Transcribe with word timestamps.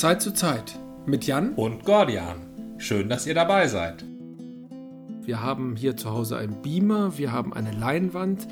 Zeit 0.00 0.22
zu 0.22 0.32
Zeit 0.32 0.78
mit 1.04 1.26
Jan 1.26 1.52
und 1.54 1.84
Gordian. 1.84 2.78
Schön, 2.78 3.10
dass 3.10 3.26
ihr 3.26 3.34
dabei 3.34 3.68
seid. 3.68 4.02
Wir 5.20 5.42
haben 5.42 5.76
hier 5.76 5.98
zu 5.98 6.10
Hause 6.10 6.38
einen 6.38 6.62
Beamer, 6.62 7.18
wir 7.18 7.30
haben 7.30 7.52
eine 7.52 7.72
Leinwand. 7.72 8.48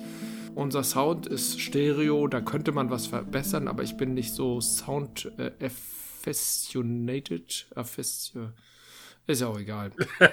Unser 0.55 0.85
Sound 0.85 1.27
ist 1.27 1.59
Stereo, 1.61 2.29
da 2.29 2.43
könnte 2.43 2.73
man 2.73 2.91
was 2.91 3.07
verbessern, 3.07 3.69
aber 3.69 3.83
ich 3.83 3.97
bin 3.97 4.13
nicht 4.13 4.35
so 4.35 4.61
sound 4.61 5.33
äh, 5.39 5.53
affectionated. 5.65 7.69
Affecio 7.75 8.51
ist 9.27 9.41
ja 9.41 9.47
auch 9.47 9.59
egal. 9.59 9.93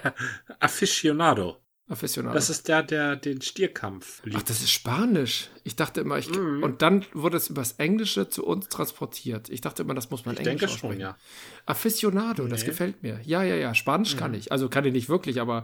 Aficionado. 0.59 1.55
Aficionado. 1.89 2.35
Das 2.35 2.49
ist 2.49 2.67
der, 2.67 2.83
der 2.83 3.15
den 3.15 3.41
Stierkampf 3.41 4.21
liebt. 4.25 4.37
Ach, 4.37 4.43
das 4.43 4.59
ist 4.59 4.71
Spanisch. 4.71 5.49
Ich 5.63 5.77
dachte 5.77 6.01
immer, 6.01 6.17
ich. 6.17 6.29
Mm. 6.29 6.61
Und 6.61 6.81
dann 6.81 7.05
wurde 7.13 7.37
es 7.37 7.49
übers 7.49 7.73
Englische 7.73 8.27
zu 8.27 8.45
uns 8.45 8.67
transportiert. 8.67 9.49
Ich 9.49 9.61
dachte 9.61 9.83
immer, 9.83 9.93
das 9.93 10.09
muss 10.09 10.25
man 10.25 10.33
ich 10.35 10.41
Englisch 10.41 10.59
denke 10.59 10.65
aussprechen. 10.65 10.93
schon, 10.93 11.01
ja. 11.01 11.17
Aficionado, 11.65 12.43
nee. 12.43 12.49
das 12.49 12.65
gefällt 12.65 13.03
mir. 13.03 13.21
Ja, 13.23 13.41
ja, 13.41 13.55
ja. 13.55 13.73
Spanisch 13.73 14.15
mm. 14.15 14.17
kann 14.17 14.33
ich. 14.33 14.51
Also 14.51 14.67
kann 14.67 14.83
ich 14.83 14.91
nicht 14.91 15.07
wirklich, 15.07 15.39
aber 15.39 15.63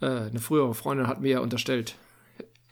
äh, 0.00 0.06
eine 0.06 0.40
frühere 0.40 0.74
Freundin 0.74 1.08
hat 1.08 1.20
mir 1.20 1.30
ja 1.30 1.40
unterstellt, 1.40 1.94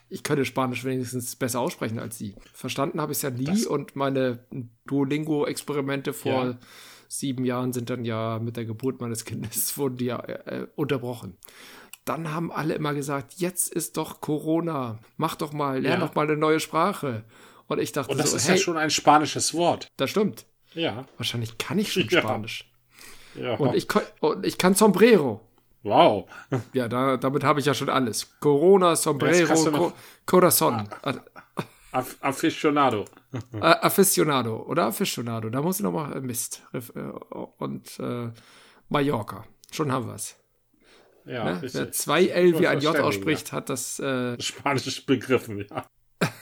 ich 0.08 0.22
könnte 0.22 0.46
Spanisch 0.46 0.84
wenigstens 0.84 1.36
besser 1.36 1.60
aussprechen 1.60 1.98
als 1.98 2.16
sie. 2.16 2.34
Verstanden 2.54 3.02
habe 3.02 3.12
ich 3.12 3.18
es 3.18 3.22
ja 3.22 3.28
nie 3.28 3.44
das 3.44 3.66
und 3.66 3.96
meine 3.96 4.38
Duolingo-Experimente 4.86 6.14
vor 6.14 6.44
ja. 6.44 6.58
sieben 7.08 7.44
Jahren 7.44 7.74
sind 7.74 7.90
dann 7.90 8.06
ja 8.06 8.38
mit 8.38 8.56
der 8.56 8.64
Geburt 8.64 9.02
meines 9.02 9.26
Kindes 9.26 9.76
wurden 9.76 10.02
ja 10.02 10.18
äh, 10.24 10.66
unterbrochen 10.76 11.36
dann 12.08 12.32
haben 12.32 12.50
alle 12.50 12.74
immer 12.74 12.94
gesagt, 12.94 13.34
jetzt 13.36 13.72
ist 13.72 13.96
doch 13.96 14.20
Corona, 14.20 14.98
mach 15.16 15.36
doch 15.36 15.52
mal, 15.52 15.80
lern 15.80 16.00
ja. 16.00 16.06
doch 16.06 16.14
mal 16.14 16.26
eine 16.26 16.36
neue 16.36 16.60
Sprache. 16.60 17.24
Und 17.66 17.78
ich 17.80 17.92
dachte 17.92 18.12
Und 18.12 18.18
das 18.18 18.30
so, 18.30 18.36
ist 18.36 18.48
hey, 18.48 18.56
ja 18.56 18.62
schon 18.62 18.76
ein 18.76 18.90
spanisches 18.90 19.54
Wort. 19.54 19.88
Das 19.96 20.10
stimmt. 20.10 20.46
Ja. 20.74 21.04
Wahrscheinlich 21.16 21.58
kann 21.58 21.78
ich 21.78 21.92
schon 21.92 22.06
ja. 22.10 22.20
Spanisch. 22.20 22.70
Ja. 23.34 23.54
Und 23.56 23.74
ich, 23.74 23.86
und 24.20 24.46
ich 24.46 24.58
kann 24.58 24.74
Sombrero. 24.74 25.40
Wow. 25.82 26.28
Ja, 26.72 26.88
da, 26.88 27.16
damit 27.16 27.44
habe 27.44 27.60
ich 27.60 27.66
ja 27.66 27.74
schon 27.74 27.88
alles. 27.88 28.38
Corona, 28.40 28.96
Sombrero, 28.96 29.54
Co 29.54 29.92
Corazon. 30.26 30.88
Aficionado. 32.20 33.04
Aficionado 33.60 34.64
oder 34.66 34.86
Aficionado. 34.86 35.48
Da 35.50 35.62
muss 35.62 35.76
ich 35.76 35.82
nochmal 35.82 36.16
äh, 36.16 36.20
Mist. 36.20 36.62
Äh, 36.72 36.80
und 37.58 37.98
äh, 38.00 38.30
Mallorca. 38.88 39.44
Schon 39.70 39.92
haben 39.92 40.06
wir 40.06 40.14
es. 40.14 40.36
Ja, 41.28 41.44
ne? 41.44 41.62
Wer 41.62 41.92
zwei 41.92 42.26
L 42.26 42.58
wie 42.58 42.66
ein 42.66 42.80
J 42.80 42.98
ausspricht, 42.98 43.48
ja. 43.48 43.52
hat 43.52 43.68
das. 43.68 43.98
Äh, 43.98 44.40
Spanisch 44.42 45.04
begriffen, 45.04 45.64
ja. 45.68 45.86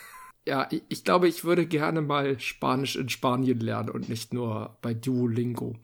ja, 0.47 0.69
ich, 0.71 0.83
ich, 0.89 1.05
glaube, 1.05 1.29
ich 1.29 1.45
würde 1.45 1.67
gerne 1.67 2.03
mal 2.03 2.39
Spanisch 2.39 2.97
in 2.97 3.09
Spanien 3.09 3.61
lernen 3.61 3.91
und 3.91 4.09
nicht 4.09 4.33
nur 4.33 4.79
bei 4.83 4.95
Duolingo. 4.95 5.77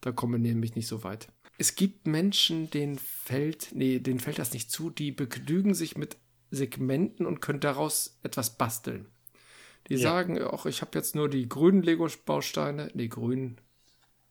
Da 0.00 0.12
kommen 0.12 0.42
wir 0.42 0.50
nämlich 0.50 0.74
nicht 0.74 0.88
so 0.88 1.04
weit. 1.04 1.28
Es 1.58 1.74
gibt 1.74 2.06
Menschen, 2.06 2.70
denen 2.70 2.98
fällt, 2.98 3.68
nee, 3.74 3.98
denen 3.98 4.18
fällt 4.18 4.38
das 4.38 4.52
nicht 4.52 4.70
zu, 4.70 4.88
die 4.88 5.12
begnügen 5.12 5.74
sich 5.74 5.96
mit 5.96 6.16
Segmenten 6.50 7.26
und 7.26 7.40
können 7.40 7.60
daraus 7.60 8.18
etwas 8.22 8.56
basteln. 8.56 9.06
Die 9.88 9.94
ja. 9.94 10.00
sagen, 10.00 10.40
ach, 10.42 10.66
ich 10.66 10.80
habe 10.80 10.92
jetzt 10.94 11.14
nur 11.14 11.28
die 11.28 11.48
grünen 11.48 11.82
Lego-Bausteine, 11.82 12.90
nee, 12.94 13.08
grün, 13.08 13.60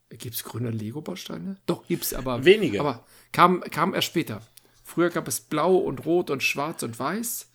Gibt 0.09 0.35
es 0.35 0.43
grüne 0.43 0.71
Lego-Bausteine? 0.71 1.57
Doch, 1.65 1.85
gibt 1.87 2.03
es, 2.03 2.13
aber. 2.13 2.43
Wenige. 2.43 2.79
Aber 2.79 3.05
kam, 3.31 3.61
kam 3.61 3.93
erst 3.93 4.07
später. 4.07 4.41
Früher 4.83 5.09
gab 5.11 5.27
es 5.27 5.39
blau 5.39 5.75
und 5.75 6.05
rot 6.05 6.31
und 6.31 6.41
schwarz 6.41 6.81
und 6.81 6.97
weiß. 6.97 7.51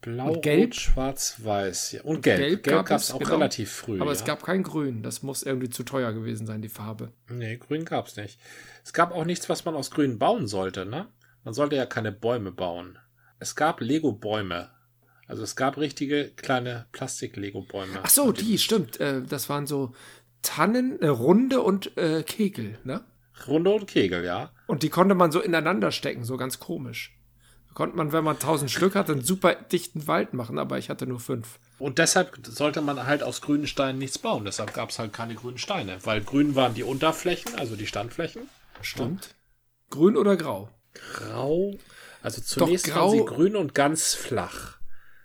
Blau, 0.00 0.32
und 0.32 0.42
gelb. 0.42 0.72
Rot, 0.72 0.74
schwarz, 0.74 1.36
weiß. 1.42 1.92
Ja. 1.92 2.02
Und, 2.02 2.16
und 2.16 2.22
gelb. 2.22 2.38
Gelb, 2.38 2.62
gelb 2.62 2.86
gab 2.86 3.00
es 3.00 3.10
auch 3.10 3.18
genau. 3.18 3.32
relativ 3.32 3.70
früh. 3.70 4.00
Aber 4.00 4.10
ja. 4.10 4.16
es 4.16 4.24
gab 4.24 4.42
kein 4.42 4.62
Grün. 4.62 5.02
Das 5.02 5.22
muss 5.22 5.42
irgendwie 5.42 5.68
zu 5.68 5.82
teuer 5.82 6.12
gewesen 6.12 6.46
sein, 6.46 6.62
die 6.62 6.68
Farbe. 6.70 7.12
Nee, 7.28 7.58
Grün 7.58 7.84
gab 7.84 8.06
es 8.06 8.16
nicht. 8.16 8.38
Es 8.82 8.92
gab 8.94 9.12
auch 9.12 9.24
nichts, 9.24 9.48
was 9.48 9.64
man 9.66 9.74
aus 9.74 9.90
Grün 9.90 10.18
bauen 10.18 10.46
sollte, 10.46 10.86
ne? 10.86 11.08
Man 11.42 11.52
sollte 11.52 11.76
ja 11.76 11.84
keine 11.84 12.12
Bäume 12.12 12.52
bauen. 12.52 12.98
Es 13.38 13.54
gab 13.54 13.80
Lego-Bäume. 13.80 14.70
Also 15.26 15.42
es 15.42 15.56
gab 15.56 15.76
richtige 15.78 16.30
kleine 16.30 16.86
Plastik-Lego-Bäume. 16.92 18.00
Ach 18.02 18.10
so, 18.10 18.32
die, 18.32 18.58
stimmt. 18.58 19.00
Äh, 19.00 19.22
das 19.22 19.48
waren 19.48 19.66
so 19.66 19.94
Tannen, 20.44 21.00
äh, 21.00 21.08
Runde 21.08 21.60
und 21.60 21.96
äh, 21.96 22.22
Kegel, 22.22 22.78
ne? 22.84 23.04
Runde 23.48 23.70
und 23.70 23.88
Kegel, 23.88 24.24
ja. 24.24 24.52
Und 24.68 24.84
die 24.84 24.90
konnte 24.90 25.16
man 25.16 25.32
so 25.32 25.40
ineinander 25.40 25.90
stecken, 25.90 26.24
so 26.24 26.36
ganz 26.36 26.60
komisch. 26.60 27.18
Da 27.68 27.74
konnte 27.74 27.96
man, 27.96 28.12
wenn 28.12 28.22
man 28.22 28.38
tausend 28.38 28.70
Stück 28.70 28.94
hatte, 28.94 29.12
einen 29.12 29.24
super 29.24 29.54
dichten 29.54 30.06
Wald 30.06 30.34
machen, 30.34 30.58
aber 30.58 30.78
ich 30.78 30.88
hatte 30.90 31.06
nur 31.06 31.18
fünf. 31.18 31.58
Und 31.78 31.98
deshalb 31.98 32.38
sollte 32.46 32.80
man 32.80 33.04
halt 33.06 33.24
aus 33.24 33.40
grünen 33.40 33.66
Steinen 33.66 33.98
nichts 33.98 34.18
bauen. 34.18 34.44
Deshalb 34.44 34.72
gab 34.72 34.90
es 34.90 34.98
halt 35.00 35.12
keine 35.12 35.34
grünen 35.34 35.58
Steine. 35.58 35.98
Weil 36.04 36.20
grün 36.20 36.54
waren 36.54 36.74
die 36.74 36.84
Unterflächen, 36.84 37.56
also 37.56 37.74
die 37.74 37.88
Standflächen. 37.88 38.48
Stimmt. 38.80 39.26
Ja. 39.26 39.32
Grün 39.90 40.16
oder 40.16 40.36
grau? 40.36 40.68
Grau. 41.14 41.74
Also 42.22 42.40
zunächst 42.40 42.88
Doch, 42.88 42.94
grau, 42.94 43.08
waren 43.08 43.18
sie 43.18 43.24
grün 43.24 43.56
und 43.56 43.74
ganz 43.74 44.14
flach. 44.14 44.78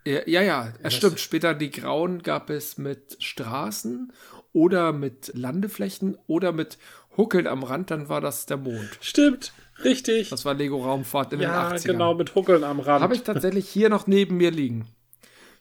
Ja, 0.06 0.22
ja, 0.26 0.42
ja 0.42 0.74
es 0.82 0.96
stimmt. 0.96 1.20
Später 1.20 1.54
die 1.54 1.70
grauen 1.72 2.24
gab 2.24 2.50
es 2.50 2.78
mit 2.78 3.18
Straßen 3.20 4.12
oder 4.54 4.94
mit 4.94 5.32
Landeflächen 5.36 6.18
oder 6.28 6.52
mit 6.52 6.78
Huckeln 7.18 7.48
am 7.48 7.64
Rand, 7.64 7.92
dann 7.92 8.10
war 8.10 8.22
das 8.22 8.46
der 8.46 8.58
Mond. 8.58 8.98
Stimmt, 9.02 9.54
richtig. 9.84 10.30
Das 10.30 10.46
war 10.46 10.54
Lego 10.54 10.84
Raumfahrt 10.84 11.34
in 11.34 11.42
ja, 11.42 11.70
den 11.70 11.78
80ern. 11.78 11.88
Ja, 11.88 11.92
genau, 11.94 12.14
mit 12.14 12.36
Huckeln 12.36 12.64
am 12.64 12.80
Rand. 12.80 13.02
Habe 13.02 13.16
ich 13.16 13.24
tatsächlich 13.24 13.68
hier 13.68 13.90
noch 13.90 14.08
neben 14.08 14.38
mir 14.38 14.52
liegen. 14.52 14.88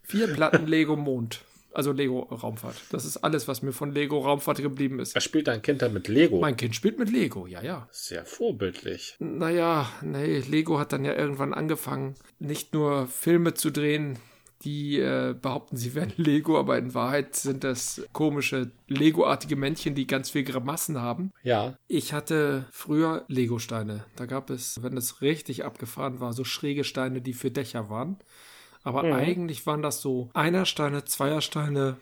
Vier 0.02 0.28
Platten 0.28 0.66
Lego 0.66 0.96
Mond. 0.96 1.42
Also 1.74 1.92
Lego 1.92 2.20
Raumfahrt. 2.20 2.76
Das 2.90 3.04
ist 3.04 3.18
alles, 3.18 3.46
was 3.46 3.62
mir 3.62 3.72
von 3.72 3.92
Lego 3.92 4.18
Raumfahrt 4.18 4.58
geblieben 4.58 4.98
ist. 5.00 5.14
Was 5.14 5.22
spielt 5.22 5.48
dein 5.48 5.62
Kind 5.62 5.82
dann 5.82 5.92
mit 5.92 6.08
Lego? 6.08 6.40
Mein 6.40 6.56
Kind 6.56 6.74
spielt 6.74 6.98
mit 6.98 7.10
Lego, 7.10 7.46
ja, 7.46 7.62
ja. 7.62 7.86
Sehr 7.92 8.24
vorbildlich. 8.24 9.16
Naja, 9.18 9.88
nee, 10.02 10.38
Lego 10.40 10.78
hat 10.78 10.92
dann 10.92 11.04
ja 11.04 11.14
irgendwann 11.14 11.52
angefangen, 11.52 12.14
nicht 12.38 12.72
nur 12.72 13.06
Filme 13.06 13.54
zu 13.54 13.70
drehen, 13.70 14.18
die 14.62 14.98
äh, 14.98 15.34
behaupten, 15.40 15.76
sie 15.76 15.94
wären 15.94 16.12
Lego, 16.16 16.58
aber 16.58 16.78
in 16.78 16.94
Wahrheit 16.94 17.36
sind 17.36 17.64
das 17.64 18.02
komische 18.12 18.72
Lego-artige 18.88 19.56
Männchen, 19.56 19.94
die 19.94 20.06
ganz 20.06 20.30
viel 20.30 20.44
Grimassen 20.44 21.00
haben. 21.00 21.32
Ja. 21.42 21.76
Ich 21.86 22.12
hatte 22.12 22.66
früher 22.72 23.24
Lego-Steine. 23.28 24.04
Da 24.16 24.26
gab 24.26 24.50
es, 24.50 24.82
wenn 24.82 24.96
es 24.96 25.22
richtig 25.22 25.64
abgefahren 25.64 26.20
war, 26.20 26.32
so 26.32 26.44
schräge 26.44 26.84
Steine, 26.84 27.20
die 27.20 27.34
für 27.34 27.50
Dächer 27.50 27.88
waren. 27.88 28.18
Aber 28.82 29.02
mhm. 29.04 29.12
eigentlich 29.12 29.66
waren 29.66 29.82
das 29.82 30.00
so 30.00 30.30
Einersteine, 30.34 31.04
Zweiersteine, 31.04 31.96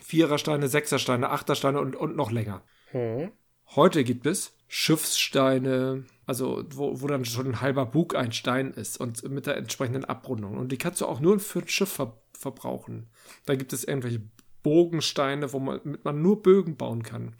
Vierersteine, 0.00 0.68
Sechsersteine, 0.68 1.30
Achtersteine 1.30 1.80
und, 1.80 1.96
und 1.96 2.16
noch 2.16 2.30
länger. 2.30 2.62
Mhm. 2.92 3.30
Heute 3.76 4.04
gibt 4.04 4.26
es 4.26 4.56
Schiffssteine, 4.68 6.04
also 6.26 6.64
wo, 6.70 7.00
wo 7.00 7.06
dann 7.06 7.24
schon 7.24 7.46
ein 7.46 7.60
halber 7.60 7.86
Bug 7.86 8.14
ein 8.14 8.32
Stein 8.32 8.72
ist 8.72 8.98
und 8.98 9.28
mit 9.28 9.46
der 9.46 9.56
entsprechenden 9.56 10.04
Abrundung. 10.04 10.56
Und 10.56 10.70
die 10.70 10.78
kannst 10.78 11.00
du 11.00 11.06
auch 11.06 11.20
nur 11.20 11.38
für 11.40 11.60
ein 11.60 11.68
Schiff 11.68 11.92
ver 11.92 12.18
verbrauchen. 12.36 13.08
Da 13.46 13.54
gibt 13.54 13.72
es 13.72 13.84
irgendwelche 13.84 14.20
Bogensteine, 14.62 15.52
wo 15.52 15.60
man, 15.60 15.80
mit 15.84 16.04
man 16.04 16.20
nur 16.20 16.42
Bögen 16.42 16.76
bauen 16.76 17.02
kann. 17.02 17.36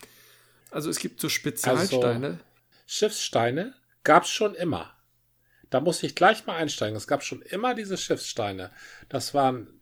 Also 0.71 0.89
es 0.89 0.99
gibt 0.99 1.21
so 1.21 1.29
Spezialsteine. 1.29 2.27
Also, 2.27 2.39
Schiffssteine 2.87 3.75
gab 4.05 4.23
es 4.23 4.31
schon 4.31 4.55
immer. 4.55 4.95
Da 5.71 5.81
muss 5.81 6.03
ich 6.03 6.15
gleich 6.15 6.47
mal 6.47 6.57
einsteigen. 6.57 6.97
Es 6.97 7.09
gab 7.09 7.25
schon 7.25 7.43
immer 7.43 7.75
diese 7.75 7.97
Schiffssteine. 7.97 8.71
Das 9.09 9.35
waren, 9.35 9.81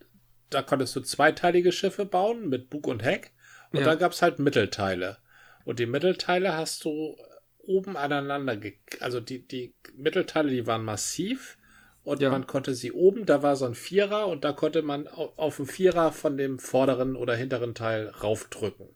da 0.49 0.63
konntest 0.63 0.97
du 0.97 1.01
zweiteilige 1.01 1.73
Schiffe 1.73 2.07
bauen 2.07 2.49
mit 2.49 2.71
Bug 2.71 2.87
und 2.87 3.03
Heck. 3.03 3.33
Und 3.71 3.81
ja. 3.81 3.85
dann 3.85 3.99
gab 3.99 4.13
es 4.13 4.23
halt 4.23 4.39
Mittelteile. 4.39 5.19
Und 5.65 5.79
die 5.79 5.87
Mittelteile 5.87 6.57
hast 6.57 6.85
du 6.85 7.17
oben 7.63 7.97
aneinander, 7.97 8.59
also 9.01 9.21
die, 9.21 9.47
die 9.47 9.75
Mittelteile, 9.97 10.51
die 10.51 10.67
waren 10.67 10.85
massiv 10.85 11.59
und 12.05 12.21
ja. 12.21 12.31
man 12.31 12.47
konnte 12.47 12.75
sie 12.75 12.93
oben, 12.93 13.27
da 13.27 13.43
war 13.43 13.57
so 13.57 13.65
ein 13.65 13.75
Vierer 13.75 14.27
und 14.27 14.45
da 14.45 14.53
konnte 14.53 14.83
man 14.83 15.09
auf, 15.09 15.39
auf 15.39 15.57
den 15.57 15.67
Vierer 15.67 16.13
von 16.13 16.37
dem 16.37 16.59
vorderen 16.59 17.17
oder 17.17 17.37
hinteren 17.37 17.75
Teil 17.75 18.09
raufdrücken. 18.09 18.89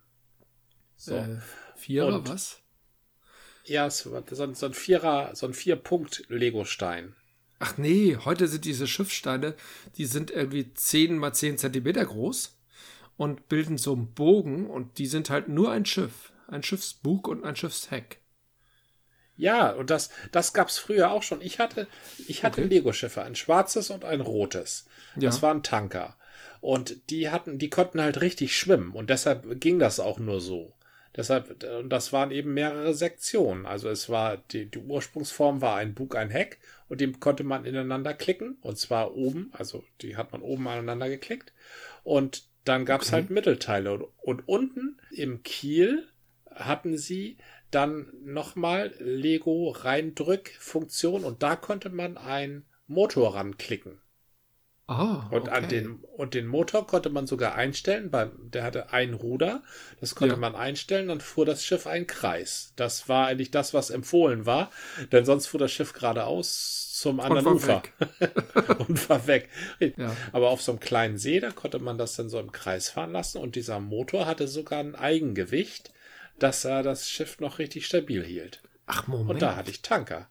So. 0.96 1.16
Äh, 1.16 1.38
Vierer, 1.76 2.16
und, 2.16 2.28
was? 2.28 2.62
Ja, 3.64 3.90
so, 3.90 4.22
so 4.30 4.66
ein 4.66 4.74
Vierer, 4.74 5.34
so 5.34 5.46
ein 5.46 5.54
Vier-Punkt-Lego-Stein. 5.54 7.14
Ach 7.58 7.78
nee, 7.78 8.16
heute 8.24 8.48
sind 8.48 8.64
diese 8.64 8.86
Schiffssteine, 8.86 9.54
die 9.96 10.04
sind 10.04 10.30
irgendwie 10.30 10.72
10 10.72 11.16
mal 11.16 11.32
10 11.32 11.58
Zentimeter 11.58 12.04
groß 12.04 12.58
und 13.16 13.48
bilden 13.48 13.78
so 13.78 13.94
einen 13.94 14.12
Bogen 14.12 14.68
und 14.68 14.98
die 14.98 15.06
sind 15.06 15.30
halt 15.30 15.48
nur 15.48 15.70
ein 15.70 15.86
Schiff 15.86 16.32
ein 16.48 16.62
Schiffsbug 16.62 17.28
und 17.28 17.44
ein 17.44 17.56
Schiffsheck. 17.56 18.20
Ja, 19.36 19.70
und 19.70 19.90
das, 19.90 20.10
das 20.32 20.52
gab 20.52 20.68
es 20.68 20.78
früher 20.78 21.10
auch 21.10 21.22
schon. 21.22 21.40
Ich 21.40 21.58
hatte, 21.58 21.86
ich 22.26 22.42
hatte 22.42 22.62
okay. 22.62 22.70
Lego-Schiffe, 22.70 23.22
ein 23.22 23.34
schwarzes 23.34 23.90
und 23.90 24.04
ein 24.04 24.20
rotes. 24.20 24.86
Ja. 25.14 25.22
Das 25.22 25.42
waren 25.42 25.62
Tanker. 25.62 26.16
Und 26.60 27.10
die 27.10 27.30
hatten, 27.30 27.58
die 27.58 27.70
konnten 27.70 28.00
halt 28.00 28.20
richtig 28.20 28.56
schwimmen 28.56 28.92
und 28.92 29.10
deshalb 29.10 29.60
ging 29.60 29.78
das 29.78 30.00
auch 30.00 30.18
nur 30.18 30.40
so. 30.40 30.72
Deshalb, 31.16 31.64
und 31.64 31.88
das 31.88 32.12
waren 32.12 32.30
eben 32.30 32.52
mehrere 32.52 32.92
Sektionen. 32.92 33.64
Also 33.64 33.88
es 33.88 34.10
war, 34.10 34.36
die, 34.36 34.66
die 34.66 34.78
Ursprungsform 34.78 35.62
war 35.62 35.76
ein 35.76 35.94
Bug, 35.94 36.14
ein 36.14 36.28
Heck 36.28 36.58
und 36.88 37.00
dem 37.00 37.20
konnte 37.20 37.42
man 37.42 37.64
ineinander 37.64 38.12
klicken. 38.12 38.58
Und 38.60 38.78
zwar 38.78 39.14
oben, 39.14 39.50
also 39.52 39.82
die 40.02 40.16
hat 40.16 40.32
man 40.32 40.42
oben 40.42 40.68
aneinander 40.68 41.08
geklickt. 41.08 41.54
Und 42.04 42.44
dann 42.64 42.84
gab 42.84 43.00
es 43.00 43.08
okay. 43.08 43.16
halt 43.16 43.30
Mittelteile. 43.30 43.94
Und, 43.94 44.08
und 44.22 44.48
unten 44.48 44.98
im 45.10 45.42
Kiel 45.42 46.06
hatten 46.50 46.98
sie 46.98 47.38
dann 47.70 48.12
nochmal 48.22 48.94
Lego 48.98 49.70
Reindrück-Funktion 49.70 51.24
und 51.24 51.42
da 51.42 51.56
konnte 51.56 51.90
man 51.90 52.16
einen 52.16 52.66
Motor 52.86 53.34
ranklicken. 53.34 54.00
Ah, 54.88 55.26
und, 55.32 55.42
okay. 55.42 55.50
an 55.50 55.68
den, 55.68 55.94
und 56.16 56.34
den 56.34 56.46
Motor 56.46 56.86
konnte 56.86 57.10
man 57.10 57.26
sogar 57.26 57.56
einstellen. 57.56 58.10
Beim, 58.10 58.30
der 58.52 58.62
hatte 58.62 58.92
ein 58.92 59.14
Ruder. 59.14 59.64
Das 60.00 60.14
konnte 60.14 60.36
ja. 60.36 60.40
man 60.40 60.54
einstellen. 60.54 61.08
Dann 61.08 61.20
fuhr 61.20 61.44
das 61.44 61.64
Schiff 61.64 61.88
einen 61.88 62.06
Kreis. 62.06 62.72
Das 62.76 63.08
war 63.08 63.26
eigentlich 63.26 63.50
das, 63.50 63.74
was 63.74 63.90
empfohlen 63.90 64.46
war. 64.46 64.70
Denn 65.10 65.24
sonst 65.24 65.48
fuhr 65.48 65.58
das 65.58 65.72
Schiff 65.72 65.92
geradeaus 65.92 66.92
zum 66.92 67.18
anderen 67.18 67.46
und 67.46 67.54
Ufer. 67.56 67.82
und 68.86 69.08
war 69.08 69.26
weg. 69.26 69.48
Ja. 69.80 70.16
Aber 70.30 70.50
auf 70.50 70.62
so 70.62 70.70
einem 70.70 70.80
kleinen 70.80 71.18
See, 71.18 71.40
da 71.40 71.50
konnte 71.50 71.80
man 71.80 71.98
das 71.98 72.14
dann 72.14 72.28
so 72.28 72.38
im 72.38 72.52
Kreis 72.52 72.88
fahren 72.88 73.10
lassen. 73.10 73.38
Und 73.38 73.56
dieser 73.56 73.80
Motor 73.80 74.26
hatte 74.26 74.46
sogar 74.46 74.78
ein 74.78 74.94
Eigengewicht, 74.94 75.90
dass 76.38 76.64
er 76.64 76.82
das 76.82 77.08
Schiff 77.08 77.40
noch 77.40 77.58
richtig 77.58 77.86
stabil 77.86 78.24
hielt. 78.24 78.62
Ach, 78.86 79.06
Moment. 79.06 79.30
Und 79.30 79.42
da 79.42 79.56
hatte 79.56 79.70
ich 79.70 79.82
Tanker. 79.82 80.28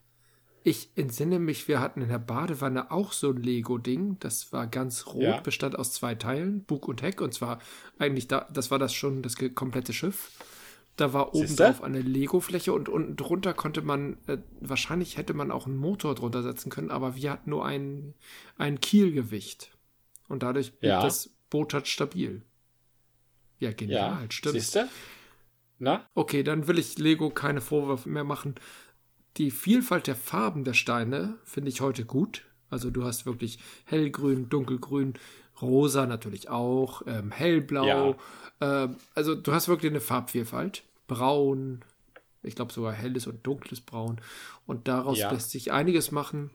Ich 0.64 0.90
entsinne 0.96 1.38
mich, 1.38 1.68
wir 1.68 1.80
hatten 1.80 2.02
in 2.02 2.10
der 2.10 2.18
Badewanne 2.18 2.90
auch 2.90 3.14
so 3.14 3.30
ein 3.30 3.38
Lego-Ding. 3.38 4.18
Das 4.20 4.52
war 4.52 4.66
ganz 4.66 5.06
rot, 5.06 5.22
ja. 5.22 5.40
bestand 5.42 5.78
aus 5.78 5.94
zwei 5.94 6.16
Teilen, 6.16 6.64
Bug 6.64 6.88
und 6.88 7.04
Heck. 7.04 7.22
Und 7.22 7.36
zwar 7.36 7.60
eigentlich, 8.00 8.28
da, 8.28 8.48
das 8.52 8.72
war 8.72 8.80
das 8.80 8.92
schon 8.94 9.22
das 9.22 9.36
komplette 9.54 9.94
Schiff. 9.94 10.32
Da 10.96 11.14
war 11.14 11.36
oben 11.36 11.56
drauf 11.56 11.84
eine 11.84 12.02
Lego-Fläche 12.02 12.74
und 12.74 12.90
unten 12.90 13.16
drunter 13.16 13.54
konnte 13.54 13.82
man, 13.82 14.18
äh, 14.28 14.38
wahrscheinlich 14.62 15.18
hätte 15.18 15.34
man 15.34 15.52
auch 15.52 15.68
einen 15.68 15.78
Motor 15.78 16.16
drunter 16.16 16.42
setzen 16.42 16.72
können, 16.72 16.90
aber 16.90 17.16
wir 17.16 17.32
hatten 17.32 17.50
nur 17.50 17.66
ein, 17.66 18.16
ein 18.58 18.80
Kielgewicht. 18.80 19.72
Und 20.30 20.42
dadurch 20.42 20.72
blieb 20.80 20.90
ja. 20.90 21.04
das 21.04 21.30
Boot 21.50 21.74
halt 21.74 21.88
stabil. 21.88 22.42
Ja, 23.60 23.72
genial, 23.72 24.24
ja. 24.24 24.32
stimmt. 24.32 24.56
Siehst 24.56 24.76
du? 24.76 24.88
Na? 25.78 26.08
Okay, 26.14 26.44
dann 26.44 26.68
will 26.68 26.80
ich 26.80 26.98
Lego 26.98 27.30
keine 27.30 27.62
Vorwürfe 27.62 28.10
mehr 28.10 28.24
machen. 28.24 28.56
Die 29.38 29.52
Vielfalt 29.52 30.08
der 30.08 30.16
Farben 30.16 30.64
der 30.64 30.74
Steine 30.74 31.38
finde 31.44 31.70
ich 31.70 31.82
heute 31.82 32.06
gut. 32.06 32.46
Also 32.70 32.90
du 32.90 33.04
hast 33.04 33.26
wirklich 33.26 33.60
hellgrün, 33.86 34.50
dunkelgrün, 34.50 35.14
rosa 35.62 36.06
natürlich 36.06 36.50
auch, 36.50 37.04
ähm, 37.06 37.32
hellblau. 37.32 37.86
Ja. 37.86 38.16
Ähm, 38.62 38.98
also 39.14 39.36
du 39.36 39.52
hast 39.52 39.68
wirklich 39.68 39.92
eine 39.92 40.02
Farbvielfalt. 40.02 40.84
Braun, 41.08 41.84
ich 42.42 42.56
glaube 42.56 42.74
sogar 42.74 42.94
helles 42.94 43.28
und 43.28 43.46
dunkles 43.46 43.82
Braun. 43.82 44.22
Und 44.66 44.88
daraus 44.88 45.20
ja. 45.20 45.32
lässt 45.32 45.52
sich 45.52 45.72
einiges 45.72 46.12
machen. 46.12 46.52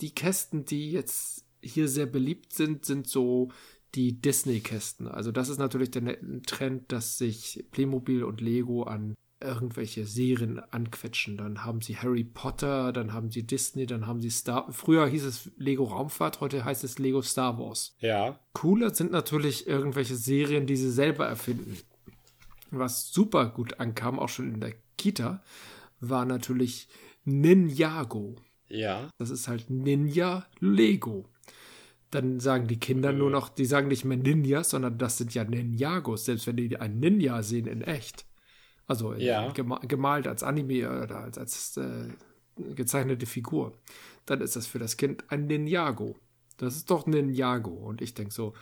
Die 0.00 0.14
Kästen, 0.14 0.64
die 0.64 0.90
jetzt 0.90 1.44
hier 1.62 1.88
sehr 1.88 2.06
beliebt 2.06 2.52
sind, 2.52 2.84
sind 2.84 3.06
so 3.06 3.50
die 3.94 4.20
Disney-Kästen. 4.20 5.08
Also 5.08 5.32
das 5.32 5.48
ist 5.48 5.58
natürlich 5.58 5.90
der 5.90 6.18
Trend, 6.46 6.90
dass 6.92 7.18
sich 7.18 7.64
Playmobil 7.70 8.24
und 8.24 8.40
Lego 8.40 8.84
an 8.84 9.14
irgendwelche 9.42 10.06
Serien 10.06 10.60
anquetschen. 10.70 11.36
Dann 11.36 11.64
haben 11.64 11.80
sie 11.80 11.96
Harry 11.96 12.24
Potter, 12.24 12.92
dann 12.92 13.12
haben 13.12 13.30
sie 13.30 13.42
Disney, 13.42 13.86
dann 13.86 14.06
haben 14.06 14.20
sie 14.20 14.30
Star. 14.30 14.70
Früher 14.72 15.06
hieß 15.06 15.24
es 15.24 15.50
Lego 15.56 15.84
Raumfahrt, 15.84 16.40
heute 16.40 16.64
heißt 16.64 16.84
es 16.84 16.98
Lego 16.98 17.22
Star 17.22 17.58
Wars. 17.58 17.94
Ja. 17.98 18.38
Cooler 18.52 18.94
sind 18.94 19.10
natürlich 19.10 19.66
irgendwelche 19.66 20.16
Serien, 20.16 20.66
die 20.66 20.76
sie 20.76 20.90
selber 20.90 21.26
erfinden. 21.26 21.76
Was 22.70 23.12
super 23.12 23.46
gut 23.46 23.80
ankam, 23.80 24.18
auch 24.18 24.28
schon 24.28 24.54
in 24.54 24.60
der 24.60 24.74
Kita, 24.96 25.42
war 26.00 26.24
natürlich 26.24 26.88
Ninjago. 27.24 28.36
Ja. 28.68 29.10
Das 29.18 29.30
ist 29.30 29.48
halt 29.48 29.68
Ninja 29.68 30.46
Lego. 30.60 31.28
Dann 32.12 32.38
sagen 32.38 32.68
die 32.68 32.78
Kinder 32.78 33.12
nur 33.12 33.30
noch, 33.30 33.48
die 33.48 33.64
sagen 33.64 33.88
nicht 33.88 34.04
mehr 34.04 34.16
Ninjas, 34.16 34.70
sondern 34.70 34.98
das 34.98 35.18
sind 35.18 35.34
ja 35.34 35.42
Ninjagos, 35.42 36.26
selbst 36.26 36.46
wenn 36.46 36.56
die 36.56 36.76
einen 36.76 37.00
Ninja 37.00 37.42
sehen 37.42 37.66
in 37.66 37.82
echt. 37.82 38.26
Also 38.86 39.14
ja. 39.14 39.50
gemalt 39.50 40.28
als 40.28 40.44
Anime 40.44 41.02
oder 41.02 41.18
als, 41.20 41.38
als 41.38 41.76
äh, 41.76 42.08
gezeichnete 42.74 43.26
Figur. 43.26 43.72
Dann 44.26 44.40
ist 44.40 44.54
das 44.54 44.66
für 44.66 44.78
das 44.78 44.96
Kind 44.96 45.24
ein 45.28 45.46
Ninjago. 45.46 46.16
Das 46.58 46.76
ist 46.76 46.90
doch 46.90 47.06
Ninjago. 47.06 47.70
Und 47.70 48.00
ich 48.00 48.14
denke 48.14 48.32
so, 48.32 48.54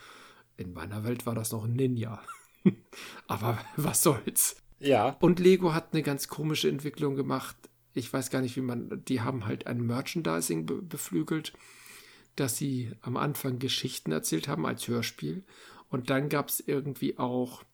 in 0.57 0.73
meiner 0.73 1.05
Welt 1.05 1.27
war 1.27 1.35
das 1.35 1.53
noch 1.53 1.65
ein 1.65 1.73
Ninja. 1.73 2.23
Aber 3.27 3.59
was 3.77 4.03
soll's? 4.03 4.57
Ja. 4.79 5.17
Und 5.21 5.39
Lego 5.39 5.75
hat 5.75 5.93
eine 5.93 6.03
ganz 6.03 6.29
komische 6.29 6.69
Entwicklung 6.69 7.15
gemacht. 7.15 7.57
Ich 7.93 8.13
weiß 8.13 8.31
gar 8.31 8.41
nicht, 8.41 8.57
wie 8.57 8.63
man. 8.63 9.03
Die 9.07 9.21
haben 9.21 9.47
halt 9.47 9.67
ein 9.67 9.85
Merchandising 9.87 10.67
be 10.67 10.81
beflügelt, 10.81 11.53
dass 12.37 12.57
sie 12.57 12.93
am 13.01 13.17
Anfang 13.17 13.59
Geschichten 13.59 14.13
erzählt 14.13 14.49
haben 14.49 14.67
als 14.67 14.89
Hörspiel. 14.89 15.45
Und 15.89 16.11
dann 16.11 16.29
gab 16.29 16.49
es 16.49 16.61
irgendwie 16.61 17.19
auch 17.19 17.65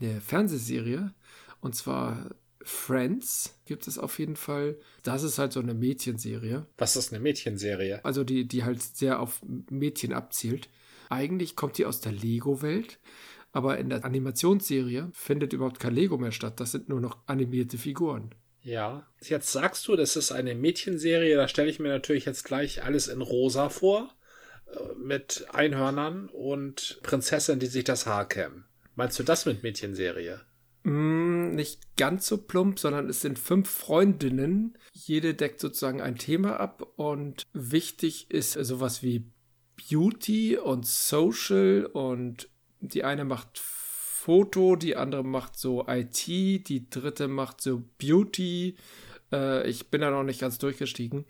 eine 0.00 0.20
Fernsehserie, 0.20 1.12
und 1.60 1.74
zwar 1.74 2.30
Friends 2.62 3.58
gibt 3.64 3.86
es 3.86 3.98
auf 3.98 4.18
jeden 4.18 4.36
Fall. 4.36 4.78
Das 5.02 5.22
ist 5.22 5.38
halt 5.38 5.52
so 5.52 5.60
eine 5.60 5.74
Mädchenserie. 5.74 6.66
Was 6.76 6.96
ist 6.96 7.12
eine 7.12 7.20
Mädchenserie? 7.20 8.04
Also 8.04 8.24
die, 8.24 8.46
die 8.46 8.64
halt 8.64 8.82
sehr 8.82 9.20
auf 9.20 9.40
Mädchen 9.70 10.12
abzielt. 10.12 10.68
Eigentlich 11.08 11.56
kommt 11.56 11.78
die 11.78 11.86
aus 11.86 12.00
der 12.00 12.12
Lego-Welt, 12.12 12.98
aber 13.52 13.78
in 13.78 13.88
der 13.88 14.04
Animationsserie 14.04 15.10
findet 15.12 15.52
überhaupt 15.52 15.80
kein 15.80 15.94
Lego 15.94 16.18
mehr 16.18 16.32
statt. 16.32 16.60
Das 16.60 16.72
sind 16.72 16.88
nur 16.88 17.00
noch 17.00 17.16
animierte 17.26 17.78
Figuren. 17.78 18.34
Ja, 18.62 19.06
jetzt 19.20 19.52
sagst 19.52 19.86
du, 19.88 19.96
das 19.96 20.16
ist 20.16 20.32
eine 20.32 20.54
Mädchenserie. 20.54 21.36
Da 21.36 21.48
stelle 21.48 21.70
ich 21.70 21.78
mir 21.78 21.88
natürlich 21.88 22.24
jetzt 22.24 22.44
gleich 22.44 22.84
alles 22.84 23.08
in 23.08 23.22
rosa 23.22 23.68
vor. 23.68 24.14
Äh, 24.72 24.94
mit 24.96 25.46
Einhörnern 25.50 26.28
und 26.28 27.00
Prinzessinnen, 27.02 27.60
die 27.60 27.66
sich 27.66 27.84
das 27.84 28.06
Haar 28.06 28.28
kämmen. 28.28 28.64
Meinst 28.94 29.18
du 29.18 29.22
das 29.22 29.46
mit 29.46 29.62
Mädchenserie? 29.62 30.40
Mm, 30.82 31.50
nicht 31.50 31.96
ganz 31.96 32.26
so 32.26 32.38
plump, 32.38 32.78
sondern 32.78 33.08
es 33.08 33.20
sind 33.20 33.38
fünf 33.38 33.70
Freundinnen. 33.70 34.76
Jede 34.92 35.34
deckt 35.34 35.60
sozusagen 35.60 36.00
ein 36.00 36.16
Thema 36.16 36.58
ab 36.58 36.82
und 36.96 37.42
wichtig 37.52 38.30
ist 38.30 38.52
sowas 38.52 39.02
wie 39.02 39.30
Beauty 39.76 40.56
und 40.56 40.86
Social 40.86 41.86
und 41.86 42.48
die 42.80 43.04
eine 43.04 43.24
macht 43.24 43.58
Foto, 44.28 44.76
die 44.76 44.94
andere 44.94 45.24
macht 45.24 45.58
so 45.58 45.86
IT, 45.88 46.26
die 46.26 46.90
dritte 46.90 47.28
macht 47.28 47.62
so 47.62 47.82
Beauty. 47.96 48.76
Äh, 49.32 49.66
ich 49.66 49.88
bin 49.88 50.02
da 50.02 50.10
noch 50.10 50.22
nicht 50.22 50.38
ganz 50.38 50.58
durchgestiegen. 50.58 51.24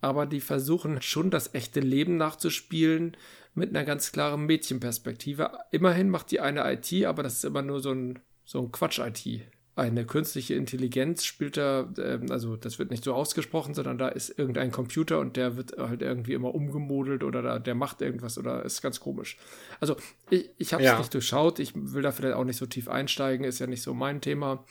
Aber 0.00 0.24
die 0.24 0.38
versuchen 0.38 1.02
schon 1.02 1.32
das 1.32 1.52
echte 1.54 1.80
Leben 1.80 2.16
nachzuspielen 2.16 3.16
mit 3.56 3.70
einer 3.70 3.84
ganz 3.84 4.12
klaren 4.12 4.46
Mädchenperspektive. 4.46 5.50
Immerhin 5.72 6.10
macht 6.10 6.30
die 6.30 6.38
eine 6.38 6.72
IT, 6.72 7.04
aber 7.06 7.24
das 7.24 7.38
ist 7.38 7.44
immer 7.44 7.62
nur 7.62 7.80
so 7.80 7.90
ein 7.90 8.20
so 8.44 8.60
ein 8.60 8.70
Quatsch-IT. 8.70 9.42
Eine 9.78 10.04
künstliche 10.04 10.54
Intelligenz 10.54 11.24
spielt 11.24 11.56
da, 11.56 11.88
äh, 11.98 12.18
also 12.30 12.56
das 12.56 12.80
wird 12.80 12.90
nicht 12.90 13.04
so 13.04 13.14
ausgesprochen, 13.14 13.74
sondern 13.74 13.96
da 13.96 14.08
ist 14.08 14.36
irgendein 14.36 14.72
Computer 14.72 15.20
und 15.20 15.36
der 15.36 15.56
wird 15.56 15.78
halt 15.78 16.02
irgendwie 16.02 16.32
immer 16.32 16.52
umgemodelt 16.52 17.22
oder 17.22 17.42
da, 17.42 17.58
der 17.60 17.76
macht 17.76 18.02
irgendwas 18.02 18.38
oder 18.38 18.64
ist 18.64 18.82
ganz 18.82 18.98
komisch. 18.98 19.38
Also 19.78 19.94
ich, 20.30 20.50
ich 20.58 20.72
habe 20.72 20.82
es 20.82 20.88
ja. 20.88 20.98
nicht 20.98 21.14
durchschaut, 21.14 21.60
ich 21.60 21.74
will 21.76 22.02
da 22.02 22.10
vielleicht 22.10 22.34
auch 22.34 22.42
nicht 22.42 22.56
so 22.56 22.66
tief 22.66 22.88
einsteigen, 22.88 23.46
ist 23.46 23.60
ja 23.60 23.68
nicht 23.68 23.82
so 23.82 23.94
mein 23.94 24.20
Thema. 24.20 24.64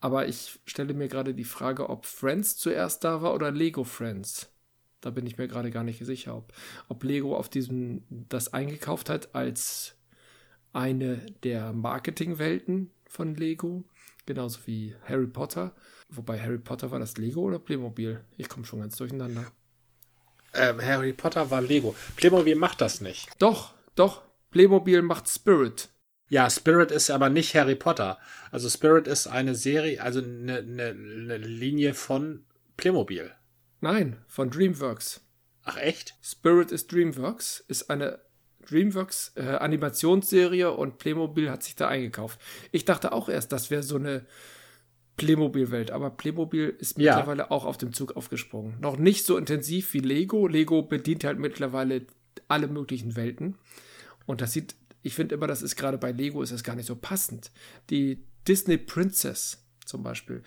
Aber 0.00 0.26
ich 0.28 0.60
stelle 0.64 0.94
mir 0.94 1.08
gerade 1.08 1.34
die 1.34 1.44
Frage, 1.44 1.90
ob 1.90 2.06
Friends 2.06 2.56
zuerst 2.56 3.04
da 3.04 3.20
war 3.20 3.34
oder 3.34 3.50
Lego 3.50 3.84
Friends. 3.84 4.50
Da 5.02 5.10
bin 5.10 5.26
ich 5.26 5.36
mir 5.36 5.46
gerade 5.46 5.70
gar 5.70 5.84
nicht 5.84 6.02
sicher, 6.02 6.38
ob, 6.38 6.54
ob 6.88 7.04
Lego 7.04 7.36
auf 7.36 7.50
diesem 7.50 8.02
das 8.08 8.54
eingekauft 8.54 9.10
hat 9.10 9.34
als 9.34 9.94
eine 10.72 11.16
der 11.42 11.74
Marketingwelten 11.74 12.92
von 13.08 13.34
Lego, 13.34 13.84
genauso 14.26 14.60
wie 14.66 14.94
Harry 15.08 15.26
Potter. 15.26 15.74
Wobei 16.08 16.40
Harry 16.40 16.58
Potter 16.58 16.90
war 16.90 16.98
das 16.98 17.16
Lego 17.16 17.42
oder 17.42 17.58
Playmobil? 17.58 18.20
Ich 18.36 18.48
komme 18.48 18.66
schon 18.66 18.80
ganz 18.80 18.96
durcheinander. 18.96 19.50
Ähm, 20.54 20.80
Harry 20.80 21.12
Potter 21.12 21.50
war 21.50 21.60
Lego. 21.60 21.94
Playmobil 22.16 22.56
macht 22.56 22.80
das 22.80 23.00
nicht. 23.00 23.28
Doch, 23.38 23.74
doch. 23.94 24.22
Playmobil 24.50 25.02
macht 25.02 25.28
Spirit. 25.28 25.88
Ja, 26.28 26.50
Spirit 26.50 26.90
ist 26.90 27.10
aber 27.10 27.28
nicht 27.28 27.54
Harry 27.54 27.76
Potter. 27.76 28.18
Also 28.50 28.68
Spirit 28.68 29.06
ist 29.06 29.26
eine 29.26 29.54
Serie, 29.54 30.02
also 30.02 30.20
eine, 30.20 30.58
eine, 30.58 30.88
eine 30.88 31.36
Linie 31.38 31.94
von 31.94 32.44
Playmobil. 32.76 33.32
Nein, 33.80 34.16
von 34.26 34.50
DreamWorks. 34.50 35.20
Ach 35.62 35.76
echt? 35.76 36.14
Spirit 36.22 36.72
ist 36.72 36.92
DreamWorks, 36.92 37.64
ist 37.68 37.90
eine 37.90 38.20
DreamWorks 38.70 39.32
äh, 39.36 39.42
Animationsserie 39.42 40.70
und 40.70 40.98
Playmobil 40.98 41.50
hat 41.50 41.62
sich 41.62 41.76
da 41.76 41.88
eingekauft. 41.88 42.40
Ich 42.72 42.84
dachte 42.84 43.12
auch 43.12 43.28
erst, 43.28 43.52
das 43.52 43.70
wäre 43.70 43.82
so 43.82 43.96
eine 43.96 44.26
Playmobil-Welt, 45.16 45.90
aber 45.90 46.10
Playmobil 46.10 46.74
ist 46.78 46.98
ja. 46.98 47.16
mittlerweile 47.16 47.50
auch 47.50 47.64
auf 47.64 47.78
dem 47.78 47.92
Zug 47.92 48.16
aufgesprungen. 48.16 48.78
Noch 48.80 48.98
nicht 48.98 49.24
so 49.24 49.36
intensiv 49.36 49.94
wie 49.94 50.00
Lego. 50.00 50.46
Lego 50.46 50.82
bedient 50.82 51.24
halt 51.24 51.38
mittlerweile 51.38 52.06
alle 52.48 52.68
möglichen 52.68 53.16
Welten. 53.16 53.56
Und 54.26 54.40
das 54.40 54.52
sieht, 54.52 54.74
ich 55.02 55.14
finde 55.14 55.34
immer, 55.34 55.46
das 55.46 55.62
ist 55.62 55.76
gerade 55.76 55.98
bei 55.98 56.12
Lego 56.12 56.42
ist 56.42 56.52
das 56.52 56.64
gar 56.64 56.76
nicht 56.76 56.86
so 56.86 56.96
passend. 56.96 57.50
Die 57.90 58.24
Disney 58.46 58.76
Princess 58.76 59.64
zum 59.86 60.02
Beispiel, 60.02 60.42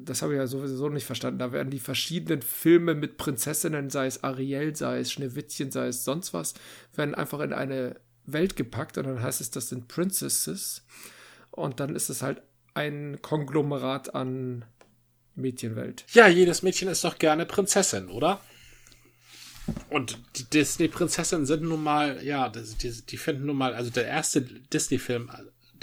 das 0.00 0.22
habe 0.22 0.34
ich 0.34 0.38
ja 0.38 0.46
sowieso 0.46 0.88
nicht 0.88 1.04
verstanden. 1.04 1.38
Da 1.38 1.52
werden 1.52 1.70
die 1.70 1.78
verschiedenen 1.78 2.42
Filme 2.42 2.94
mit 2.94 3.18
Prinzessinnen, 3.18 3.90
sei 3.90 4.06
es 4.06 4.24
Ariel, 4.24 4.74
sei 4.74 5.00
es 5.00 5.12
Schneewittchen, 5.12 5.70
sei 5.70 5.88
es 5.88 6.04
sonst 6.04 6.34
was, 6.34 6.54
werden 6.94 7.14
einfach 7.14 7.40
in 7.40 7.52
eine 7.52 8.00
Welt 8.24 8.56
gepackt 8.56 8.98
und 8.98 9.06
dann 9.06 9.22
heißt 9.22 9.40
es, 9.40 9.50
das 9.50 9.68
sind 9.68 9.88
Princesses. 9.88 10.84
Und 11.50 11.80
dann 11.80 11.94
ist 11.94 12.10
es 12.10 12.22
halt 12.22 12.42
ein 12.74 13.20
Konglomerat 13.22 14.14
an 14.14 14.64
Mädchenwelt. 15.34 16.04
Ja, 16.12 16.26
jedes 16.28 16.62
Mädchen 16.62 16.88
ist 16.88 17.04
doch 17.04 17.18
gerne 17.18 17.46
Prinzessin, 17.46 18.08
oder? 18.08 18.40
Und 19.90 20.18
die 20.36 20.44
Disney-Prinzessinnen 20.44 21.46
sind 21.46 21.62
nun 21.62 21.82
mal, 21.82 22.22
ja, 22.24 22.48
die, 22.48 23.02
die 23.02 23.16
finden 23.16 23.46
nun 23.46 23.56
mal, 23.56 23.74
also 23.74 23.90
der 23.90 24.06
erste 24.06 24.42
Disney-Film, 24.42 25.30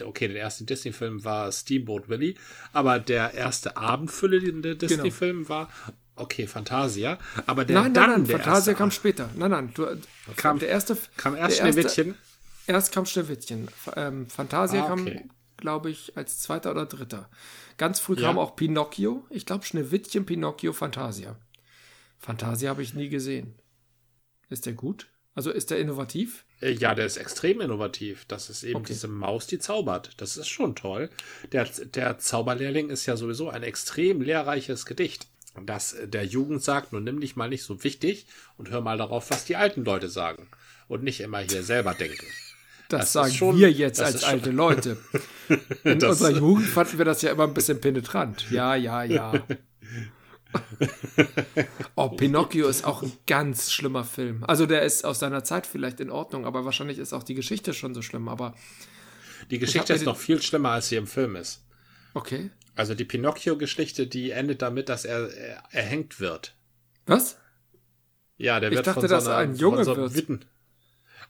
okay, 0.03 0.27
der 0.27 0.37
erste 0.37 0.63
Disney-Film 0.63 1.23
war 1.23 1.51
Steamboat 1.51 2.09
Willie, 2.09 2.35
aber 2.71 2.99
der 2.99 3.33
erste 3.33 3.77
abendfüllende 3.77 4.75
Disney-Film 4.75 5.37
genau. 5.37 5.49
war, 5.49 5.69
okay, 6.15 6.47
Fantasia, 6.47 7.19
aber 7.45 7.65
der 7.65 7.81
nein, 7.81 7.93
dann 7.93 8.09
nein, 8.09 8.23
nein, 8.23 8.37
Fantasia 8.37 8.73
kam 8.73 8.91
später. 8.91 9.29
Nein, 9.35 9.51
nein, 9.51 9.71
du, 9.73 9.85
kam, 10.35 10.59
der 10.59 10.69
erste, 10.69 10.97
kam 11.17 11.35
erst 11.35 11.57
Schneewittchen. 11.59 12.15
Erst 12.65 12.93
kam 12.93 13.05
Schneewittchen. 13.05 13.67
Ähm, 13.95 14.29
Fantasia 14.29 14.85
ah, 14.85 14.93
okay. 14.93 15.15
kam, 15.15 15.29
glaube 15.57 15.89
ich, 15.89 16.15
als 16.15 16.39
zweiter 16.39 16.71
oder 16.71 16.85
dritter. 16.85 17.29
Ganz 17.77 17.99
früh 17.99 18.15
ja. 18.15 18.27
kam 18.27 18.39
auch 18.39 18.55
Pinocchio. 18.55 19.25
Ich 19.29 19.45
glaube, 19.45 19.65
Schneewittchen, 19.65 20.25
Pinocchio, 20.25 20.71
Fantasia. 20.73 21.35
Fantasia 22.19 22.69
habe 22.69 22.81
ich 22.81 22.93
nie 22.93 23.09
gesehen. 23.09 23.55
Ist 24.49 24.65
der 24.65 24.73
gut? 24.73 25.07
Also 25.35 25.51
ist 25.51 25.71
der 25.71 25.79
innovativ? 25.79 26.45
Äh, 26.61 26.71
ja, 26.73 26.93
der 26.93 27.05
ist 27.05 27.17
extrem 27.17 27.61
innovativ. 27.61 28.25
Das 28.27 28.49
ist 28.49 28.63
eben 28.63 28.77
okay. 28.77 28.87
diese 28.89 29.07
Maus, 29.07 29.47
die 29.47 29.59
zaubert. 29.59 30.11
Das 30.17 30.37
ist 30.37 30.47
schon 30.47 30.75
toll. 30.75 31.09
Der, 31.51 31.65
der 31.65 32.19
Zauberlehrling 32.19 32.89
ist 32.89 33.05
ja 33.05 33.17
sowieso 33.17 33.49
ein 33.49 33.63
extrem 33.63 34.21
lehrreiches 34.21 34.85
Gedicht. 34.85 35.27
Das 35.65 35.95
der 36.03 36.25
Jugend 36.25 36.63
sagt, 36.63 36.93
nun 36.93 37.03
nimm 37.03 37.19
dich 37.19 37.35
mal 37.35 37.49
nicht 37.49 37.63
so 37.63 37.83
wichtig 37.83 38.25
und 38.57 38.71
hör 38.71 38.81
mal 38.81 38.97
darauf, 38.97 39.29
was 39.29 39.45
die 39.45 39.55
alten 39.55 39.83
Leute 39.83 40.09
sagen. 40.09 40.47
Und 40.87 41.03
nicht 41.03 41.21
immer 41.21 41.39
hier 41.39 41.63
selber 41.63 41.93
denken. 41.93 42.25
Das, 42.89 42.99
das 42.99 43.13
sagen 43.13 43.33
schon, 43.33 43.57
wir 43.57 43.71
jetzt 43.71 43.99
als 44.01 44.23
alte 44.23 44.51
Leute. 44.51 44.97
In 45.83 46.03
unserer 46.03 46.29
Jugend 46.29 46.67
fanden 46.67 46.99
wir 46.99 47.05
das 47.05 47.23
ja 47.23 47.31
immer 47.31 47.45
ein 47.45 47.53
bisschen 47.53 47.81
penetrant. 47.81 48.45
Ja, 48.51 48.75
ja, 48.75 49.03
ja. 49.03 49.33
oh, 51.95 52.09
Pinocchio 52.09 52.67
ist 52.67 52.85
auch 52.85 53.03
ein 53.03 53.11
ganz 53.27 53.71
schlimmer 53.71 54.03
Film. 54.03 54.43
Also 54.43 54.65
der 54.65 54.83
ist 54.83 55.05
aus 55.05 55.19
seiner 55.19 55.43
Zeit 55.43 55.67
vielleicht 55.67 55.99
in 55.99 56.09
Ordnung, 56.09 56.45
aber 56.45 56.65
wahrscheinlich 56.65 56.99
ist 56.99 57.13
auch 57.13 57.23
die 57.23 57.35
Geschichte 57.35 57.73
schon 57.73 57.93
so 57.93 58.01
schlimm. 58.01 58.27
Aber 58.27 58.55
die 59.51 59.59
Geschichte 59.59 59.93
ist 59.93 60.05
noch 60.05 60.17
viel 60.17 60.41
schlimmer, 60.41 60.71
als 60.71 60.89
sie 60.89 60.95
im 60.95 61.07
Film 61.07 61.35
ist. 61.35 61.63
Okay. 62.13 62.51
Also 62.75 62.95
die 62.95 63.05
Pinocchio-Geschichte, 63.05 64.07
die 64.07 64.31
endet 64.31 64.61
damit, 64.61 64.89
dass 64.89 65.05
er, 65.05 65.29
er 65.29 65.63
erhängt 65.71 66.19
wird. 66.19 66.55
Was? 67.05 67.37
Ja, 68.37 68.59
der 68.59 68.71
ich 68.71 68.77
wird 68.77 68.87
dachte, 68.87 69.07
von 69.07 69.09
so 69.09 69.29
einer, 69.29 69.37
ein 69.37 69.55
Junge 69.55 69.85
so 69.85 69.95
wird. 69.95 70.15
Witten, 70.15 70.45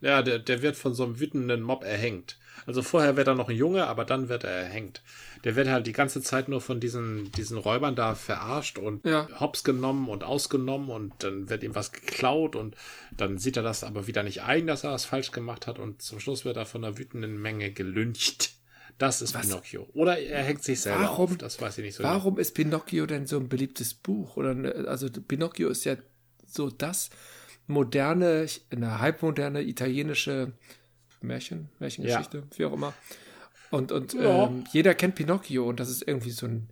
ja, 0.03 0.21
der, 0.21 0.37
der 0.37 0.61
wird 0.61 0.75
von 0.75 0.93
so 0.93 1.05
einem 1.05 1.19
wütenden 1.19 1.61
Mob 1.61 1.85
erhängt. 1.85 2.37
Also 2.65 2.81
vorher 2.81 3.15
wird 3.15 3.27
er 3.27 3.35
noch 3.35 3.47
ein 3.47 3.55
Junge, 3.55 3.87
aber 3.87 4.03
dann 4.03 4.27
wird 4.27 4.43
er 4.43 4.51
erhängt. 4.51 5.01
Der 5.45 5.55
wird 5.55 5.69
halt 5.69 5.87
die 5.87 5.93
ganze 5.93 6.21
Zeit 6.21 6.49
nur 6.49 6.59
von 6.59 6.81
diesen, 6.81 7.31
diesen 7.31 7.57
Räubern 7.57 7.95
da 7.95 8.13
verarscht 8.13 8.77
und 8.77 9.05
ja. 9.05 9.27
hops 9.39 9.63
genommen 9.63 10.09
und 10.09 10.25
ausgenommen 10.25 10.89
und 10.89 11.13
dann 11.19 11.49
wird 11.49 11.63
ihm 11.63 11.73
was 11.73 11.93
geklaut 11.93 12.57
und 12.57 12.75
dann 13.15 13.37
sieht 13.37 13.55
er 13.55 13.63
das 13.63 13.83
aber 13.85 14.05
wieder 14.05 14.23
nicht 14.23 14.41
ein, 14.41 14.67
dass 14.67 14.83
er 14.83 14.91
was 14.91 15.05
falsch 15.05 15.31
gemacht 15.31 15.67
hat 15.67 15.79
und 15.79 16.01
zum 16.01 16.19
Schluss 16.19 16.43
wird 16.43 16.57
er 16.57 16.65
von 16.65 16.83
einer 16.83 16.97
wütenden 16.97 17.41
Menge 17.41 17.71
gelüncht. 17.71 18.51
Das 18.97 19.21
ist 19.21 19.33
was? 19.33 19.47
Pinocchio. 19.47 19.87
Oder 19.93 20.19
er 20.19 20.43
hängt 20.43 20.63
sich 20.63 20.81
selber 20.81 21.03
warum, 21.03 21.31
auf. 21.31 21.37
Das 21.37 21.61
weiß 21.61 21.77
ich 21.77 21.85
nicht 21.85 21.95
so. 21.95 22.03
Warum 22.03 22.35
genau. 22.35 22.41
ist 22.41 22.53
Pinocchio 22.53 23.05
denn 23.05 23.25
so 23.25 23.37
ein 23.37 23.47
beliebtes 23.47 23.93
Buch? 23.93 24.35
Oder 24.35 24.53
ne, 24.53 24.85
also 24.87 25.09
Pinocchio 25.09 25.69
ist 25.69 25.85
ja 25.85 25.95
so 26.45 26.69
das 26.69 27.09
moderne, 27.67 28.47
eine 28.69 28.99
halbmoderne 28.99 29.61
italienische 29.61 30.53
Märchen, 31.21 31.69
Märchengeschichte, 31.79 32.37
ja. 32.37 32.57
wie 32.57 32.65
auch 32.65 32.73
immer. 32.73 32.93
Und, 33.71 33.91
und 33.91 34.13
ja. 34.13 34.45
ähm, 34.45 34.65
jeder 34.71 34.93
kennt 34.93 35.15
Pinocchio 35.15 35.67
und 35.67 35.79
das 35.79 35.89
ist 35.89 36.07
irgendwie 36.07 36.31
so 36.31 36.45
ein 36.45 36.69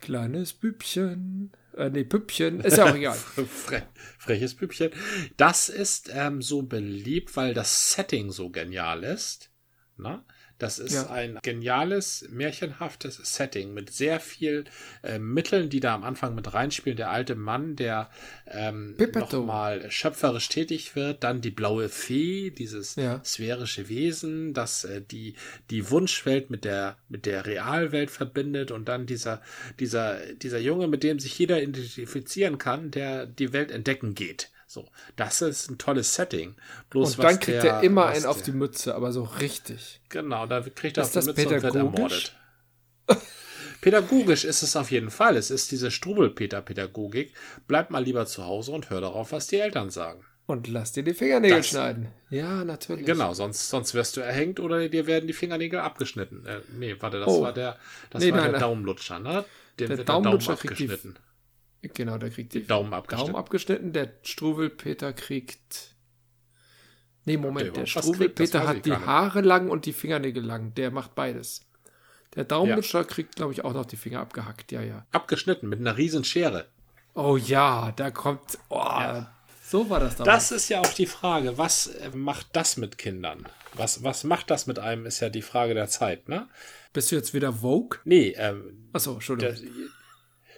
kleines 0.00 0.52
Bübchen. 0.52 1.52
Äh, 1.76 1.90
nee, 1.90 2.04
Püppchen, 2.04 2.60
ist 2.60 2.76
ja 2.76 2.86
auch 2.90 2.94
egal. 2.94 3.16
Fre 3.46 3.82
freches 4.18 4.54
Püppchen. 4.54 4.90
Das 5.36 5.68
ist 5.68 6.10
ähm, 6.12 6.42
so 6.42 6.62
beliebt, 6.62 7.36
weil 7.36 7.54
das 7.54 7.92
Setting 7.92 8.30
so 8.30 8.50
genial 8.50 9.04
ist. 9.04 9.50
Na? 9.96 10.24
Das 10.58 10.80
ist 10.80 10.94
ja. 10.94 11.08
ein 11.10 11.38
geniales, 11.42 12.26
märchenhaftes 12.30 13.20
Setting 13.22 13.74
mit 13.74 13.90
sehr 13.90 14.18
viel 14.18 14.64
äh, 15.04 15.20
Mitteln, 15.20 15.70
die 15.70 15.78
da 15.78 15.94
am 15.94 16.02
Anfang 16.02 16.34
mit 16.34 16.52
reinspielen. 16.52 16.96
Der 16.96 17.10
alte 17.10 17.36
Mann, 17.36 17.76
der 17.76 18.10
ähm, 18.46 18.96
nochmal 19.14 19.88
schöpferisch 19.90 20.48
tätig 20.48 20.96
wird, 20.96 21.22
dann 21.22 21.40
die 21.40 21.52
blaue 21.52 21.88
Fee, 21.88 22.50
dieses 22.50 22.96
ja. 22.96 23.20
sphärische 23.24 23.88
Wesen, 23.88 24.52
das 24.52 24.84
äh, 24.84 25.00
die, 25.00 25.34
die 25.70 25.90
Wunschwelt 25.90 26.50
mit 26.50 26.64
der, 26.64 26.96
mit 27.08 27.24
der 27.24 27.46
Realwelt 27.46 28.10
verbindet 28.10 28.72
und 28.72 28.88
dann 28.88 29.06
dieser, 29.06 29.40
dieser, 29.78 30.18
dieser 30.34 30.58
Junge, 30.58 30.88
mit 30.88 31.04
dem 31.04 31.20
sich 31.20 31.38
jeder 31.38 31.62
identifizieren 31.62 32.58
kann, 32.58 32.90
der 32.90 33.26
die 33.26 33.52
Welt 33.52 33.70
entdecken 33.70 34.14
geht. 34.14 34.50
So, 34.70 34.86
das 35.16 35.40
ist 35.40 35.70
ein 35.70 35.78
tolles 35.78 36.14
Setting. 36.14 36.54
Bloß 36.90 37.16
und 37.16 37.24
dann 37.24 37.40
kriegt 37.40 37.62
der, 37.62 37.72
er 37.72 37.82
immer 37.82 38.06
einen 38.06 38.26
auf 38.26 38.42
die 38.42 38.52
Mütze, 38.52 38.94
aber 38.94 39.12
so 39.12 39.22
richtig. 39.22 40.02
Genau, 40.10 40.44
da 40.44 40.60
kriegt 40.60 40.98
er 40.98 41.04
ist 41.04 41.16
auf 41.16 41.24
die 41.24 41.30
Mütze 41.30 41.54
und 41.54 41.62
wird 41.62 41.74
ermordet. 41.74 42.36
Pädagogisch 43.80 44.44
ist 44.44 44.62
es 44.62 44.76
auf 44.76 44.90
jeden 44.90 45.10
Fall. 45.10 45.38
Es 45.38 45.50
ist 45.50 45.70
diese 45.70 45.90
Strubelpeter-Pädagogik. 45.90 47.32
Bleib 47.66 47.88
mal 47.90 48.04
lieber 48.04 48.26
zu 48.26 48.44
Hause 48.44 48.72
und 48.72 48.90
hör 48.90 49.00
darauf, 49.00 49.32
was 49.32 49.46
die 49.46 49.56
Eltern 49.56 49.88
sagen. 49.88 50.22
Und 50.44 50.68
lass 50.68 50.92
dir 50.92 51.02
die 51.02 51.14
Fingernägel 51.14 51.58
das, 51.58 51.68
schneiden. 51.68 52.08
Ja, 52.28 52.62
natürlich. 52.62 53.06
Genau, 53.06 53.32
sonst, 53.32 53.70
sonst 53.70 53.94
wirst 53.94 54.18
du 54.18 54.20
erhängt 54.20 54.60
oder 54.60 54.86
dir 54.90 55.06
werden 55.06 55.26
die 55.26 55.32
Fingernägel 55.32 55.80
abgeschnitten. 55.80 56.44
Äh, 56.44 56.60
nee, 56.76 56.94
warte, 57.00 57.20
das 57.20 57.28
oh. 57.28 57.40
war 57.40 57.54
der, 57.54 57.78
das 58.10 58.22
nee, 58.22 58.32
war 58.32 58.42
nein, 58.42 58.50
der 58.50 58.60
Daumenlutscher, 58.60 59.18
ne? 59.18 59.46
Dem 59.80 59.88
der 59.88 60.04
Daumenlutscher 60.04 60.56
der 60.56 60.62
Daumen 60.62 60.72
abgeschnitten. 60.72 61.16
Genau, 61.82 62.18
der 62.18 62.30
kriegt 62.30 62.54
die 62.54 62.66
Daumen 62.66 62.92
abgeschnitten. 62.92 63.32
Daumen 63.32 63.38
abgeschnitten. 63.38 63.92
Der 63.92 64.12
Struwelpeter 64.22 65.12
kriegt. 65.12 65.94
Nee, 67.24 67.36
Moment, 67.36 67.76
der, 67.76 67.84
der 67.84 67.86
Struwelpeter 67.86 68.66
hat 68.66 68.84
die 68.84 68.92
Haare 68.92 69.42
lang 69.42 69.70
und 69.70 69.86
die 69.86 69.92
Fingernägel 69.92 70.42
lang. 70.42 70.74
Der 70.74 70.90
macht 70.90 71.14
beides. 71.14 71.60
Der 72.34 72.44
Daumenlutscher 72.44 73.00
ja. 73.00 73.04
kriegt, 73.04 73.36
glaube 73.36 73.52
ich, 73.52 73.64
auch 73.64 73.72
noch 73.72 73.86
die 73.86 73.96
Finger 73.96 74.20
abgehackt. 74.20 74.72
Ja, 74.72 74.82
ja. 74.82 75.06
Abgeschnitten 75.12 75.68
mit 75.68 75.78
einer 75.80 75.96
riesen 75.96 76.24
Schere. 76.24 76.66
Oh 77.14 77.36
ja, 77.36 77.92
da 77.92 78.10
kommt. 78.10 78.58
Oh, 78.68 78.76
ja. 78.76 79.34
So 79.62 79.90
war 79.90 80.00
das 80.00 80.16
damals. 80.16 80.48
Das 80.48 80.52
ist 80.52 80.68
ja 80.68 80.80
auch 80.80 80.94
die 80.94 81.06
Frage, 81.06 81.58
was 81.58 81.90
macht 82.14 82.48
das 82.52 82.76
mit 82.76 82.96
Kindern? 82.96 83.46
Was, 83.74 84.02
was 84.02 84.24
macht 84.24 84.50
das 84.50 84.66
mit 84.66 84.78
einem, 84.78 85.04
ist 85.04 85.20
ja 85.20 85.28
die 85.28 85.42
Frage 85.42 85.74
der 85.74 85.88
Zeit, 85.88 86.28
ne? 86.28 86.48
Bist 86.92 87.10
du 87.12 87.16
jetzt 87.16 87.34
wieder 87.34 87.52
Vogue? 87.52 87.98
Nee, 88.04 88.34
ähm. 88.38 88.88
Achso, 88.92 89.14
Entschuldigung. 89.14 89.56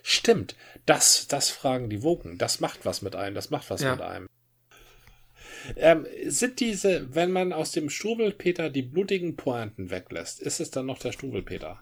Stimmt, 0.02 0.56
das, 0.86 1.26
das 1.28 1.50
fragen 1.50 1.90
die 1.90 2.02
Woken. 2.02 2.38
Das 2.38 2.60
macht 2.60 2.84
was 2.84 3.02
mit 3.02 3.16
einem, 3.16 3.34
das 3.34 3.50
macht 3.50 3.70
was 3.70 3.82
ja. 3.82 3.92
mit 3.92 4.00
einem. 4.00 4.28
Ähm, 5.76 6.06
sind 6.26 6.60
diese, 6.60 7.14
wenn 7.14 7.32
man 7.32 7.52
aus 7.52 7.72
dem 7.72 7.90
Strubelpeter 7.90 8.70
die 8.70 8.82
blutigen 8.82 9.36
Pointen 9.36 9.90
weglässt, 9.90 10.40
ist 10.40 10.60
es 10.60 10.70
dann 10.70 10.86
noch 10.86 10.98
der 10.98 11.12
Strubelpeter? 11.12 11.78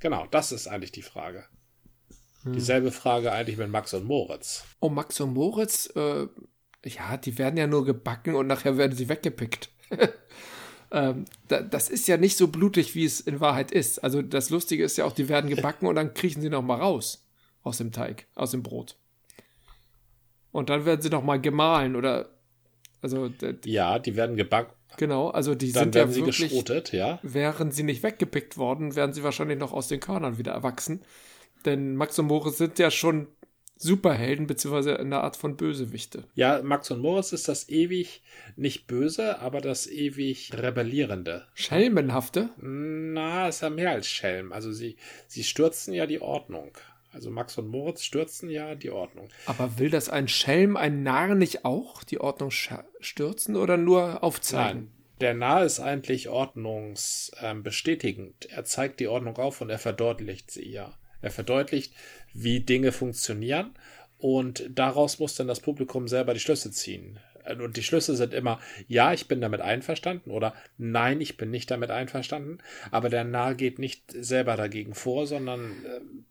Genau, 0.00 0.26
das 0.30 0.50
ist 0.50 0.66
eigentlich 0.66 0.92
die 0.92 1.02
Frage. 1.02 1.44
Hm. 2.42 2.54
Dieselbe 2.54 2.90
Frage 2.90 3.32
eigentlich 3.32 3.56
mit 3.56 3.70
Max 3.70 3.94
und 3.94 4.04
Moritz. 4.04 4.64
Oh, 4.80 4.88
Max 4.88 5.20
und 5.20 5.34
Moritz, 5.34 5.92
äh, 5.94 6.26
ja, 6.84 7.16
die 7.16 7.38
werden 7.38 7.56
ja 7.56 7.68
nur 7.68 7.84
gebacken 7.84 8.34
und 8.34 8.48
nachher 8.48 8.76
werden 8.76 8.96
sie 8.96 9.08
weggepickt. 9.08 9.70
ähm, 10.90 11.26
da, 11.46 11.62
das 11.62 11.88
ist 11.88 12.08
ja 12.08 12.16
nicht 12.16 12.36
so 12.36 12.48
blutig, 12.48 12.96
wie 12.96 13.04
es 13.04 13.20
in 13.20 13.38
Wahrheit 13.38 13.70
ist. 13.70 14.02
Also 14.02 14.20
das 14.20 14.50
Lustige 14.50 14.82
ist 14.82 14.98
ja 14.98 15.04
auch, 15.04 15.12
die 15.12 15.28
werden 15.28 15.48
gebacken 15.48 15.86
und 15.86 15.94
dann 15.94 16.12
kriechen 16.12 16.42
sie 16.42 16.50
noch 16.50 16.62
mal 16.62 16.80
raus 16.80 17.24
aus 17.62 17.78
dem 17.78 17.92
Teig, 17.92 18.26
aus 18.34 18.50
dem 18.50 18.62
Brot. 18.62 18.96
Und 20.50 20.68
dann 20.70 20.84
werden 20.84 21.00
sie 21.00 21.10
noch 21.10 21.24
mal 21.24 21.40
gemahlen 21.40 21.96
oder 21.96 22.28
also 23.00 23.30
ja, 23.64 23.98
die 23.98 24.16
werden 24.16 24.36
gebacken. 24.36 24.74
Genau, 24.96 25.28
also 25.28 25.54
die 25.54 25.72
dann 25.72 25.84
sind 25.84 25.94
werden 25.94 26.08
ja 26.10 26.14
sie 26.14 26.20
wirklich, 26.20 26.50
geschrotet, 26.50 26.92
ja. 26.92 27.18
Wären 27.22 27.72
sie 27.72 27.82
nicht 27.82 28.02
weggepickt 28.02 28.58
worden, 28.58 28.94
wären 28.94 29.12
sie 29.12 29.24
wahrscheinlich 29.24 29.58
noch 29.58 29.72
aus 29.72 29.88
den 29.88 30.00
Körnern 30.00 30.38
wieder 30.38 30.52
erwachsen. 30.52 31.02
Denn 31.64 31.96
Max 31.96 32.18
und 32.18 32.26
Moritz 32.26 32.58
sind 32.58 32.78
ja 32.78 32.90
schon 32.90 33.28
Superhelden, 33.76 34.46
beziehungsweise 34.46 35.00
eine 35.00 35.22
Art 35.22 35.36
von 35.36 35.56
Bösewichte. 35.56 36.24
Ja, 36.34 36.62
Max 36.62 36.90
und 36.90 37.00
Moritz 37.00 37.32
ist 37.32 37.48
das 37.48 37.68
ewig 37.68 38.22
nicht 38.54 38.86
böse, 38.86 39.40
aber 39.40 39.60
das 39.60 39.88
ewig 39.88 40.52
rebellierende. 40.54 41.46
Schelmenhafte? 41.54 42.50
Na, 42.60 43.48
ist 43.48 43.62
ja 43.62 43.70
mehr 43.70 43.90
als 43.90 44.06
Schelm. 44.06 44.52
Also 44.52 44.70
sie, 44.70 44.96
sie 45.26 45.42
stürzen 45.42 45.94
ja 45.94 46.06
die 46.06 46.20
Ordnung. 46.20 46.70
Also 47.12 47.30
Max 47.30 47.58
und 47.58 47.68
Moritz 47.68 48.02
stürzen 48.02 48.48
ja 48.48 48.74
die 48.74 48.90
Ordnung. 48.90 49.28
Aber 49.46 49.78
will 49.78 49.90
das 49.90 50.08
ein 50.08 50.28
Schelm, 50.28 50.74
ein 50.76 51.02
Narr 51.02 51.34
nicht 51.34 51.64
auch 51.64 52.04
die 52.04 52.20
Ordnung 52.20 52.50
stürzen 52.50 53.56
oder 53.56 53.76
nur 53.76 54.22
aufzeigen? 54.24 54.80
Nein, 54.80 54.92
der 55.20 55.34
Narr 55.34 55.64
ist 55.64 55.80
eigentlich 55.80 56.30
ordnungsbestätigend. 56.30 58.46
er 58.46 58.64
zeigt 58.64 59.00
die 59.00 59.08
Ordnung 59.08 59.36
auf 59.36 59.60
und 59.60 59.68
er 59.70 59.78
verdeutlicht 59.78 60.50
sie 60.50 60.66
ja. 60.68 60.96
Er 61.20 61.30
verdeutlicht, 61.30 61.92
wie 62.32 62.60
Dinge 62.60 62.92
funktionieren 62.92 63.74
und 64.18 64.64
daraus 64.70 65.18
muss 65.18 65.34
dann 65.34 65.48
das 65.48 65.60
Publikum 65.60 66.08
selber 66.08 66.32
die 66.32 66.40
Schlüsse 66.40 66.70
ziehen. 66.70 67.20
Und 67.58 67.76
die 67.76 67.82
Schlüsse 67.82 68.16
sind 68.16 68.34
immer, 68.34 68.60
ja, 68.88 69.12
ich 69.12 69.28
bin 69.28 69.40
damit 69.40 69.60
einverstanden 69.60 70.30
oder 70.30 70.54
nein, 70.78 71.20
ich 71.20 71.36
bin 71.36 71.50
nicht 71.50 71.70
damit 71.70 71.90
einverstanden. 71.90 72.58
Aber 72.90 73.08
der 73.08 73.24
Narr 73.24 73.54
geht 73.54 73.78
nicht 73.78 74.12
selber 74.12 74.56
dagegen 74.56 74.94
vor, 74.94 75.26
sondern 75.26 75.72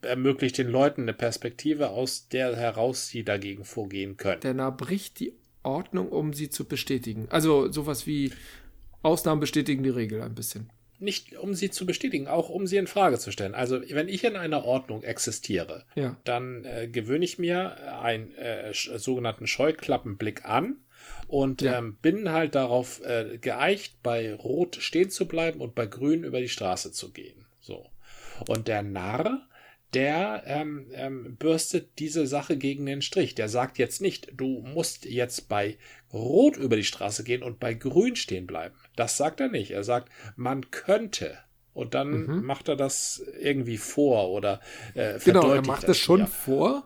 äh, 0.04 0.08
ermöglicht 0.08 0.58
den 0.58 0.68
Leuten 0.68 1.04
eine 1.04 1.14
Perspektive, 1.14 1.90
aus 1.90 2.28
der 2.28 2.56
heraus 2.56 3.08
sie 3.08 3.24
dagegen 3.24 3.66
vorgehen 3.66 4.18
können. 4.18 4.42
Der 4.42 4.54
Narr 4.54 4.76
bricht 4.76 5.20
die 5.20 5.34
Ordnung, 5.64 6.10
um 6.10 6.34
sie 6.34 6.50
zu 6.50 6.66
bestätigen. 6.66 7.28
Also 7.30 7.72
sowas 7.72 8.08
wie 8.08 8.32
Ausnahmen 9.04 9.42
bestätigen 9.42 9.84
die 9.84 9.90
Regel 9.90 10.22
ein 10.22 10.36
bisschen 10.36 10.70
nicht 11.02 11.36
um 11.36 11.54
sie 11.54 11.72
zu 11.72 11.86
bestätigen, 11.86 12.28
auch 12.28 12.50
um 12.50 12.68
sie 12.68 12.78
in 12.78 12.88
Frage 12.88 13.18
zu 13.18 13.32
stellen. 13.32 13.56
Also 13.56 13.82
wenn 13.90 14.08
ich 14.08 14.24
in 14.24 14.36
einer 14.36 14.64
Ordnung 14.64 15.04
existiere, 15.04 15.84
ja. 15.96 16.16
dann 16.24 16.64
äh, 16.64 16.88
gewöhne 16.88 17.26
ich 17.26 17.40
mir 17.40 18.00
einen 18.02 18.34
äh, 18.36 18.72
sogenannten 18.74 19.48
Scheuklappenblick 19.48 20.46
an 20.46 20.78
und 21.28 21.62
ja. 21.62 21.78
ähm, 21.78 21.98
bin 22.02 22.32
halt 22.32 22.56
darauf 22.56 23.02
äh, 23.06 23.38
geeicht, 23.38 24.04
bei 24.04 24.34
Rot 24.34 24.78
stehen 24.80 25.10
zu 25.10 25.28
bleiben 25.28 25.62
und 25.62 25.76
bei 25.76 25.86
Grün 25.86 26.24
über 26.24 26.42
die 26.42 26.50
Straße 26.50 26.92
zu 26.92 27.12
gehen. 27.12 27.46
So. 27.62 27.86
Und 28.48 28.68
der 28.68 28.84
Narr, 28.84 29.48
der 29.94 30.44
ähm, 30.46 30.88
ähm, 30.94 31.36
bürstet 31.36 32.00
diese 32.00 32.26
Sache 32.28 32.58
gegen 32.58 32.86
den 32.86 33.02
Strich. 33.02 33.36
Der 33.36 33.50
sagt 33.50 33.78
jetzt 33.78 34.02
nicht, 34.02 34.32
du 34.34 34.62
musst 34.62 35.06
jetzt 35.06 35.50
bei 35.50 35.78
Rot 36.14 36.58
über 36.58 36.76
die 36.76 36.84
Straße 36.84 37.24
gehen 37.24 37.44
und 37.44 37.60
bei 37.60 37.74
Grün 37.74 38.16
stehen 38.16 38.48
bleiben. 38.48 38.76
Das 38.96 39.18
sagt 39.18 39.40
er 39.40 39.50
nicht. 39.50 39.72
Er 39.72 39.84
sagt, 39.84 40.10
man 40.36 40.72
könnte. 40.72 41.38
Und 41.74 41.94
dann 41.94 42.26
mhm. 42.26 42.46
macht 42.46 42.68
er 42.68 42.76
das 42.76 43.24
irgendwie 43.40 43.78
vor 43.78 44.30
oder 44.32 44.60
äh, 44.94 45.20
Genau, 45.24 45.54
er 45.54 45.66
macht 45.66 45.88
das 45.88 45.98
schon 45.98 46.22
hier. 46.22 46.28
vor, 46.28 46.84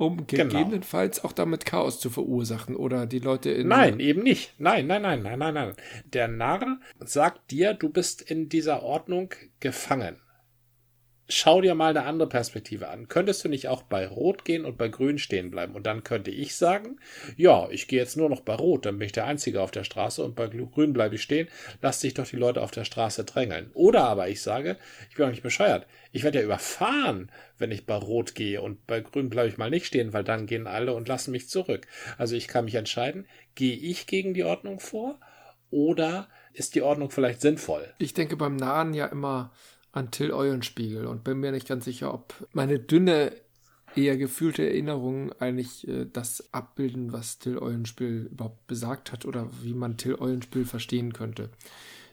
um 0.00 0.26
genau. 0.26 0.44
gegebenenfalls 0.44 1.18
genau. 1.18 1.28
auch 1.28 1.32
damit 1.32 1.66
Chaos 1.66 2.00
zu 2.00 2.08
verursachen 2.08 2.74
oder 2.74 3.06
die 3.06 3.18
Leute 3.18 3.50
in. 3.50 3.68
Nein, 3.68 4.00
eben 4.00 4.22
nicht. 4.22 4.54
Nein, 4.58 4.86
nein, 4.86 5.02
nein, 5.02 5.22
nein, 5.22 5.38
nein, 5.38 5.54
nein. 5.54 5.72
Der 6.04 6.26
Narr 6.26 6.78
sagt 7.00 7.50
dir, 7.50 7.74
du 7.74 7.90
bist 7.90 8.22
in 8.22 8.48
dieser 8.48 8.82
Ordnung 8.82 9.34
gefangen 9.60 10.16
schau 11.30 11.60
dir 11.60 11.74
mal 11.74 11.90
eine 11.90 12.04
andere 12.04 12.28
Perspektive 12.28 12.88
an. 12.88 13.08
Könntest 13.08 13.44
du 13.44 13.48
nicht 13.48 13.68
auch 13.68 13.82
bei 13.82 14.06
Rot 14.06 14.44
gehen 14.44 14.64
und 14.64 14.76
bei 14.76 14.88
Grün 14.88 15.18
stehen 15.18 15.50
bleiben? 15.50 15.74
Und 15.74 15.86
dann 15.86 16.04
könnte 16.04 16.30
ich 16.30 16.56
sagen, 16.56 16.98
ja, 17.36 17.68
ich 17.70 17.88
gehe 17.88 17.98
jetzt 17.98 18.16
nur 18.16 18.28
noch 18.28 18.40
bei 18.40 18.54
Rot, 18.54 18.86
dann 18.86 18.98
bin 18.98 19.06
ich 19.06 19.12
der 19.12 19.26
Einzige 19.26 19.62
auf 19.62 19.70
der 19.70 19.84
Straße 19.84 20.22
und 20.22 20.34
bei 20.34 20.48
Grün 20.48 20.92
bleibe 20.92 21.14
ich 21.14 21.22
stehen. 21.22 21.48
Lass 21.80 22.00
dich 22.00 22.14
doch 22.14 22.26
die 22.26 22.36
Leute 22.36 22.62
auf 22.62 22.70
der 22.70 22.84
Straße 22.84 23.24
drängeln. 23.24 23.70
Oder 23.74 24.04
aber 24.04 24.28
ich 24.28 24.42
sage, 24.42 24.76
ich 25.08 25.16
bin 25.16 25.26
auch 25.26 25.30
nicht 25.30 25.42
bescheuert. 25.42 25.86
Ich 26.12 26.24
werde 26.24 26.38
ja 26.38 26.44
überfahren, 26.44 27.30
wenn 27.58 27.70
ich 27.70 27.86
bei 27.86 27.94
Rot 27.94 28.34
gehe 28.34 28.60
und 28.60 28.86
bei 28.86 29.00
Grün 29.00 29.30
bleibe 29.30 29.48
ich 29.48 29.58
mal 29.58 29.70
nicht 29.70 29.86
stehen, 29.86 30.12
weil 30.12 30.24
dann 30.24 30.46
gehen 30.46 30.66
alle 30.66 30.94
und 30.94 31.08
lassen 31.08 31.30
mich 31.30 31.48
zurück. 31.48 31.86
Also 32.18 32.34
ich 32.34 32.48
kann 32.48 32.64
mich 32.64 32.74
entscheiden, 32.74 33.26
gehe 33.54 33.76
ich 33.76 34.06
gegen 34.06 34.34
die 34.34 34.44
Ordnung 34.44 34.80
vor 34.80 35.20
oder 35.70 36.28
ist 36.52 36.74
die 36.74 36.82
Ordnung 36.82 37.10
vielleicht 37.10 37.40
sinnvoll? 37.40 37.86
Ich 37.98 38.14
denke 38.14 38.36
beim 38.36 38.56
Nahen 38.56 38.92
ja 38.92 39.06
immer 39.06 39.52
an 39.92 40.10
Till 40.10 40.32
Eulenspiegel 40.32 41.06
und 41.06 41.24
bin 41.24 41.38
mir 41.38 41.52
nicht 41.52 41.68
ganz 41.68 41.84
sicher, 41.84 42.14
ob 42.14 42.34
meine 42.52 42.78
dünne, 42.78 43.32
eher 43.96 44.16
gefühlte 44.16 44.62
Erinnerungen 44.62 45.32
eigentlich 45.40 45.86
äh, 45.88 46.06
das 46.06 46.52
abbilden, 46.52 47.12
was 47.12 47.38
Till 47.38 47.58
Eulenspiegel 47.58 48.26
überhaupt 48.26 48.66
besagt 48.66 49.12
hat 49.12 49.24
oder 49.24 49.50
wie 49.62 49.74
man 49.74 49.96
Till 49.96 50.14
Eulenspiegel 50.14 50.66
verstehen 50.66 51.12
könnte. 51.12 51.50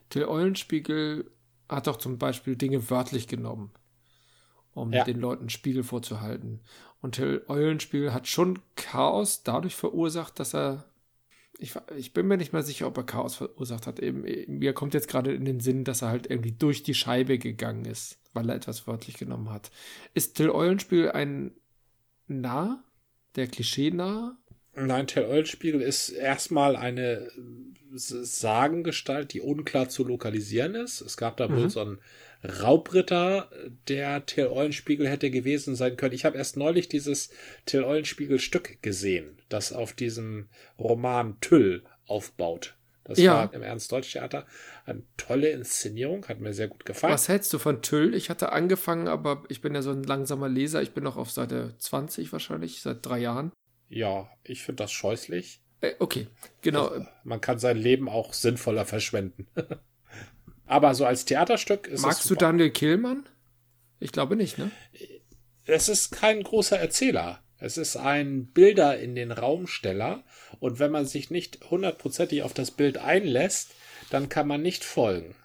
Till 0.10 0.26
Eulenspiegel 0.26 1.30
hat 1.70 1.88
doch 1.88 1.98
zum 1.98 2.18
Beispiel 2.18 2.56
Dinge 2.56 2.90
wörtlich 2.90 3.28
genommen, 3.28 3.72
um 4.74 4.92
ja. 4.92 5.04
den 5.04 5.20
Leuten 5.20 5.50
Spiegel 5.50 5.84
vorzuhalten. 5.84 6.62
Und 7.02 7.16
Till 7.16 7.44
Eulenspiegel 7.48 8.14
hat 8.14 8.28
schon 8.28 8.60
Chaos 8.76 9.44
dadurch 9.44 9.76
verursacht, 9.76 10.40
dass 10.40 10.56
er 10.56 10.86
ich, 11.60 11.74
ich, 11.96 12.14
bin 12.14 12.28
mir 12.28 12.38
nicht 12.38 12.54
mehr 12.54 12.64
sicher, 12.64 12.88
ob 12.88 12.98
er 12.98 13.04
Chaos 13.04 13.36
verursacht 13.36 13.88
hat. 13.88 14.00
Eben, 14.00 14.24
mir 14.48 14.74
kommt 14.74 14.94
jetzt 14.94 15.08
gerade 15.08 15.34
in 15.34 15.46
den 15.46 15.60
Sinn, 15.60 15.84
dass 15.84 16.02
er 16.02 16.10
halt 16.10 16.30
irgendwie 16.30 16.52
durch 16.52 16.84
die 16.84 16.94
Scheibe 16.94 17.38
gegangen 17.40 17.86
ist, 17.86 18.20
weil 18.34 18.50
er 18.50 18.56
etwas 18.56 18.88
wörtlich 18.88 19.18
genommen 19.18 19.50
hat. 19.50 19.72
Ist 20.14 20.36
Till 20.36 20.50
Eulenspiegel 20.50 21.12
ein 21.12 21.52
Nah? 22.28 22.84
Der 23.36 23.48
Klischee 23.48 23.92
nah? 23.92 24.38
Nein, 24.76 25.08
Till 25.08 25.24
Eulenspiegel 25.24 25.82
ist 25.82 26.10
erstmal 26.10 26.76
eine 26.76 27.32
Sagengestalt, 27.94 29.34
die 29.34 29.42
unklar 29.42 29.90
zu 29.90 30.04
lokalisieren 30.04 30.76
ist. 30.76 31.02
Es 31.02 31.18
gab 31.18 31.38
da 31.38 31.48
mhm. 31.48 31.56
wohl 31.56 31.70
so 31.70 31.80
einen 31.80 32.00
Raubritter, 32.44 33.50
der 33.88 34.26
Till 34.26 34.48
Eulenspiegel 34.48 35.08
hätte 35.10 35.32
gewesen 35.32 35.76
sein 35.76 35.98
können. 35.98 36.14
Ich 36.14 36.26
habe 36.26 36.38
erst 36.38 36.58
neulich 36.58 36.88
dieses 36.88 37.30
Till 37.66 37.84
Eulenspiegel 37.84 38.40
Stück 38.40 38.82
gesehen, 38.82 39.38
das 39.50 39.74
auf 39.74 39.94
diesem 39.94 40.48
Roman 40.80 41.40
Tüll 41.42 41.84
aufbaut. 42.06 42.76
Das 43.08 43.20
ja. 43.20 43.36
war 43.36 43.54
im 43.54 43.64
Ernst-Deutsch-Theater 43.64 44.46
eine 44.86 45.04
tolle 45.16 45.50
Inszenierung, 45.50 46.28
hat 46.28 46.42
mir 46.42 46.54
sehr 46.54 46.68
gut 46.68 46.86
gefallen. 46.86 47.14
Was 47.14 47.30
hältst 47.30 47.54
du 47.54 47.58
von 47.58 47.82
Tüll? 47.82 48.14
Ich 48.14 48.30
hatte 48.30 48.52
angefangen, 48.52 49.08
aber 49.08 49.44
ich 49.48 49.62
bin 49.62 49.74
ja 49.74 49.82
so 49.82 49.92
ein 49.92 50.04
langsamer 50.04 50.50
Leser. 50.50 50.82
Ich 50.82 50.92
bin 50.92 51.06
noch 51.06 51.16
auf 51.16 51.32
Seite 51.32 51.74
20 51.78 52.34
wahrscheinlich, 52.34 52.82
seit 52.82 53.06
drei 53.06 53.20
Jahren. 53.20 53.54
Ja, 53.88 54.30
ich 54.44 54.64
finde 54.64 54.84
das 54.84 54.92
scheußlich. 54.92 55.62
Äh, 55.80 55.94
okay, 56.00 56.28
genau. 56.62 56.92
Man 57.24 57.40
kann 57.40 57.60
sein 57.60 57.78
Leben 57.78 58.10
auch 58.10 58.34
sinnvoller 58.34 58.86
verschwenden. 58.86 59.48
Aber 60.68 60.94
so 60.96 61.06
als 61.06 61.26
Theaterstück 61.26 61.88
ist 61.88 62.02
Magst 62.02 62.20
es. 62.20 62.26
Magst 62.26 62.30
du 62.30 62.36
Daniel 62.36 62.70
Killmann? 62.70 63.26
Ich 64.00 64.12
glaube 64.12 64.36
nicht, 64.36 64.58
ne? 64.58 64.70
Es 65.66 65.90
ist 65.90 66.12
kein 66.12 66.44
großer 66.44 66.78
Erzähler. 66.78 67.40
Es 67.60 67.78
ist 67.78 67.98
ein 67.98 68.48
Bilder 68.48 69.00
in 69.00 69.16
den 69.16 69.32
Raumsteller. 69.32 70.24
Und 70.60 70.80
wenn 70.80 70.92
man 70.92 71.06
sich 71.06 71.32
nicht 71.32 71.60
hundertprozentig 71.70 72.44
auf 72.44 72.54
das 72.54 72.72
Bild 72.72 72.98
einlässt, 72.98 73.72
dann 74.10 74.30
kann 74.30 74.48
man 74.48 74.62
nicht 74.62 74.84
folgen. 74.84 75.36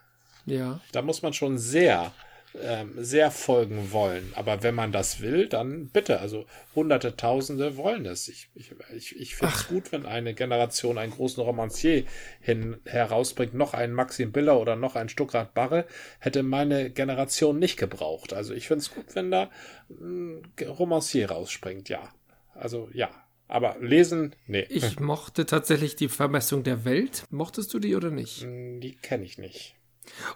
Ja. 0.44 0.80
Da 0.92 1.02
muss 1.02 1.22
man 1.22 1.32
schon 1.32 1.56
sehr 1.58 2.12
ähm, 2.60 2.92
sehr 2.96 3.30
folgen 3.30 3.92
wollen. 3.92 4.32
Aber 4.34 4.62
wenn 4.62 4.74
man 4.74 4.92
das 4.92 5.20
will, 5.20 5.48
dann 5.48 5.88
bitte. 5.88 6.20
Also 6.20 6.46
Hunderte, 6.74 7.16
Tausende 7.16 7.76
wollen 7.76 8.06
es. 8.06 8.28
Ich, 8.28 8.50
ich, 8.54 8.74
ich, 8.94 9.18
ich 9.18 9.34
finde 9.36 9.54
es 9.54 9.68
gut, 9.68 9.92
wenn 9.92 10.06
eine 10.06 10.34
Generation 10.34 10.98
einen 10.98 11.12
großen 11.12 11.42
Romancier 11.42 12.04
hin, 12.40 12.76
herausbringt. 12.84 13.54
Noch 13.54 13.74
einen 13.74 13.94
Maxim 13.94 14.32
Biller 14.32 14.60
oder 14.60 14.76
noch 14.76 14.96
einen 14.96 15.08
Stuckrad 15.08 15.54
Barre 15.54 15.86
hätte 16.18 16.42
meine 16.42 16.90
Generation 16.90 17.58
nicht 17.58 17.78
gebraucht. 17.78 18.32
Also 18.32 18.54
ich 18.54 18.68
finde 18.68 18.82
es 18.82 18.94
gut, 18.94 19.14
wenn 19.14 19.30
da 19.30 19.50
ein 19.90 20.42
Romancier 20.66 21.30
rausspringt, 21.30 21.88
ja. 21.88 22.12
Also 22.54 22.88
ja. 22.92 23.10
Aber 23.48 23.76
lesen, 23.80 24.34
nee. 24.46 24.66
Ich 24.70 24.98
mochte 25.00 25.44
tatsächlich 25.44 25.94
die 25.94 26.08
Vermessung 26.08 26.62
der 26.62 26.84
Welt. 26.84 27.24
Mochtest 27.30 27.74
du 27.74 27.78
die 27.78 27.94
oder 27.94 28.10
nicht? 28.10 28.42
Die 28.42 28.96
kenne 29.02 29.24
ich 29.24 29.36
nicht. 29.36 29.76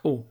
Oh, 0.03 0.25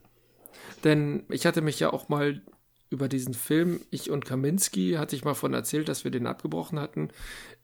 denn 0.86 1.24
ich 1.28 1.44
hatte 1.44 1.60
mich 1.60 1.80
ja 1.80 1.92
auch 1.92 2.08
mal 2.08 2.42
über 2.88 3.08
diesen 3.08 3.34
Film, 3.34 3.80
ich 3.90 4.10
und 4.10 4.24
Kaminski, 4.24 4.92
hatte 4.92 5.16
ich 5.16 5.24
mal 5.24 5.34
von 5.34 5.52
erzählt, 5.52 5.88
dass 5.88 6.04
wir 6.04 6.10
den 6.12 6.26
abgebrochen 6.26 6.78
hatten. 6.78 7.10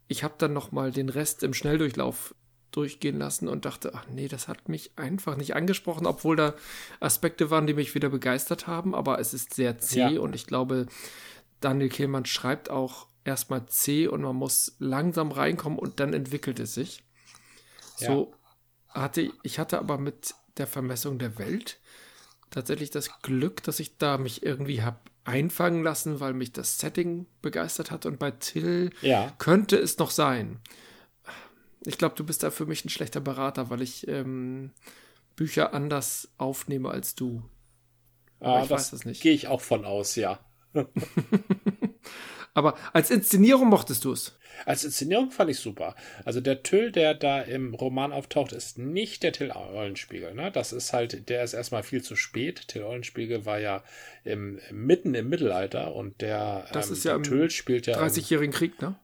Ich 0.09 0.25
habe 0.25 0.35
dann 0.37 0.53
noch 0.53 0.73
mal 0.73 0.91
den 0.91 1.09
Rest 1.09 1.43
im 1.45 1.55
Schnelldurchlauf 1.55 2.35
durchgehen 2.73 3.19
lassen 3.19 3.49
und 3.49 3.65
dachte, 3.65 3.95
ach 3.95 4.07
nee, 4.11 4.29
das 4.29 4.49
hat 4.49 4.69
mich 4.69 4.99
einfach 4.99 5.37
nicht 5.37 5.55
angesprochen, 5.55 6.07
obwohl 6.07 6.37
da 6.37 6.55
Aspekte 7.01 7.51
waren, 7.51 7.67
die 7.67 7.75
mich 7.75 7.95
wieder 7.95 8.09
begeistert 8.09 8.67
haben, 8.67 8.95
aber 8.95 9.21
es 9.21 9.35
ist 9.35 9.55
sehr 9.55 9.79
zäh 9.79 10.15
ja. 10.15 10.21
und 10.21 10.35
ich 10.35 10.47
glaube, 10.47 10.87
Daniel 11.61 11.91
Kehlmann 11.91 12.25
schreibt 12.25 12.71
auch 12.71 13.07
erstmal 13.25 13.67
zäh 13.67 14.09
und 14.09 14.23
man 14.23 14.35
muss 14.35 14.75
langsam 14.79 15.31
reinkommen 15.31 15.79
und 15.79 16.01
dann 16.01 16.13
entwickelt 16.13 16.59
es 16.59 16.75
sich. 16.75 17.05
Ja. 17.99 18.09
So 18.09 18.35
hatte 18.89 19.31
ich 19.43 19.59
hatte 19.59 19.79
aber 19.79 19.99
mit 19.99 20.35
der 20.57 20.67
Vermessung 20.67 21.19
der 21.19 21.39
Welt 21.39 21.79
tatsächlich 22.53 22.91
das 22.91 23.21
Glück, 23.23 23.63
dass 23.65 23.81
ich 23.81 23.99
da 23.99 24.19
mich 24.19 24.45
irgendwie 24.45 24.83
habe 24.83 24.99
einfangen 25.25 25.83
lassen, 25.83 26.21
weil 26.21 26.35
mich 26.35 26.53
das 26.53 26.79
Setting 26.79 27.27
begeistert 27.43 27.91
hat. 27.91 28.07
Und 28.07 28.19
bei 28.19 28.31
Till 28.31 28.91
ja. 29.03 29.33
könnte 29.39 29.77
es 29.77 29.99
noch 29.99 30.11
sein. 30.11 30.61
Ich 31.85 31.99
glaube, 31.99 32.15
du 32.15 32.25
bist 32.25 32.43
da 32.43 32.51
für 32.51 32.67
mich 32.67 32.85
ein 32.85 32.91
schlechter 32.91 33.21
Berater, 33.21 33.71
weil 33.71 33.83
ich 33.83 34.07
ähm, 34.09 34.71
Bücher 35.37 35.75
anders 35.75 36.29
aufnehme 36.39 36.91
als 36.91 37.15
du. 37.15 37.43
Ah, 38.41 38.63
ich 38.63 38.69
das 38.69 38.71
weiß 38.71 38.91
das 38.91 39.05
nicht. 39.05 39.23
Gehe 39.23 39.33
ich 39.33 39.49
auch 39.49 39.61
von 39.61 39.85
aus, 39.85 40.17
ja. 40.17 40.39
Aber 42.55 42.77
als 42.93 43.11
Inszenierung 43.11 43.69
mochtest 43.69 44.05
du 44.05 44.13
es. 44.13 44.37
Als 44.67 44.85
Inszenierung 44.85 45.31
fand 45.31 45.51
ich 45.51 45.59
super. 45.59 45.95
Also 46.25 46.41
der 46.41 46.63
Tüll, 46.63 46.93
der 46.93 47.15
da 47.15 47.41
im 47.41 47.75
Roman 47.75 48.13
auftaucht, 48.13 48.53
ist 48.53 48.79
nicht 48.79 49.23
der 49.23 49.33
Till 49.33 49.51
Eulenspiegel. 49.51 50.35
Ne? 50.35 50.53
Das 50.53 50.73
ist 50.73 50.93
halt, 50.93 51.29
der 51.31 51.43
ist 51.43 51.55
erstmal 51.55 51.83
viel 51.83 52.03
zu 52.03 52.15
spät. 52.17 52.69
Till 52.69 52.83
Eulenspiegel 52.83 53.47
war 53.47 53.59
ja 53.59 53.83
im, 54.25 54.61
mitten 54.71 55.15
im 55.15 55.29
Mittelalter 55.31 55.95
und 55.95 56.21
der, 56.21 56.67
das 56.73 56.89
ähm, 56.89 56.93
ist 56.93 57.05
ja 57.05 57.19
Tüll 57.19 57.51
spielt 57.51 57.87
ja. 57.87 57.99
30-jährigen 57.99 58.53
Krieg, 58.53 58.81
ne? 58.81 58.97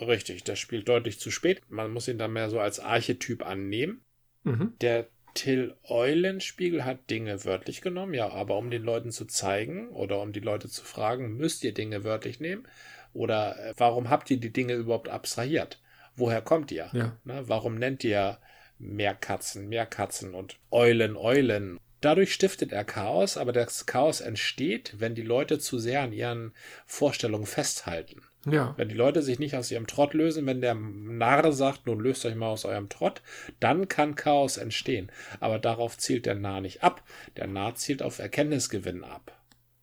Richtig, 0.00 0.42
der 0.42 0.56
spielt 0.56 0.88
deutlich 0.88 1.20
zu 1.20 1.30
spät. 1.30 1.62
Man 1.68 1.92
muss 1.92 2.08
ihn 2.08 2.18
dann 2.18 2.32
mehr 2.32 2.50
so 2.50 2.58
als 2.58 2.80
Archetyp 2.80 3.46
annehmen. 3.46 4.00
Mhm. 4.42 4.72
Der 4.80 5.06
Till 5.34 5.74
Eulenspiegel 5.84 6.84
hat 6.84 7.10
Dinge 7.10 7.44
wörtlich 7.44 7.80
genommen, 7.80 8.14
ja, 8.14 8.30
aber 8.30 8.56
um 8.56 8.70
den 8.70 8.82
Leuten 8.82 9.10
zu 9.10 9.26
zeigen 9.26 9.88
oder 9.90 10.20
um 10.20 10.32
die 10.32 10.40
Leute 10.40 10.68
zu 10.68 10.84
fragen, 10.84 11.36
müsst 11.36 11.64
ihr 11.64 11.74
Dinge 11.74 12.04
wörtlich 12.04 12.40
nehmen? 12.40 12.66
Oder 13.12 13.58
äh, 13.58 13.74
warum 13.76 14.10
habt 14.10 14.30
ihr 14.30 14.38
die 14.38 14.52
Dinge 14.52 14.74
überhaupt 14.74 15.08
abstrahiert? 15.08 15.80
woher 16.16 16.42
kommt 16.42 16.70
ihr? 16.70 16.90
Ja. 16.92 17.16
Ne, 17.24 17.42
warum 17.46 17.76
nennt 17.76 18.04
ihr 18.04 18.38
Meerkatzen, 18.78 19.68
Meerkatzen 19.68 20.34
und 20.34 20.56
Eulen, 20.70 21.16
Eulen? 21.16 21.78
Dadurch 22.00 22.34
stiftet 22.34 22.72
er 22.72 22.84
Chaos, 22.84 23.36
aber 23.36 23.52
das 23.52 23.86
Chaos 23.86 24.20
entsteht, 24.20 24.94
wenn 24.98 25.14
die 25.14 25.22
Leute 25.22 25.58
zu 25.58 25.78
sehr 25.78 26.02
an 26.02 26.12
ihren 26.12 26.52
Vorstellungen 26.86 27.46
festhalten. 27.46 28.22
Ja. 28.46 28.74
Wenn 28.76 28.88
die 28.88 28.94
Leute 28.94 29.22
sich 29.22 29.38
nicht 29.38 29.56
aus 29.56 29.70
ihrem 29.70 29.86
Trott 29.86 30.14
lösen, 30.14 30.46
wenn 30.46 30.60
der 30.60 30.74
Narr 30.74 31.52
sagt, 31.52 31.86
nun 31.86 32.00
löst 32.00 32.24
euch 32.26 32.34
mal 32.34 32.48
aus 32.48 32.64
eurem 32.64 32.88
Trott, 32.88 33.22
dann 33.60 33.88
kann 33.88 34.14
Chaos 34.14 34.56
entstehen. 34.56 35.10
Aber 35.40 35.58
darauf 35.58 35.98
zielt 35.98 36.26
der 36.26 36.34
Narr 36.34 36.60
nicht 36.60 36.82
ab. 36.82 37.02
Der 37.36 37.46
Narr 37.46 37.74
zielt 37.74 38.02
auf 38.02 38.18
Erkenntnisgewinn 38.18 39.04
ab. 39.04 39.32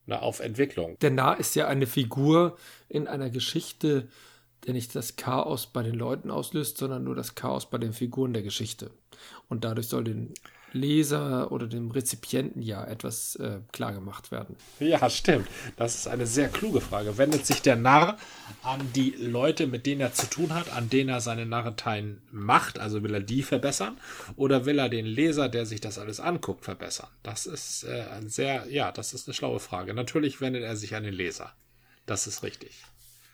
Na, 0.06 0.20
auf 0.20 0.40
Entwicklung. 0.40 0.98
Der 1.00 1.12
Narr 1.12 1.40
ist 1.40 1.56
ja 1.56 1.68
eine 1.68 1.88
Figur 1.88 2.58
in 2.90 3.08
einer 3.08 3.30
Geschichte, 3.30 4.08
der 4.66 4.74
nicht 4.74 4.96
das 4.96 5.16
Chaos 5.16 5.68
bei 5.68 5.84
den 5.84 5.96
Leuten 5.96 6.32
auslöst, 6.32 6.78
sondern 6.78 7.04
nur 7.04 7.16
das 7.16 7.36
Chaos 7.36 7.70
bei 7.70 7.78
den 7.78 7.94
Figuren 7.94 8.34
der 8.34 8.44
Geschichte. 8.44 8.92
Und 9.48 9.64
dadurch 9.64 9.88
soll 9.88 10.04
den 10.04 10.34
Leser 10.74 11.52
oder 11.52 11.68
dem 11.68 11.92
Rezipienten 11.92 12.62
ja 12.62 12.84
etwas 12.84 13.36
äh, 13.36 13.60
klar 13.72 13.94
gemacht 13.94 14.32
werden. 14.32 14.56
Ja, 14.80 15.10
stimmt. 15.10 15.48
Das 15.76 15.96
ist 15.96 16.08
eine 16.08 16.26
sehr 16.26 16.50
kluge 16.50 16.82
Frage. 16.82 17.18
Wendet 17.18 17.46
sich 17.46 17.62
der 17.62 17.76
Narr 17.76 18.18
an 18.64 18.82
die 18.96 19.12
Leute, 19.12 19.68
mit 19.68 19.86
denen 19.86 20.02
er 20.02 20.14
zu 20.14 20.30
tun 20.30 20.54
hat, 20.54 20.72
an 20.74 20.90
denen 20.90 21.10
er 21.10 21.22
seine 21.22 21.46
Narreteien 21.46 22.22
macht? 22.32 22.80
Also 22.80 23.04
will 23.04 23.14
er 23.14 23.22
die 23.22 23.44
verbessern? 23.44 23.98
Oder 24.36 24.66
will 24.66 24.80
er 24.80 24.90
den 24.90 25.06
Leser, 25.06 25.50
der 25.50 25.66
sich 25.66 25.82
das 25.82 25.98
alles 25.98 26.20
anguckt, 26.20 26.66
verbessern? 26.66 27.10
Das 27.24 27.46
ist 27.46 27.84
äh, 27.84 28.06
ein 28.12 28.30
sehr, 28.30 28.68
ja, 28.70 28.92
das 28.92 29.14
ist 29.14 29.28
eine 29.28 29.34
schlaue 29.34 29.60
Frage. 29.60 29.94
Natürlich 29.94 30.42
wendet 30.42 30.64
er 30.64 30.76
sich 30.76 30.96
an 30.96 31.04
den 31.04 31.14
Leser. 31.14 31.54
Das 32.06 32.28
ist 32.28 32.44
richtig. 32.44 32.84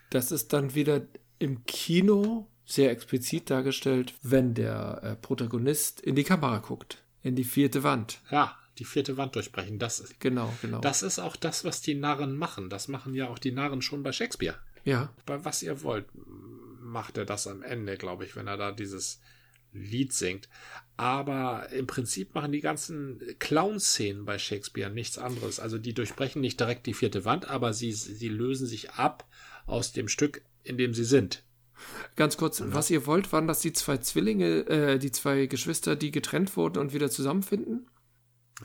Das 0.09 0.31
ist 0.31 0.53
dann 0.53 0.75
wieder 0.75 1.01
im 1.39 1.65
Kino 1.65 2.47
sehr 2.65 2.91
explizit 2.91 3.49
dargestellt, 3.49 4.13
wenn 4.21 4.53
der 4.53 5.01
äh, 5.03 5.15
Protagonist 5.15 6.01
in 6.01 6.15
die 6.15 6.23
Kamera 6.23 6.59
guckt 6.59 7.03
in 7.27 7.35
die 7.35 7.43
vierte 7.43 7.83
Wand. 7.83 8.21
Ja, 8.31 8.57
die 8.79 8.85
vierte 8.85 9.17
Wand 9.17 9.35
durchbrechen. 9.35 9.79
Das 9.79 9.99
ist, 9.99 10.19
genau, 10.19 10.53
genau. 10.61 10.79
Das 10.81 11.03
ist 11.03 11.19
auch 11.19 11.35
das, 11.35 11.65
was 11.65 11.81
die 11.81 11.95
Narren 11.95 12.35
machen. 12.35 12.69
Das 12.69 12.87
machen 12.87 13.13
ja 13.13 13.27
auch 13.27 13.39
die 13.39 13.51
Narren 13.51 13.81
schon 13.81 14.03
bei 14.03 14.11
Shakespeare. 14.11 14.57
Ja. 14.85 15.13
Bei 15.25 15.43
was 15.43 15.63
ihr 15.63 15.81
wollt, 15.83 16.05
macht 16.79 17.17
er 17.17 17.25
das 17.25 17.47
am 17.47 17.61
Ende, 17.61 17.97
glaube 17.97 18.25
ich, 18.25 18.35
wenn 18.35 18.47
er 18.47 18.57
da 18.57 18.71
dieses 18.71 19.19
Lied 19.73 20.13
singt. 20.13 20.47
Aber 20.95 21.69
im 21.71 21.87
Prinzip 21.87 22.33
machen 22.33 22.51
die 22.51 22.61
ganzen 22.61 23.21
Clown-Szenen 23.39 24.25
bei 24.25 24.39
Shakespeare 24.39 24.91
nichts 24.91 25.17
anderes. 25.17 25.59
Also 25.59 25.77
die 25.77 25.93
durchbrechen 25.93 26.41
nicht 26.41 26.59
direkt 26.59 26.85
die 26.87 26.93
vierte 26.93 27.25
Wand, 27.25 27.47
aber 27.49 27.73
sie, 27.73 27.91
sie 27.91 28.29
lösen 28.29 28.65
sich 28.65 28.91
ab 28.91 29.27
aus 29.65 29.91
dem 29.91 30.07
Stück, 30.07 30.41
in 30.63 30.77
dem 30.77 30.93
sie 30.93 31.03
sind. 31.03 31.43
Ganz 32.15 32.37
kurz, 32.37 32.59
ja. 32.59 32.73
was 32.73 32.89
ihr 32.89 33.05
wollt, 33.05 33.31
waren 33.31 33.47
das 33.47 33.59
die 33.59 33.73
zwei 33.73 33.97
Zwillinge, 33.97 34.67
äh, 34.67 34.99
die 34.99 35.11
zwei 35.11 35.45
Geschwister, 35.45 35.95
die 35.95 36.11
getrennt 36.11 36.55
wurden 36.57 36.79
und 36.79 36.93
wieder 36.93 37.09
zusammenfinden? 37.09 37.89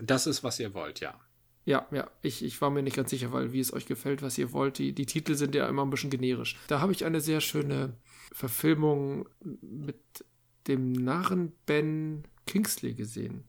Das 0.00 0.26
ist, 0.26 0.42
was 0.42 0.58
ihr 0.58 0.74
wollt, 0.74 1.00
ja. 1.00 1.20
Ja, 1.64 1.86
ja, 1.92 2.10
ich, 2.22 2.44
ich 2.44 2.60
war 2.60 2.70
mir 2.70 2.82
nicht 2.82 2.96
ganz 2.96 3.10
sicher, 3.10 3.32
weil 3.32 3.52
wie 3.52 3.60
es 3.60 3.72
euch 3.72 3.86
gefällt, 3.86 4.22
was 4.22 4.36
ihr 4.36 4.52
wollt. 4.52 4.78
Die, 4.78 4.92
die 4.92 5.06
Titel 5.06 5.34
sind 5.34 5.54
ja 5.54 5.68
immer 5.68 5.84
ein 5.84 5.90
bisschen 5.90 6.10
generisch. 6.10 6.56
Da 6.66 6.80
habe 6.80 6.92
ich 6.92 7.04
eine 7.04 7.20
sehr 7.20 7.40
schöne 7.40 7.94
Verfilmung 8.32 9.28
mit 9.60 10.24
dem 10.66 10.92
Narren 10.92 11.52
Ben 11.66 12.24
Kingsley 12.46 12.94
gesehen, 12.94 13.44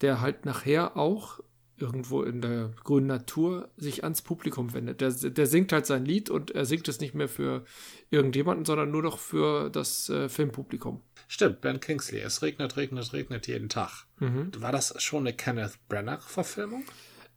der 0.00 0.20
halt 0.20 0.44
nachher 0.44 0.96
auch 0.96 1.40
irgendwo 1.80 2.22
in 2.22 2.40
der 2.40 2.70
grünen 2.84 3.06
Natur 3.06 3.70
sich 3.76 4.04
ans 4.04 4.22
Publikum 4.22 4.72
wendet. 4.72 5.00
Der, 5.00 5.10
der 5.10 5.46
singt 5.46 5.72
halt 5.72 5.86
sein 5.86 6.04
Lied 6.04 6.30
und 6.30 6.50
er 6.50 6.64
singt 6.64 6.88
es 6.88 7.00
nicht 7.00 7.14
mehr 7.14 7.28
für 7.28 7.64
irgendjemanden, 8.10 8.64
sondern 8.64 8.90
nur 8.90 9.02
noch 9.02 9.18
für 9.18 9.70
das 9.70 10.08
äh, 10.08 10.28
Filmpublikum. 10.28 11.02
Stimmt, 11.26 11.60
Ben 11.60 11.80
Kingsley. 11.80 12.20
Es 12.20 12.42
regnet, 12.42 12.76
regnet, 12.76 13.12
regnet 13.12 13.46
jeden 13.46 13.68
Tag. 13.68 14.06
Mhm. 14.18 14.50
War 14.58 14.72
das 14.72 15.00
schon 15.02 15.26
eine 15.26 15.36
Kenneth 15.36 15.78
Branagh-Verfilmung? 15.88 16.84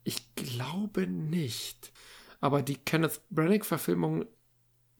Ich 0.03 0.35
glaube 0.35 1.07
nicht. 1.07 1.91
Aber 2.39 2.61
die 2.61 2.77
Kenneth 2.77 3.21
Branagh-Verfilmungen, 3.29 4.25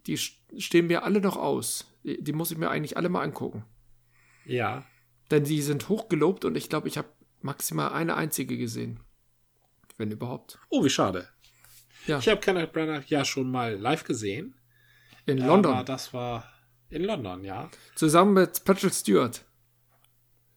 die 0.08 0.18
stehen 0.18 0.88
mir 0.88 1.04
alle 1.04 1.22
noch 1.22 1.38
aus. 1.38 1.88
Die, 2.04 2.24
die 2.24 2.34
muss 2.34 2.52
ich 2.52 2.58
mir 2.58 2.70
eigentlich 2.70 2.98
alle 2.98 3.10
mal 3.10 3.24
angucken. 3.24 3.66
Ja. 4.46 4.86
Denn 5.30 5.44
die 5.44 5.62
sind 5.62 5.90
hochgelobt 5.90 6.46
und 6.46 6.56
ich 6.56 6.70
glaube, 6.70 6.88
ich 6.88 6.98
habe 6.98 7.10
maximal 7.42 7.94
eine 7.94 8.16
einzige 8.16 8.58
gesehen 8.58 9.00
wenn 10.02 10.12
überhaupt. 10.12 10.60
Oh, 10.70 10.84
wie 10.84 10.90
schade. 10.90 11.30
Ja. 12.08 12.20
Ich 12.20 12.28
habe 12.28 12.42
Kenneth 12.42 12.74
Branagh 12.74 13.06
ja 13.08 13.24
schon 13.24 13.50
mal 13.50 13.76
live 13.76 14.04
gesehen. 14.04 14.56
In 15.26 15.38
London. 15.38 15.74
Aber 15.74 15.84
das 15.84 16.14
war 16.14 16.52
in 16.90 17.04
London, 17.04 17.44
ja. 17.46 17.70
Zusammen 17.96 18.34
mit 18.34 18.66
Patrick 18.66 18.94
Stewart. 18.94 19.46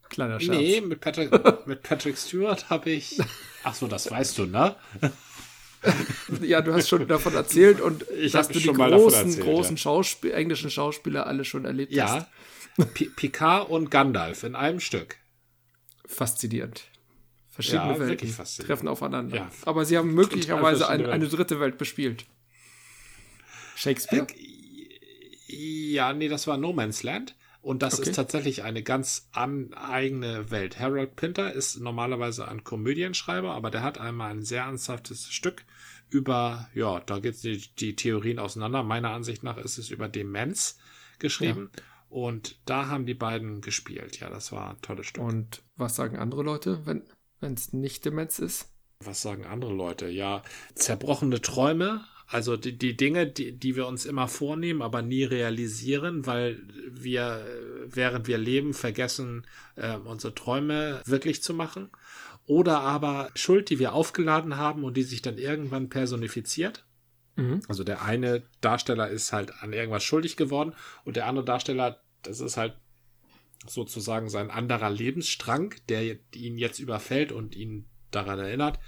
Kleiner 0.09 0.41
Scherz. 0.41 0.57
Nee, 0.57 0.81
mit 0.81 1.01
Patrick, 1.01 1.31
mit 1.67 1.83
Patrick 1.83 2.17
Stewart 2.17 2.71
habe 2.71 2.91
ich. 2.91 3.21
Ach 3.63 3.75
so, 3.75 3.87
das 3.87 4.11
weißt 4.11 4.39
du, 4.39 4.47
ne? 4.47 4.77
ja, 6.41 6.63
du 6.63 6.73
hast 6.73 6.89
schon 6.89 7.07
davon 7.07 7.35
erzählt 7.35 7.81
und 7.81 8.07
ich 8.11 8.33
dass 8.33 8.49
du 8.49 8.59
die 8.59 8.73
großen, 8.73 9.29
erzählt, 9.29 9.45
großen 9.45 9.77
ja. 9.77 9.81
Schauspiel 9.81 10.33
englischen 10.33 10.71
Schauspieler 10.71 11.27
alle 11.27 11.45
schon 11.45 11.65
erlebt 11.67 11.93
ja. 11.93 12.09
hast. 12.09 12.27
Ja, 12.79 12.85
Picard 13.17 13.69
und 13.69 13.91
Gandalf 13.91 14.43
in 14.43 14.55
einem 14.55 14.81
Stück. 14.81 15.17
Faszinierend. 16.07 16.85
Verschiedene 17.55 17.93
ja, 17.93 17.99
Welten 18.01 18.35
treffen 18.67 18.89
aufeinander. 18.89 19.37
Ja. 19.37 19.51
Aber 19.65 19.85
sie 19.85 19.97
haben 19.97 20.13
möglicherweise 20.13 20.89
ein, 20.89 21.07
eine 21.07 21.29
dritte 21.29 21.61
Welt 21.61 21.79
bespielt. 21.79 22.27
Shakespeare? 23.77 24.27
Äh, 25.49 25.55
ja, 25.93 26.13
nee, 26.13 26.27
das 26.27 26.49
war 26.49 26.57
No 26.57 26.73
Man's 26.73 27.05
Land. 27.05 27.37
Und 27.63 27.83
das 27.83 28.01
okay. 28.01 28.11
ist 28.11 28.17
tatsächlich 28.17 28.65
eine 28.65 28.83
ganz 28.83 29.29
an 29.31 29.73
eigene 29.73 30.51
Welt. 30.51 30.81
Harold 30.81 31.15
Pinter 31.15 31.53
ist 31.53 31.81
normalerweise 31.81 32.49
ein 32.49 32.65
Komödienschreiber, 32.65 33.53
aber 33.53 33.71
der 33.71 33.83
hat 33.83 33.99
einmal 33.99 34.33
ein 34.33 34.43
sehr 34.43 34.65
ernsthaftes 34.65 35.33
Stück 35.33 35.65
über, 36.11 36.69
ja, 36.75 37.01
da 37.01 37.21
geht 37.21 37.43
die, 37.45 37.59
die 37.79 37.95
Theorien 37.95 38.41
auseinander. 38.41 38.83
Meiner 38.83 39.11
Ansicht 39.11 39.45
nach 39.45 39.59
ist 39.59 39.79
es 39.79 39.91
über 39.91 40.09
Demenz 40.09 40.79
geschrieben. 41.21 41.71
Ja. 41.75 41.83
Und 42.11 42.59
da 42.67 42.89
haben 42.89 43.07
die 43.07 43.15
beiden 43.15 43.61
gespielt. 43.61 44.19
Ja, 44.19 44.29
das 44.29 44.51
war 44.51 44.71
ein 44.71 44.83
tolles 44.83 45.07
Stück. 45.07 45.23
Und 45.23 45.63
was 45.77 45.95
sagen 45.95 46.17
andere 46.17 46.43
Leute, 46.43 46.85
wenn 46.85 47.05
wenn 47.45 47.55
es 47.55 47.73
nicht 47.73 48.05
Demenz 48.05 48.41
ist? 48.41 48.71
Was 49.05 49.23
sagen 49.23 49.45
andere 49.45 49.73
Leute? 49.73 50.09
Ja, 50.09 50.43
zerbrochene 50.75 51.41
Träume, 51.41 52.05
also 52.27 52.57
die, 52.57 52.77
die 52.77 52.97
Dinge, 52.97 53.27
die, 53.27 53.53
die 53.53 53.77
wir 53.77 53.87
uns 53.87 54.07
immer 54.07 54.29
vornehmen, 54.29 54.83
aber 54.83 55.03
nie 55.03 55.25
realisieren, 55.25 56.27
weil 56.27 56.63
wir, 56.91 57.47
während 57.87 58.27
wir 58.27 58.39
leben, 58.39 58.73
vergessen, 58.73 59.47
äh, 59.77 59.97
unsere 59.97 60.35
Träume 60.35 61.03
wirklich 61.05 61.43
zu 61.43 61.55
machen. 61.55 61.91
Oder 62.47 62.81
aber 62.81 63.31
Schuld, 63.35 63.71
die 63.71 63.79
wir 63.79 63.93
aufgeladen 63.93 64.57
haben 64.57 64.85
und 64.85 64.97
die 64.97 65.03
sich 65.03 65.23
dann 65.23 65.39
irgendwann 65.39 65.91
personifiziert. 65.91 66.85
Mhm. 67.37 67.61
Also 67.69 67.85
der 67.85 68.03
eine 68.03 68.43
Darsteller 68.61 69.09
ist 69.09 69.33
halt 69.33 69.53
an 69.63 69.73
irgendwas 69.73 70.05
schuldig 70.05 70.37
geworden 70.37 70.75
und 71.05 71.17
der 71.17 71.27
andere 71.27 71.45
Darsteller, 71.45 72.01
das 72.23 72.41
ist 72.41 72.57
halt 72.57 72.75
sozusagen 73.67 74.29
sein 74.29 74.51
anderer 74.51 74.91
Lebensstrang, 74.91 75.75
der 75.89 76.19
ihn 76.35 76.59
jetzt 76.59 76.79
überfällt 76.79 77.33
und 77.33 77.57
ihn 77.57 77.87
daran 78.11 78.39
erinnert. 78.39 78.79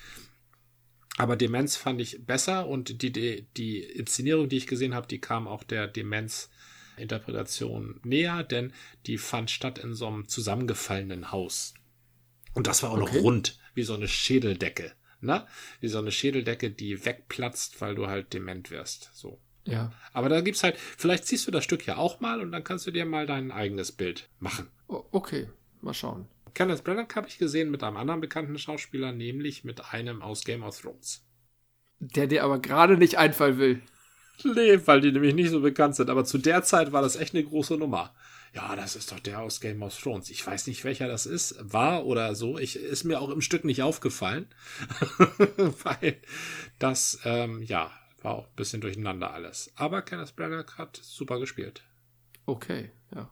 Aber 1.17 1.37
Demenz 1.37 1.77
fand 1.77 2.01
ich 2.01 2.27
besser 2.27 2.69
und 2.69 3.03
die, 3.03 3.11
die, 3.11 3.47
die 3.57 3.81
Inszenierung, 3.81 4.49
die 4.49 4.59
ich 4.59 4.67
gesehen 4.67 4.95
habe, 4.95 5.07
die 5.07 5.21
kam 5.21 5.47
auch 5.49 5.65
der 5.65 5.89
Demenz-Interpretation 5.89 8.01
näher, 8.05 8.45
denn 8.45 8.75
die 9.07 9.17
fand 9.17 9.51
statt 9.51 9.79
in 9.79 9.95
so 9.95 10.07
einem 10.07 10.29
zusammengefallenen 10.29 11.33
Haus. 11.33 11.73
Und 12.53 12.67
das 12.67 12.83
war 12.83 12.91
auch 12.91 13.01
okay. 13.01 13.17
noch 13.17 13.23
rund, 13.23 13.59
wie 13.75 13.83
so 13.83 13.95
eine 13.95 14.09
Schädeldecke. 14.09 14.93
Ne? 15.21 15.47
Wie 15.81 15.89
so 15.89 15.99
eine 15.99 16.13
Schädeldecke, 16.13 16.71
die 16.71 17.03
wegplatzt, 17.05 17.81
weil 17.81 17.95
du 17.95 18.09
halt 18.09 18.35
dement 18.35 18.71
wirst. 18.71 19.11
So. 19.15 19.41
Ja. 19.67 19.93
Aber 20.13 20.29
da 20.29 20.41
gibt's 20.41 20.63
halt, 20.63 20.77
vielleicht 20.79 21.27
ziehst 21.27 21.47
du 21.47 21.51
das 21.51 21.65
Stück 21.65 21.87
ja 21.87 21.97
auch 21.97 22.21
mal 22.21 22.41
und 22.41 22.53
dann 22.53 22.65
kannst 22.65 22.87
du 22.87 22.91
dir 22.91 23.05
mal 23.05 23.27
dein 23.27 23.51
eigenes 23.51 23.93
Bild 23.93 24.29
machen. 24.39 24.69
okay, 24.89 25.49
mal 25.81 25.95
schauen. 25.95 26.27
Kenneth 26.55 26.85
Branagh 26.85 27.15
habe 27.15 27.29
ich 27.29 27.39
gesehen 27.39 27.71
mit 27.71 27.83
einem 27.83 27.99
anderen 27.99 28.21
bekannten 28.21 28.59
Schauspieler, 28.59 29.13
nämlich 29.13 29.65
mit 29.65 29.93
einem 29.93 30.23
aus 30.23 30.45
Game 30.45 30.63
of 30.63 30.81
Thrones. 30.81 31.23
Der 31.99 32.27
dir 32.27 32.45
aber 32.45 32.59
gerade 32.61 32.97
nicht 32.97 33.19
einfallen 33.19 33.59
will. 33.59 33.83
Nee, 34.45 34.81
weil 34.87 35.01
die 35.01 35.13
nämlich 35.13 35.35
nicht 35.35 35.51
so 35.51 35.61
bekannt 35.61 35.97
sind. 35.97 36.11
Aber 36.11 36.25
zu 36.25 36.39
der 36.39 36.63
Zeit 36.63 36.93
war 36.93 37.03
das 37.03 37.17
echt 37.17 37.35
eine 37.35 37.45
große 37.45 37.77
Nummer. 37.77 38.15
Ja, 38.55 38.77
das 38.77 38.97
ist 38.97 39.13
doch 39.13 39.21
der 39.21 39.41
aus 39.41 39.61
Game 39.61 39.83
of 39.83 39.99
Thrones. 39.99 40.31
Ich 40.31 40.47
weiß 40.47 40.67
nicht, 40.67 40.85
welcher 40.85 41.09
das 41.09 41.27
ist, 41.27 41.57
war 41.61 42.07
oder 42.07 42.35
so. 42.35 42.59
Ich, 42.59 42.77
ist 42.77 43.05
mir 43.05 43.21
auch 43.21 43.31
im 43.31 43.41
Stück 43.41 43.65
nicht 43.65 43.83
aufgefallen. 43.83 44.47
weil 45.83 46.17
das, 46.79 47.21
ähm, 47.25 47.63
ja, 47.63 47.91
war 48.27 48.35
auch 48.35 48.49
ein 48.49 48.57
bisschen 48.57 48.81
durcheinander 48.81 49.33
alles. 49.33 49.71
Aber 49.77 50.03
Kenneth 50.03 50.35
Branagh 50.35 50.77
hat 50.77 50.99
super 51.01 51.39
gespielt. 51.39 51.85
Okay, 52.45 52.91
ja. 53.15 53.31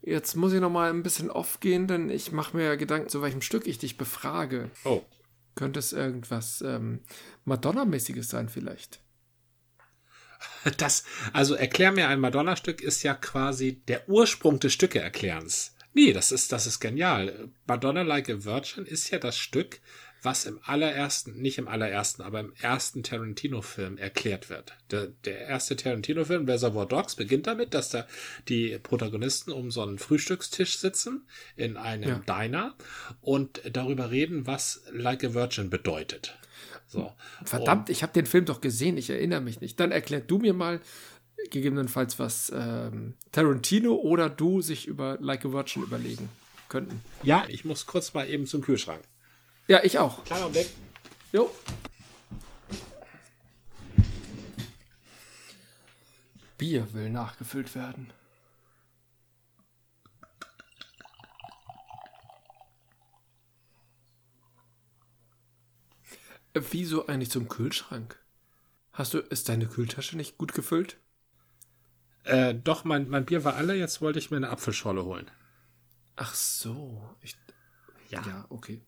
Jetzt 0.00 0.34
muss 0.34 0.52
ich 0.52 0.60
noch 0.60 0.70
mal 0.70 0.90
ein 0.90 1.04
bisschen 1.04 1.30
aufgehen, 1.30 1.86
denn 1.86 2.10
ich 2.10 2.32
mache 2.32 2.56
mir 2.56 2.76
Gedanken, 2.76 3.08
zu 3.08 3.22
welchem 3.22 3.42
Stück 3.42 3.68
ich 3.68 3.78
dich 3.78 3.96
befrage. 3.96 4.72
Oh. 4.84 5.02
Könnte 5.54 5.78
es 5.78 5.92
irgendwas 5.92 6.62
ähm, 6.62 7.04
Madonna-mäßiges 7.44 8.28
sein 8.28 8.48
vielleicht? 8.48 9.00
Das, 10.78 11.04
also 11.32 11.54
erklär 11.54 11.92
mir 11.92 12.08
ein 12.08 12.18
Madonna-Stück 12.18 12.80
ist 12.80 13.04
ja 13.04 13.14
quasi 13.14 13.80
der 13.86 14.08
Ursprung 14.08 14.58
des 14.58 14.72
Stücke-Erklärens. 14.72 15.76
Nee, 15.94 16.12
das 16.12 16.32
ist, 16.32 16.52
das 16.52 16.66
ist 16.66 16.80
genial. 16.80 17.50
Madonna 17.66 18.02
Like 18.02 18.30
a 18.30 18.44
Virgin 18.44 18.86
ist 18.86 19.10
ja 19.10 19.18
das 19.18 19.36
Stück, 19.36 19.80
was 20.22 20.44
im 20.44 20.60
allerersten, 20.64 21.40
nicht 21.42 21.58
im 21.58 21.66
allerersten, 21.66 22.22
aber 22.22 22.40
im 22.40 22.52
ersten 22.60 23.02
Tarantino-Film 23.02 23.98
erklärt 23.98 24.50
wird. 24.50 24.74
Der, 24.90 25.08
der 25.24 25.40
erste 25.40 25.74
Tarantino-Film, 25.74 26.48
Reservoir 26.48 26.86
Dogs, 26.86 27.16
beginnt 27.16 27.48
damit, 27.48 27.74
dass 27.74 27.90
da 27.90 28.06
die 28.48 28.78
Protagonisten 28.78 29.50
um 29.50 29.70
so 29.70 29.82
einen 29.82 29.98
Frühstückstisch 29.98 30.78
sitzen 30.78 31.26
in 31.56 31.76
einem 31.76 32.22
ja. 32.26 32.42
Diner 32.42 32.74
und 33.20 33.60
darüber 33.72 34.10
reden, 34.10 34.46
was 34.46 34.84
Like 34.92 35.24
a 35.24 35.34
Virgin 35.34 35.70
bedeutet. 35.70 36.38
So. 36.86 37.12
Verdammt, 37.44 37.88
und, 37.88 37.92
ich 37.92 38.02
habe 38.02 38.12
den 38.12 38.26
Film 38.26 38.44
doch 38.44 38.60
gesehen, 38.60 38.96
ich 38.96 39.10
erinnere 39.10 39.40
mich 39.40 39.60
nicht. 39.60 39.80
Dann 39.80 39.90
erklär 39.90 40.20
du 40.20 40.38
mir 40.38 40.52
mal 40.54 40.80
gegebenenfalls, 41.50 42.18
was 42.18 42.50
ähm, 42.54 43.14
Tarantino 43.32 43.94
oder 43.94 44.30
du 44.30 44.62
sich 44.62 44.86
über 44.86 45.18
Like 45.20 45.44
a 45.44 45.52
Virgin 45.52 45.82
überlegen 45.82 46.28
könnten. 46.68 47.02
Ja, 47.22 47.44
ich 47.48 47.64
muss 47.64 47.86
kurz 47.86 48.14
mal 48.14 48.28
eben 48.28 48.46
zum 48.46 48.62
Kühlschrank. 48.62 49.02
Ja, 49.68 49.82
ich 49.84 49.98
auch. 49.98 50.24
Kleiner 50.24 50.44
Augenblick. 50.44 50.70
Jo. 51.32 51.50
Bier 56.58 56.92
will 56.92 57.10
nachgefüllt 57.10 57.74
werden. 57.74 58.12
Wieso 66.54 67.06
eigentlich 67.06 67.30
zum 67.30 67.48
Kühlschrank? 67.48 68.18
Hast 68.92 69.14
du, 69.14 69.18
ist 69.18 69.48
deine 69.48 69.66
Kühltasche 69.66 70.16
nicht 70.18 70.36
gut 70.36 70.52
gefüllt? 70.52 70.98
Äh, 72.24 72.54
doch, 72.54 72.84
mein, 72.84 73.08
mein 73.08 73.24
Bier 73.24 73.44
war 73.44 73.56
alle, 73.56 73.74
jetzt 73.74 74.00
wollte 74.00 74.18
ich 74.18 74.30
mir 74.30 74.36
eine 74.36 74.50
Apfelschorle 74.50 75.04
holen. 75.04 75.30
Ach 76.16 76.34
so. 76.34 77.02
Ich, 77.20 77.36
ja. 78.08 78.22
ja, 78.26 78.46
okay. 78.48 78.80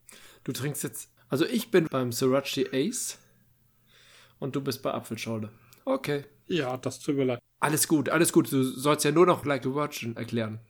Du 0.45 0.53
trinkst 0.53 0.83
jetzt. 0.83 1.11
Also 1.29 1.47
ich 1.47 1.71
bin 1.71 1.87
beim 1.87 2.13
Sriracha 2.13 2.63
Ace 2.73 3.19
und 4.39 4.55
du 4.55 4.61
bist 4.61 4.83
bei 4.83 4.93
Apfelschorle. 4.93 5.51
Okay. 5.85 6.25
Ja, 6.47 6.77
das 6.77 7.01
tut 7.01 7.17
mir 7.17 7.25
leid. 7.25 7.41
Alles 7.61 7.89
gut, 7.89 8.09
alles 8.09 8.33
gut. 8.33 8.53
Du 8.53 8.63
sollst 8.63 9.05
ja 9.05 9.11
nur 9.11 9.27
noch 9.27 9.45
Like 9.45 9.67
a 9.67 9.75
Virgin 9.75 10.17
erklären. 10.17 10.61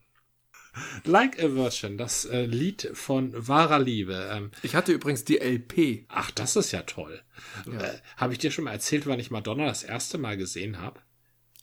Like 1.05 1.39
a 1.43 1.55
Virgin, 1.55 1.99
das 1.99 2.25
äh, 2.25 2.47
Lied 2.47 2.91
von 2.95 3.33
wahrer 3.47 3.79
Liebe. 3.79 4.29
Ähm, 4.33 4.51
ich 4.63 4.75
hatte 4.75 4.93
übrigens 4.93 5.25
die 5.25 5.39
LP. 5.39 6.07
Ach, 6.09 6.31
das 6.31 6.57
ist 6.57 6.73
ja 6.73 6.83
toll. 6.83 7.21
Ja. 7.67 7.81
Äh, 7.81 7.99
habe 8.17 8.33
ich 8.33 8.39
dir 8.39 8.51
schon 8.51 8.65
mal 8.65 8.73
erzählt, 8.73 9.07
wann 9.07 9.21
ich 9.21 9.31
Madonna 9.31 9.67
das 9.67 9.83
erste 9.83 10.19
Mal 10.19 10.37
gesehen 10.37 10.79
habe? 10.79 11.01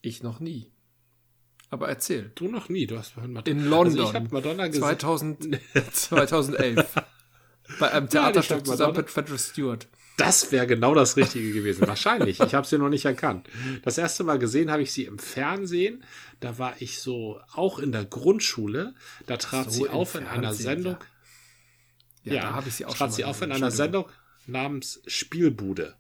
Ich 0.02 0.24
noch 0.24 0.40
nie. 0.40 0.72
Aber 1.72 1.88
erzähl. 1.88 2.32
Du 2.36 2.50
noch 2.50 2.70
nie, 2.70 2.86
du 2.86 2.98
hast 2.98 3.16
Madonna. 3.16 3.42
In 3.46 3.66
London. 3.66 4.00
Also 4.00 4.10
ich 4.10 4.16
habe 4.16 4.28
Madonna 4.32 4.68
gesehen. 4.68 4.84
2000, 4.84 5.60
2011. 5.94 6.96
Bei 7.80 7.92
einem 7.92 8.10
Theaterstück 8.10 8.66
zusammen 8.68 8.98
mit 8.98 9.10
Frederick 9.10 9.40
Stewart. 9.40 9.88
Das 10.18 10.52
wäre 10.52 10.68
genau 10.68 10.94
das 10.94 11.16
Richtige 11.16 11.54
gewesen. 11.54 11.88
Wahrscheinlich. 11.88 12.42
Ich 12.42 12.54
habe 12.54 12.68
sie 12.68 12.78
noch 12.78 12.90
nicht 12.90 13.06
erkannt. 13.06 13.48
Das 13.84 13.98
erste 13.98 14.26
Mal 14.26 14.38
gesehen 14.38 14.70
habe 14.70 14.84
ich 14.84 14.92
sie 14.92 15.06
im 15.06 15.18
Fernsehen. 15.18 16.04
Da 16.42 16.60
war 16.60 16.76
ich 16.80 17.00
so 17.00 17.40
auch 17.54 17.80
in 17.80 17.94
der 17.94 18.06
Grundschule. 18.06 18.94
Da 19.26 19.38
trat 19.38 19.72
so 19.72 19.86
sie 19.86 19.90
auf 19.90 20.16
in 20.16 20.28
einer 20.28 20.54
Sendung. 20.54 20.98
Ja, 22.24 22.34
ja, 22.34 22.42
da 22.42 22.54
habe 22.54 22.68
ich 22.68 22.76
sie 22.76 22.86
auch 22.86 22.94
trat 22.94 23.14
sie 23.14 23.24
auf 23.24 23.42
in 23.42 23.52
einer 23.52 23.72
Sendung 23.72 24.06
namens 24.46 25.02
Spielbude. 25.08 25.96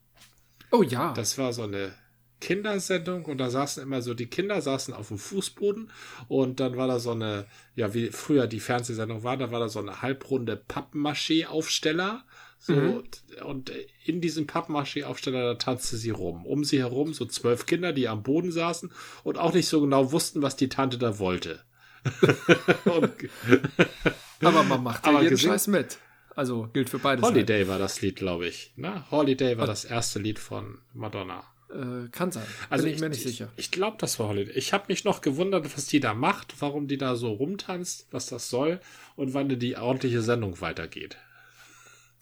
Oh 0.71 0.83
ja. 0.83 1.13
Das 1.13 1.37
war 1.37 1.53
so 1.53 1.63
eine 1.63 1.95
Kindersendung 2.41 3.23
und 3.25 3.37
da 3.37 3.49
saßen 3.49 3.81
immer 3.81 4.01
so, 4.01 4.13
die 4.13 4.25
Kinder 4.25 4.61
saßen 4.61 4.93
auf 4.93 5.07
dem 5.07 5.17
Fußboden 5.17 5.89
und 6.27 6.59
dann 6.59 6.75
war 6.75 6.87
da 6.87 6.99
so 6.99 7.11
eine, 7.11 7.45
ja, 7.75 7.93
wie 7.93 8.07
früher 8.07 8.47
die 8.47 8.59
Fernsehsendung 8.59 9.23
war, 9.23 9.37
da 9.37 9.51
war 9.51 9.61
da 9.61 9.69
so 9.69 9.79
eine 9.79 10.01
halbrunde 10.01 10.57
Pappmaché-Aufsteller. 10.57 12.25
So, 12.59 12.73
mhm. 12.73 13.03
und 13.43 13.71
in 14.05 14.21
diesem 14.21 14.45
Pappmaché-Aufsteller, 14.45 15.41
da 15.41 15.55
tanzte 15.55 15.97
sie 15.97 16.11
rum. 16.11 16.45
Um 16.45 16.63
sie 16.63 16.77
herum 16.77 17.13
so 17.13 17.25
zwölf 17.25 17.65
Kinder, 17.65 17.91
die 17.91 18.07
am 18.07 18.21
Boden 18.21 18.51
saßen 18.51 18.91
und 19.23 19.39
auch 19.39 19.53
nicht 19.53 19.67
so 19.67 19.81
genau 19.81 20.11
wussten, 20.11 20.43
was 20.43 20.57
die 20.57 20.69
Tante 20.69 20.99
da 20.99 21.17
wollte. 21.17 21.63
aber 24.41 24.63
man 24.63 24.83
macht 24.83 25.07
ja 25.07 25.21
jeden 25.21 25.37
Scheiß 25.37 25.67
mit. 25.67 25.97
Also 26.35 26.69
gilt 26.71 26.89
für 26.89 26.99
beide 26.99 27.21
Holiday 27.21 27.59
Seiten. 27.59 27.69
war 27.69 27.79
das 27.79 28.01
Lied, 28.01 28.15
glaube 28.15 28.47
ich. 28.47 28.73
Ne? 28.75 29.03
Holiday 29.11 29.57
war 29.57 29.67
das 29.67 29.85
erste 29.85 30.19
Lied 30.19 30.39
von 30.39 30.79
Madonna. 30.93 31.43
Äh, 31.73 32.09
kann 32.09 32.31
sein. 32.31 32.45
Also 32.69 32.85
Bin 32.85 32.93
ich, 32.93 33.01
mir 33.01 33.09
nicht 33.09 33.23
sicher. 33.23 33.49
Ich, 33.55 33.65
ich 33.65 33.71
glaube, 33.71 33.97
das 33.99 34.19
war 34.19 34.27
Holiday. 34.27 34.53
Ich 34.53 34.73
habe 34.73 34.85
mich 34.89 35.03
noch 35.03 35.21
gewundert, 35.21 35.75
was 35.75 35.85
die 35.85 35.99
da 35.99 36.13
macht, 36.13 36.61
warum 36.61 36.87
die 36.87 36.97
da 36.97 37.15
so 37.15 37.31
rumtanzt, 37.31 38.07
was 38.11 38.25
das 38.27 38.49
soll 38.49 38.79
und 39.15 39.33
wann 39.33 39.47
die 39.47 39.77
ordentliche 39.77 40.21
Sendung 40.21 40.59
weitergeht. 40.59 41.17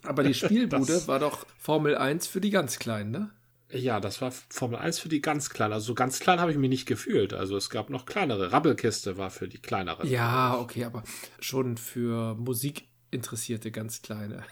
Aber 0.03 0.23
die 0.23 0.33
Spielbude 0.35 0.93
das, 0.93 1.07
war 1.07 1.19
doch 1.19 1.45
Formel 1.57 1.97
1 1.97 2.27
für 2.27 2.41
die 2.41 2.51
ganz 2.51 2.79
Kleinen, 2.79 3.11
ne? 3.11 3.31
Ja, 3.71 3.99
das 3.99 4.21
war 4.21 4.31
Formel 4.49 4.79
1 4.79 4.99
für 4.99 5.09
die 5.09 5.21
ganz 5.21 5.49
Kleinen. 5.49 5.73
Also 5.73 5.87
so 5.87 5.95
ganz 5.95 6.19
klein 6.19 6.39
habe 6.39 6.51
ich 6.51 6.57
mich 6.57 6.69
nicht 6.69 6.85
gefühlt. 6.87 7.33
Also 7.33 7.55
es 7.55 7.69
gab 7.69 7.89
noch 7.89 8.05
kleinere. 8.05 8.51
Rabbelkiste 8.51 9.17
war 9.17 9.29
für 9.29 9.47
die 9.47 9.59
kleineren. 9.59 10.09
Ja, 10.09 10.57
okay, 10.59 10.85
aber 10.85 11.03
schon 11.39 11.77
für 11.77 12.35
Musikinteressierte 12.35 13.71
ganz 13.71 14.01
kleine. 14.01 14.43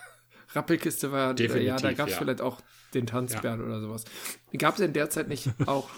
Rappelkiste 0.54 1.12
war, 1.12 1.34
Definitiv, 1.34 1.68
ja, 1.68 1.78
da 1.78 1.94
gab 1.94 2.08
es 2.08 2.14
ja. 2.14 2.20
vielleicht 2.20 2.42
auch 2.42 2.62
den 2.94 3.06
Tanzbären 3.06 3.60
ja. 3.60 3.66
oder 3.66 3.82
sowas. 3.82 4.06
Gab 4.58 4.76
es 4.76 4.80
in 4.80 4.94
der 4.94 5.10
Zeit 5.10 5.28
nicht 5.28 5.50
auch 5.66 5.90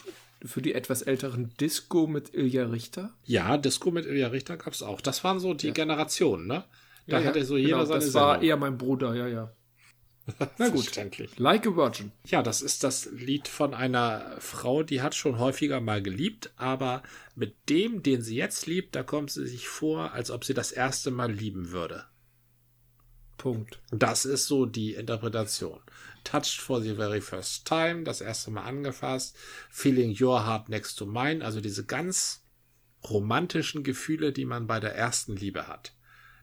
für 0.44 0.62
die 0.62 0.74
etwas 0.74 1.02
älteren 1.02 1.54
Disco 1.60 2.08
mit 2.08 2.34
Ilja 2.34 2.66
Richter? 2.66 3.14
Ja, 3.26 3.58
Disco 3.58 3.92
mit 3.92 4.06
Ilja 4.06 4.30
Richter 4.30 4.58
gab 4.58 4.74
es 4.74 4.82
auch. 4.82 5.02
Das 5.02 5.24
waren 5.24 5.40
so 5.40 5.54
die 5.54 5.68
ja. 5.68 5.74
Generationen, 5.74 6.48
ne? 6.48 6.64
Da 7.08 7.24
hatte 7.24 7.44
so 7.44 7.58
jeder 7.58 7.78
genau, 7.78 7.86
seine 7.86 8.06
Das 8.06 8.14
war 8.14 8.42
eher 8.42 8.56
mein 8.56 8.78
Bruder, 8.78 9.16
ja, 9.16 9.28
ja. 9.28 9.52
Na 10.60 10.70
gut. 10.70 10.92
Like 11.38 11.66
a 11.66 11.76
Virgin. 11.76 12.12
Ja, 12.26 12.44
das 12.44 12.62
ist 12.62 12.84
das 12.84 13.10
Lied 13.12 13.48
von 13.48 13.74
einer 13.74 14.36
Frau, 14.40 14.84
die 14.84 15.02
hat 15.02 15.16
schon 15.16 15.40
häufiger 15.40 15.82
mal 15.82 16.04
geliebt, 16.04 16.52
aber 16.56 17.02
mit 17.36 17.56
dem, 17.68 18.04
den 18.04 18.22
sie 18.22 18.36
jetzt 18.36 18.68
liebt, 18.68 18.96
da 18.96 19.02
kommt 19.02 19.32
sie 19.32 19.48
sich 19.48 19.68
vor, 19.68 20.14
als 20.14 20.30
ob 20.30 20.46
sie 20.46 20.54
das 20.54 20.72
erste 20.72 21.10
Mal 21.10 21.32
lieben 21.32 21.72
würde. 21.72 22.06
Punkt. 23.40 23.80
Das 23.90 24.26
ist 24.26 24.46
so 24.46 24.68
die 24.68 24.94
Interpretation. 24.94 25.80
Touched 26.24 26.62
for 26.62 26.80
the 26.80 26.94
very 26.94 27.22
first 27.22 27.66
time, 27.66 28.04
das 28.04 28.22
erste 28.22 28.52
Mal 28.52 28.64
angefasst, 28.64 29.36
Feeling 29.72 30.16
your 30.22 30.46
heart 30.46 30.70
next 30.70 30.96
to 30.96 31.08
mine, 31.08 31.44
also 31.44 31.60
diese 31.60 31.86
ganz 31.86 32.44
romantischen 33.10 33.84
Gefühle, 33.84 34.32
die 34.32 34.46
man 34.46 34.68
bei 34.68 34.80
der 34.80 34.94
ersten 34.96 35.36
Liebe 35.36 35.68
hat. 35.68 35.94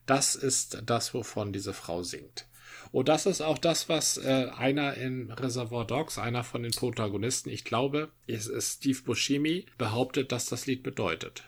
Das 0.07 0.35
ist 0.35 0.83
das, 0.85 1.15
wovon 1.15 1.53
diese 1.53 1.73
Frau 1.73 2.03
singt. 2.03 2.47
Und 2.93 3.09
das 3.09 3.27
ist 3.27 3.43
auch 3.43 3.59
das, 3.59 3.89
was 3.89 4.17
äh, 4.17 4.49
einer 4.57 4.95
in 4.95 5.31
Reservoir 5.31 5.87
Dogs, 5.87 6.19
einer 6.19 6.45
von 6.45 6.63
den 6.63 6.73
Protagonisten, 6.73 7.51
ich 7.51 7.65
glaube, 7.65 8.11
es 8.27 8.47
ist 8.47 8.79
Steve 8.79 9.03
Buscemi, 9.03 9.67
behauptet, 9.77 10.33
dass 10.33 10.47
das 10.47 10.67
Lied 10.67 10.83
bedeutet. 10.83 11.45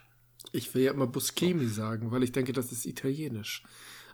Ich 0.52 0.74
will 0.74 0.82
ja 0.82 0.92
immer 0.92 1.06
Buscemi 1.06 1.66
sagen, 1.66 2.10
weil 2.10 2.22
ich 2.22 2.32
denke, 2.32 2.52
das 2.52 2.72
ist 2.72 2.86
italienisch. 2.86 3.62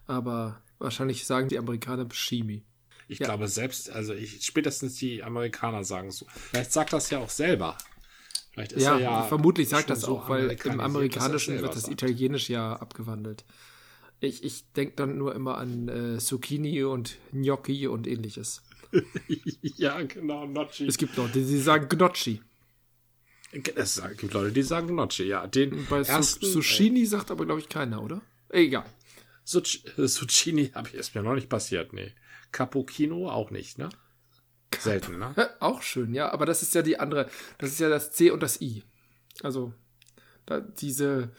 Aber 0.07 0.63
wahrscheinlich 0.79 1.27
sagen 1.27 1.49
die 1.49 1.59
Amerikaner 1.59 2.05
Buscemi. 2.05 2.65
Ich 3.09 3.19
ja. 3.19 3.27
glaube 3.27 3.49
selbst, 3.49 3.91
also 3.91 4.15
ich, 4.15 4.45
spätestens 4.45 4.97
die 4.97 5.23
Amerikaner 5.23 5.85
sagen 5.85 6.11
so. 6.11 6.27
Vielleicht 6.29 6.73
sagt 6.73 6.93
das 6.93 7.11
ja 7.11 7.19
auch 7.19 7.31
selber. 7.31 7.77
Vielleicht 8.53 8.73
ist 8.73 8.85
ja, 8.85 8.95
er 8.95 9.01
ja 9.01 9.23
vermutlich 9.25 9.69
sagt 9.69 9.91
das 9.91 10.05
auch, 10.05 10.29
weil 10.29 10.57
im 10.65 10.81
Amerikanischen 10.81 11.61
wird 11.61 11.75
das 11.75 11.89
Italienisch 11.89 12.49
ja 12.49 12.75
abgewandelt. 12.75 13.45
Ich, 14.21 14.45
ich 14.45 14.73
denke 14.73 14.95
dann 14.97 15.19
nur 15.19 15.35
immer 15.35 15.59
an 15.59 15.89
äh, 15.89 16.19
Zucchini 16.19 16.85
und 16.85 17.19
Gnocchi 17.33 17.89
und 17.89 18.07
ähnliches. 18.07 18.63
ja, 19.77 20.01
genau, 20.03 20.47
Gnocchi. 20.47 20.87
Es 20.87 20.97
gibt 20.97 21.17
Leute, 21.17 21.41
die 21.41 21.59
sagen 21.59 21.89
Gnocchi. 21.89 22.41
Es 23.75 24.03
gibt 24.17 24.33
Leute, 24.33 24.53
die 24.53 24.63
sagen 24.63 24.89
Gnocchi, 24.89 25.25
ja. 25.25 25.47
Den 25.47 25.87
Bei 25.87 26.03
ersten, 26.03 26.47
Zucchini 26.47 27.03
äh, 27.03 27.07
sagt 27.07 27.31
aber, 27.31 27.45
glaube 27.45 27.61
ich, 27.61 27.69
keiner, 27.69 28.03
oder? 28.03 28.21
Egal. 28.49 28.85
Zucchini 29.45 30.69
habe 30.75 30.89
ich 30.89 30.95
ist 30.95 31.15
mir 31.15 31.23
noch 31.23 31.35
nicht 31.35 31.49
passiert, 31.49 31.93
nee. 31.93 32.13
Cappuccino 32.53 33.29
auch 33.29 33.51
nicht, 33.51 33.79
ne? 33.79 33.89
Selten, 34.79 35.19
ne? 35.19 35.35
Auch 35.61 35.83
schön, 35.83 36.15
ja, 36.15 36.33
aber 36.33 36.47
das 36.47 36.63
ist 36.63 36.75
ja 36.75 36.83
die 36.83 36.99
andere, 36.99 37.29
das 37.59 37.71
ist 37.71 37.81
ja 37.81 37.89
das 37.89 38.13
C 38.13 38.31
und 38.31 38.43
das 38.43 38.61
I. 38.61 38.83
Also, 39.43 39.73
da, 40.47 40.61
diese, 40.61 41.31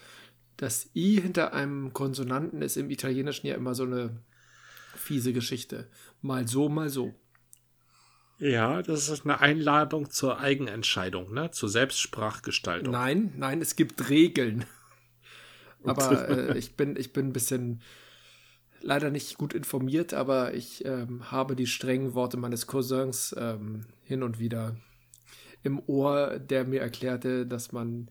das 0.57 0.89
I 0.95 1.19
hinter 1.21 1.53
einem 1.53 1.93
Konsonanten 1.93 2.61
ist 2.61 2.77
im 2.77 2.89
Italienischen 2.89 3.47
ja 3.47 3.55
immer 3.55 3.75
so 3.75 3.83
eine 3.83 4.23
fiese 4.95 5.33
Geschichte. 5.33 5.89
Mal 6.21 6.47
so, 6.47 6.69
mal 6.69 6.89
so. 6.89 7.13
Ja, 8.37 8.81
das 8.81 9.07
ist 9.09 9.23
eine 9.23 9.39
Einladung 9.39 10.09
zur 10.09 10.39
Eigenentscheidung, 10.39 11.33
ne? 11.33 11.51
Zur 11.51 11.69
Selbstsprachgestaltung. 11.69 12.91
Nein, 12.91 13.33
nein, 13.37 13.61
es 13.61 13.75
gibt 13.75 14.09
Regeln. 14.09 14.65
Aber 15.85 16.29
äh, 16.49 16.57
ich, 16.57 16.75
bin, 16.75 16.95
ich 16.97 17.13
bin 17.13 17.27
ein 17.27 17.33
bisschen 17.33 17.81
leider 18.81 19.09
nicht 19.09 19.37
gut 19.37 19.53
informiert, 19.53 20.13
aber 20.13 20.53
ich 20.53 20.85
ähm, 20.85 21.31
habe 21.31 21.55
die 21.55 21.67
strengen 21.67 22.13
Worte 22.13 22.37
meines 22.37 22.67
Cousins 22.67 23.35
ähm, 23.37 23.85
hin 24.03 24.23
und 24.23 24.39
wieder 24.39 24.75
im 25.63 25.81
Ohr, 25.87 26.37
der 26.39 26.65
mir 26.65 26.81
erklärte, 26.81 27.47
dass 27.47 27.71
man 27.71 28.07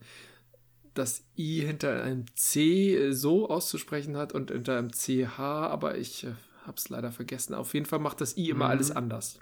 das 0.93 1.23
I 1.37 1.61
hinter 1.61 2.03
einem 2.03 2.25
C 2.35 3.11
so 3.11 3.49
auszusprechen 3.49 4.17
hat 4.17 4.33
und 4.33 4.51
hinter 4.51 4.77
einem 4.77 4.91
CH, 4.91 5.39
aber 5.39 5.97
ich 5.97 6.25
äh, 6.25 6.33
habe 6.65 6.77
es 6.77 6.89
leider 6.89 7.11
vergessen. 7.11 7.53
Auf 7.53 7.73
jeden 7.73 7.85
Fall 7.85 7.99
macht 7.99 8.21
das 8.21 8.37
I 8.37 8.49
immer 8.49 8.65
mhm. 8.65 8.71
alles 8.71 8.91
anders. 8.91 9.39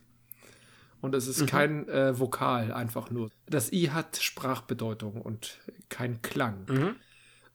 Und 1.02 1.15
es 1.15 1.28
ist 1.28 1.41
mhm. 1.41 1.46
kein 1.48 1.89
äh, 1.89 2.17
Vokal, 2.17 2.72
einfach 2.72 3.12
nur. 3.12 3.30
Das 3.46 3.72
I 3.74 3.89
hat 3.89 4.17
Sprachbedeutung 4.17 5.22
und 5.22 5.60
kein 5.89 6.22
Klang. 6.22 6.65
Mhm. 6.67 6.96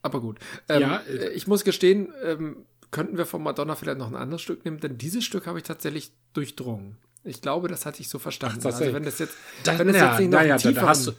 Aber 0.03 0.21
gut. 0.21 0.39
Ähm, 0.69 0.83
ja, 0.83 0.97
äh, 1.09 1.31
ich 1.31 1.47
muss 1.47 1.65
gestehen, 1.65 2.13
ähm, 2.23 2.65
könnten 2.91 3.19
wir 3.19 3.27
von 3.27 3.43
Madonna 3.43 3.75
vielleicht 3.75 3.99
noch 3.99 4.09
ein 4.09 4.17
anderes 4.17 4.43
Stück 4.43 4.65
nehmen, 4.65 4.81
denn 4.81 4.99
dieses 4.99 5.25
Stück 5.25 5.47
habe 5.47 5.59
ich 5.59 5.65
tatsächlich 5.65 6.13
durchdrungen. 6.33 6.97
Ich 7.25 7.43
glaube, 7.43 7.69
das 7.69 7.85
hatte 7.85 8.01
ich 8.01 8.09
so 8.09 8.19
verstanden. 8.19 8.61
Ach, 8.63 8.67
also 8.67 8.93
wenn 8.93 9.03
das 9.03 9.19
jetzt, 9.19 9.35
das, 9.65 9.79
wenn 9.79 9.89
das 9.89 9.97
ja, 9.97 10.19
jetzt 10.19 10.21
nicht 10.21 10.31
noch 10.31 10.57
tiefer 10.57 10.81
dann 10.81 10.89
hast 10.89 11.07
du 11.07 11.13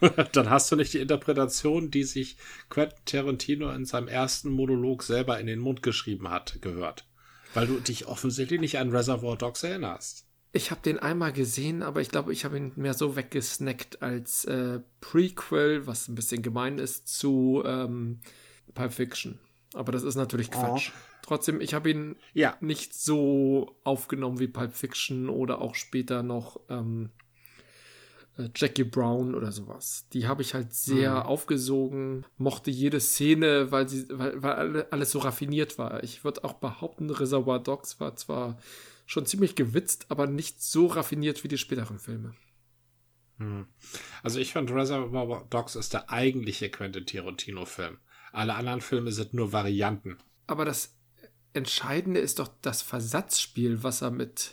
dann 0.32 0.50
hast 0.50 0.72
du 0.72 0.76
nicht 0.76 0.94
die 0.94 0.98
Interpretation, 0.98 1.90
die 1.90 2.04
sich 2.04 2.36
Quentin 2.68 2.98
Tarantino 3.04 3.70
in 3.70 3.84
seinem 3.84 4.08
ersten 4.08 4.50
Monolog 4.50 5.02
selber 5.02 5.38
in 5.38 5.46
den 5.46 5.58
Mund 5.58 5.82
geschrieben 5.82 6.30
hat, 6.30 6.60
gehört. 6.62 7.06
Weil 7.54 7.66
du 7.66 7.80
dich 7.80 8.06
offensichtlich 8.06 8.60
nicht 8.60 8.78
an 8.78 8.90
Reservoir 8.90 9.36
Dogs 9.36 9.62
erinnerst. 9.62 10.26
Ich 10.52 10.70
habe 10.70 10.80
den 10.82 10.98
einmal 10.98 11.32
gesehen, 11.32 11.82
aber 11.82 12.00
ich 12.00 12.08
glaube, 12.08 12.32
ich 12.32 12.44
habe 12.44 12.56
ihn 12.56 12.72
mehr 12.74 12.94
so 12.94 13.14
weggesnackt 13.14 14.02
als 14.02 14.44
äh, 14.46 14.80
Prequel, 15.00 15.86
was 15.86 16.08
ein 16.08 16.16
bisschen 16.16 16.42
gemein 16.42 16.78
ist, 16.78 17.06
zu 17.06 17.62
ähm, 17.64 18.20
Pulp 18.74 18.92
Fiction. 18.92 19.38
Aber 19.74 19.92
das 19.92 20.02
ist 20.02 20.16
natürlich 20.16 20.50
Quatsch. 20.50 20.90
Oh. 20.92 20.98
Trotzdem, 21.22 21.60
ich 21.60 21.74
habe 21.74 21.90
ihn 21.90 22.16
ja. 22.34 22.56
nicht 22.60 22.94
so 22.94 23.76
aufgenommen 23.84 24.40
wie 24.40 24.48
Pulp 24.48 24.74
Fiction 24.74 25.28
oder 25.28 25.60
auch 25.60 25.76
später 25.76 26.24
noch 26.24 26.58
ähm, 26.68 27.10
äh, 28.36 28.48
Jackie 28.56 28.84
Brown 28.84 29.36
oder 29.36 29.52
sowas. 29.52 30.06
Die 30.12 30.26
habe 30.26 30.42
ich 30.42 30.54
halt 30.54 30.74
sehr 30.74 31.12
mhm. 31.12 31.22
aufgesogen, 31.22 32.26
mochte 32.36 32.72
jede 32.72 32.98
Szene, 32.98 33.70
weil 33.70 33.88
sie, 33.88 34.06
weil, 34.10 34.42
weil 34.42 34.86
alles 34.90 35.12
so 35.12 35.20
raffiniert 35.20 35.78
war. 35.78 36.02
Ich 36.02 36.24
würde 36.24 36.42
auch 36.42 36.54
behaupten, 36.54 37.10
Reservoir 37.10 37.60
Dogs 37.60 38.00
war 38.00 38.16
zwar 38.16 38.58
schon 39.10 39.26
ziemlich 39.26 39.56
gewitzt, 39.56 40.06
aber 40.08 40.28
nicht 40.28 40.62
so 40.62 40.86
raffiniert 40.86 41.42
wie 41.42 41.48
die 41.48 41.58
späteren 41.58 41.98
Filme. 41.98 42.32
Hm. 43.38 43.66
Also 44.22 44.38
ich 44.38 44.52
fand 44.52 44.70
Reservoir 44.70 45.46
Dogs 45.50 45.74
ist 45.74 45.94
der 45.94 46.12
eigentliche 46.12 46.70
Quentin 46.70 47.06
Tarantino-Film. 47.06 47.98
Alle 48.30 48.54
anderen 48.54 48.80
Filme 48.80 49.10
sind 49.10 49.34
nur 49.34 49.52
Varianten. 49.52 50.18
Aber 50.46 50.64
das 50.64 50.96
Entscheidende 51.54 52.20
ist 52.20 52.38
doch 52.38 52.48
das 52.62 52.82
Versatzspiel, 52.82 53.82
was 53.82 54.00
er 54.00 54.12
mit 54.12 54.52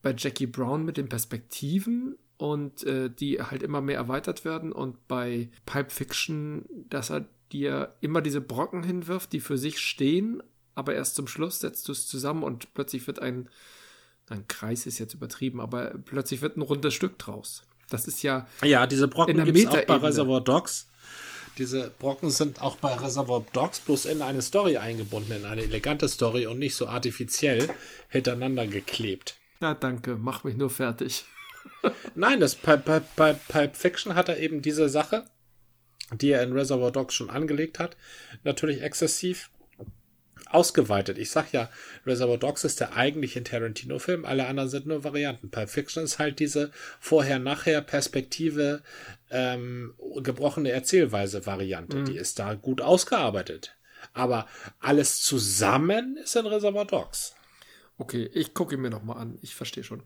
bei 0.00 0.14
Jackie 0.16 0.46
Brown 0.46 0.86
mit 0.86 0.96
den 0.96 1.10
Perspektiven 1.10 2.16
und 2.38 2.82
äh, 2.84 3.10
die 3.10 3.42
halt 3.42 3.62
immer 3.62 3.82
mehr 3.82 3.96
erweitert 3.98 4.46
werden 4.46 4.72
und 4.72 5.06
bei 5.06 5.50
Pulp 5.66 5.92
Fiction, 5.92 6.64
dass 6.88 7.10
er 7.10 7.26
dir 7.52 7.94
immer 8.00 8.22
diese 8.22 8.40
Brocken 8.40 8.84
hinwirft, 8.84 9.34
die 9.34 9.40
für 9.40 9.58
sich 9.58 9.80
stehen, 9.80 10.42
aber 10.76 10.94
erst 10.94 11.16
zum 11.16 11.26
Schluss 11.26 11.58
setzt 11.58 11.88
du 11.88 11.92
es 11.92 12.06
zusammen 12.06 12.44
und 12.44 12.72
plötzlich 12.74 13.06
wird 13.08 13.18
ein, 13.18 13.48
ein 14.28 14.46
Kreis 14.46 14.86
ist 14.86 14.98
jetzt 14.98 15.14
übertrieben, 15.14 15.60
aber 15.60 15.94
plötzlich 16.04 16.42
wird 16.42 16.56
ein 16.56 16.62
rundes 16.62 16.94
Stück 16.94 17.18
draus. 17.18 17.62
Das 17.88 18.06
ist 18.06 18.22
ja. 18.22 18.46
Ja, 18.62 18.86
diese 18.86 19.08
Brocken 19.08 19.42
gibt 19.44 19.56
es 19.56 19.66
auch 19.66 19.84
bei 19.84 19.96
Reservoir 19.96 20.40
Dogs. 20.42 20.88
Diese 21.56 21.90
Brocken 21.98 22.30
sind 22.30 22.60
auch 22.60 22.76
bei 22.76 22.94
Reservoir 22.94 23.44
Dogs 23.54 23.80
bloß 23.80 24.04
in 24.04 24.20
eine 24.20 24.42
Story 24.42 24.76
eingebunden, 24.76 25.32
in 25.32 25.44
eine 25.46 25.62
elegante 25.62 26.08
Story 26.08 26.46
und 26.46 26.58
nicht 26.58 26.74
so 26.74 26.86
artifiziell 26.86 27.70
hintereinander 28.10 28.66
geklebt. 28.66 29.38
Ja, 29.62 29.72
danke, 29.72 30.16
mach 30.16 30.44
mich 30.44 30.56
nur 30.56 30.68
fertig. 30.68 31.24
Nein, 32.14 32.40
das 32.40 32.54
bei, 32.54 32.76
bei, 32.76 33.00
bei 33.16 33.32
Pulp 33.32 33.76
Fiction 33.76 34.14
hat 34.14 34.28
er 34.28 34.38
eben 34.38 34.60
diese 34.60 34.90
Sache, 34.90 35.24
die 36.12 36.30
er 36.30 36.42
in 36.42 36.52
Reservoir 36.52 36.92
Dogs 36.92 37.14
schon 37.14 37.30
angelegt 37.30 37.78
hat, 37.78 37.96
natürlich 38.44 38.82
exzessiv 38.82 39.48
ausgeweitet. 40.46 41.18
Ich 41.18 41.30
sag 41.30 41.52
ja, 41.52 41.70
Reservoir 42.06 42.38
Dogs 42.38 42.64
ist 42.64 42.80
der 42.80 42.96
eigentliche 42.96 43.42
Tarantino-Film, 43.42 44.24
alle 44.24 44.46
anderen 44.46 44.68
sind 44.68 44.86
nur 44.86 45.04
Varianten. 45.04 45.50
Pulp 45.50 45.68
Fiction 45.68 46.04
ist 46.04 46.18
halt 46.18 46.38
diese 46.38 46.70
Vorher-Nachher-Perspektive, 47.00 48.82
ähm, 49.30 49.94
gebrochene 50.16 50.70
Erzählweise-Variante. 50.70 51.98
Mhm. 51.98 52.04
Die 52.06 52.16
ist 52.16 52.38
da 52.38 52.54
gut 52.54 52.80
ausgearbeitet. 52.80 53.76
Aber 54.12 54.46
alles 54.78 55.22
zusammen 55.22 56.16
ist 56.16 56.36
in 56.36 56.46
Reservoir 56.46 56.84
Dogs. 56.84 57.34
Okay, 57.98 58.30
ich 58.32 58.54
gucke 58.54 58.74
ihn 58.74 58.82
mir 58.82 58.90
nochmal 58.90 59.18
an. 59.18 59.38
Ich 59.42 59.54
verstehe 59.54 59.84
schon. 59.84 60.02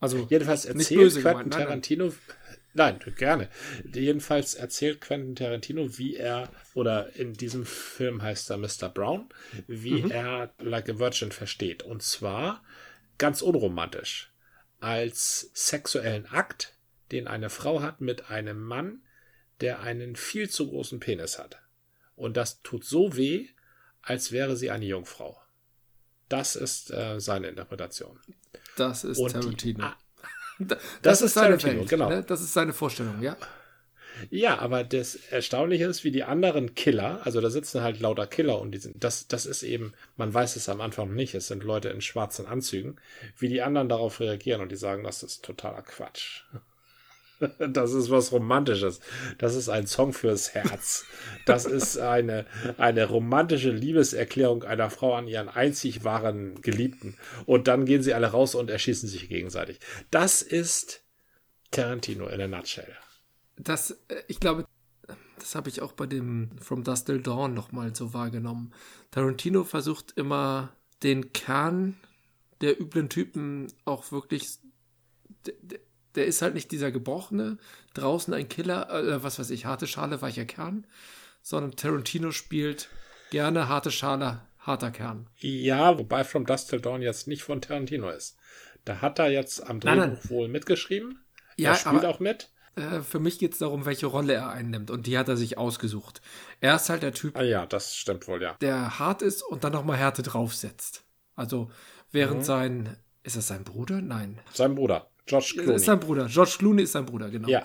Also, 0.00 0.26
jedenfalls 0.28 0.66
erzählt 0.66 1.14
Quentin 1.14 1.50
Tarantino, 1.50 2.06
nein, 2.06 2.14
nein. 2.26 2.36
Nein, 2.74 2.98
gerne. 3.16 3.48
Jedenfalls 3.92 4.54
erzählt 4.54 5.00
Quentin 5.00 5.36
Tarantino, 5.36 5.96
wie 5.96 6.16
er, 6.16 6.48
oder 6.74 7.14
in 7.14 7.32
diesem 7.32 7.64
Film 7.64 8.20
heißt 8.20 8.50
er 8.50 8.58
Mr. 8.58 8.88
Brown, 8.92 9.28
wie 9.68 10.02
mhm. 10.02 10.10
er 10.10 10.52
Like 10.58 10.88
a 10.88 10.98
Virgin 10.98 11.30
versteht. 11.30 11.84
Und 11.84 12.02
zwar 12.02 12.64
ganz 13.16 13.42
unromantisch. 13.42 14.32
Als 14.80 15.50
sexuellen 15.54 16.26
Akt, 16.26 16.76
den 17.12 17.28
eine 17.28 17.48
Frau 17.48 17.80
hat 17.80 18.00
mit 18.00 18.28
einem 18.28 18.60
Mann, 18.60 19.02
der 19.60 19.80
einen 19.80 20.16
viel 20.16 20.50
zu 20.50 20.68
großen 20.68 20.98
Penis 20.98 21.38
hat. 21.38 21.62
Und 22.16 22.36
das 22.36 22.60
tut 22.62 22.84
so 22.84 23.16
weh, 23.16 23.48
als 24.02 24.32
wäre 24.32 24.56
sie 24.56 24.70
eine 24.70 24.84
Jungfrau. 24.84 25.40
Das 26.28 26.56
ist 26.56 26.90
äh, 26.90 27.20
seine 27.20 27.48
Interpretation. 27.48 28.18
Das 28.76 29.04
ist 29.04 29.18
Und 29.18 29.32
Tarantino. 29.32 29.86
Die, 29.86 30.03
das, 30.58 30.78
das 31.02 31.22
ist 31.22 31.34
seine 31.34 31.62
Welt, 31.62 31.88
genau. 31.88 32.08
Ne? 32.08 32.24
Das 32.26 32.40
ist 32.40 32.52
seine 32.52 32.72
Vorstellung, 32.72 33.22
ja. 33.22 33.36
Ja, 34.30 34.58
aber 34.58 34.84
das 34.84 35.16
Erstaunliche 35.16 35.86
ist, 35.86 36.04
wie 36.04 36.10
die 36.10 36.22
anderen 36.22 36.74
Killer, 36.74 37.20
also 37.24 37.40
da 37.40 37.50
sitzen 37.50 37.82
halt 37.82 38.00
lauter 38.00 38.26
Killer 38.26 38.60
und 38.60 38.72
die 38.72 38.78
sind, 38.78 39.02
das, 39.02 39.26
das 39.26 39.44
ist 39.46 39.62
eben, 39.62 39.92
man 40.16 40.32
weiß 40.32 40.56
es 40.56 40.68
am 40.68 40.80
Anfang 40.80 41.14
nicht, 41.14 41.34
es 41.34 41.48
sind 41.48 41.64
Leute 41.64 41.88
in 41.88 42.00
schwarzen 42.00 42.46
Anzügen, 42.46 42.96
wie 43.38 43.48
die 43.48 43.62
anderen 43.62 43.88
darauf 43.88 44.20
reagieren 44.20 44.60
und 44.60 44.70
die 44.70 44.76
sagen, 44.76 45.02
das 45.04 45.22
ist 45.22 45.44
totaler 45.44 45.82
Quatsch. 45.82 46.44
Das 47.58 47.92
ist 47.92 48.10
was 48.10 48.32
Romantisches. 48.32 49.00
Das 49.38 49.54
ist 49.54 49.68
ein 49.68 49.86
Song 49.86 50.12
fürs 50.12 50.54
Herz. 50.54 51.04
Das 51.46 51.66
ist 51.66 51.98
eine, 51.98 52.46
eine 52.78 53.06
romantische 53.06 53.70
Liebeserklärung 53.70 54.64
einer 54.64 54.90
Frau 54.90 55.14
an 55.14 55.28
ihren 55.28 55.48
einzig 55.48 56.04
wahren 56.04 56.60
Geliebten. 56.62 57.16
Und 57.46 57.68
dann 57.68 57.84
gehen 57.84 58.02
sie 58.02 58.14
alle 58.14 58.28
raus 58.28 58.54
und 58.54 58.70
erschießen 58.70 59.08
sich 59.08 59.28
gegenseitig. 59.28 59.78
Das 60.10 60.42
ist 60.42 61.04
Tarantino 61.70 62.26
in 62.28 62.40
a 62.40 62.48
nutshell. 62.48 62.94
Das, 63.56 63.90
äh, 64.08 64.22
ich 64.28 64.40
glaube, 64.40 64.66
das 65.38 65.54
habe 65.54 65.68
ich 65.68 65.82
auch 65.82 65.92
bei 65.92 66.06
dem 66.06 66.50
From 66.58 66.84
Dust 66.84 67.06
Till 67.06 67.20
Dawn 67.20 67.54
nochmal 67.54 67.94
so 67.94 68.14
wahrgenommen. 68.14 68.72
Tarantino 69.10 69.64
versucht 69.64 70.12
immer 70.16 70.72
den 71.02 71.32
Kern 71.32 71.96
der 72.60 72.80
üblen 72.80 73.08
Typen 73.08 73.66
auch 73.84 74.10
wirklich 74.10 74.58
der 76.14 76.26
ist 76.26 76.42
halt 76.42 76.54
nicht 76.54 76.70
dieser 76.70 76.90
gebrochene, 76.90 77.58
draußen 77.94 78.32
ein 78.34 78.48
Killer, 78.48 78.90
äh, 78.90 79.22
was 79.22 79.38
weiß 79.38 79.50
ich, 79.50 79.66
harte 79.66 79.86
Schale, 79.86 80.22
weicher 80.22 80.44
Kern, 80.44 80.86
sondern 81.42 81.76
Tarantino 81.76 82.30
spielt 82.30 82.88
gerne 83.30 83.68
harte 83.68 83.90
Schale, 83.90 84.42
harter 84.58 84.90
Kern. 84.90 85.28
Ja, 85.36 85.98
wobei 85.98 86.24
From 86.24 86.46
Dust 86.46 86.70
Till 86.70 86.80
Dawn 86.80 87.02
jetzt 87.02 87.26
nicht 87.26 87.42
von 87.42 87.60
Tarantino 87.60 88.10
ist. 88.10 88.36
Da 88.84 89.00
hat 89.00 89.18
er 89.18 89.30
jetzt 89.30 89.66
am 89.68 89.80
Drehbuch 89.80 89.96
nein, 89.96 90.10
nein. 90.10 90.30
wohl 90.30 90.48
mitgeschrieben. 90.48 91.18
Ja, 91.56 91.70
er 91.70 91.76
spielt 91.76 91.96
aber, 91.96 92.08
auch 92.08 92.20
mit. 92.20 92.50
Äh, 92.76 93.00
für 93.00 93.20
mich 93.20 93.38
geht 93.38 93.52
es 93.52 93.58
darum, 93.58 93.86
welche 93.86 94.06
Rolle 94.06 94.34
er 94.34 94.50
einnimmt 94.50 94.90
und 94.90 95.06
die 95.06 95.16
hat 95.16 95.28
er 95.28 95.36
sich 95.36 95.58
ausgesucht. 95.58 96.20
Er 96.60 96.76
ist 96.76 96.88
halt 96.88 97.02
der 97.02 97.14
Typ. 97.14 97.36
Ah 97.36 97.42
ja, 97.42 97.66
das 97.66 97.96
stimmt 97.96 98.28
wohl, 98.28 98.42
ja. 98.42 98.54
Der 98.60 98.98
hart 98.98 99.22
ist 99.22 99.42
und 99.42 99.64
dann 99.64 99.72
nochmal 99.72 99.96
Härte 99.96 100.22
draufsetzt. 100.22 101.04
Also 101.36 101.70
während 102.10 102.40
mhm. 102.40 102.44
sein, 102.44 102.96
ist 103.22 103.36
das 103.36 103.48
sein 103.48 103.64
Bruder? 103.64 104.00
Nein. 104.00 104.40
Sein 104.52 104.74
Bruder. 104.74 105.08
George 105.26 105.54
Clooney. 105.54 105.74
Ist 105.74 105.84
sein 105.84 106.00
Bruder. 106.00 106.26
George 106.26 106.56
Clooney 106.58 106.82
ist 106.82 106.92
sein 106.92 107.06
Bruder, 107.06 107.30
genau. 107.30 107.48
Ja. 107.48 107.64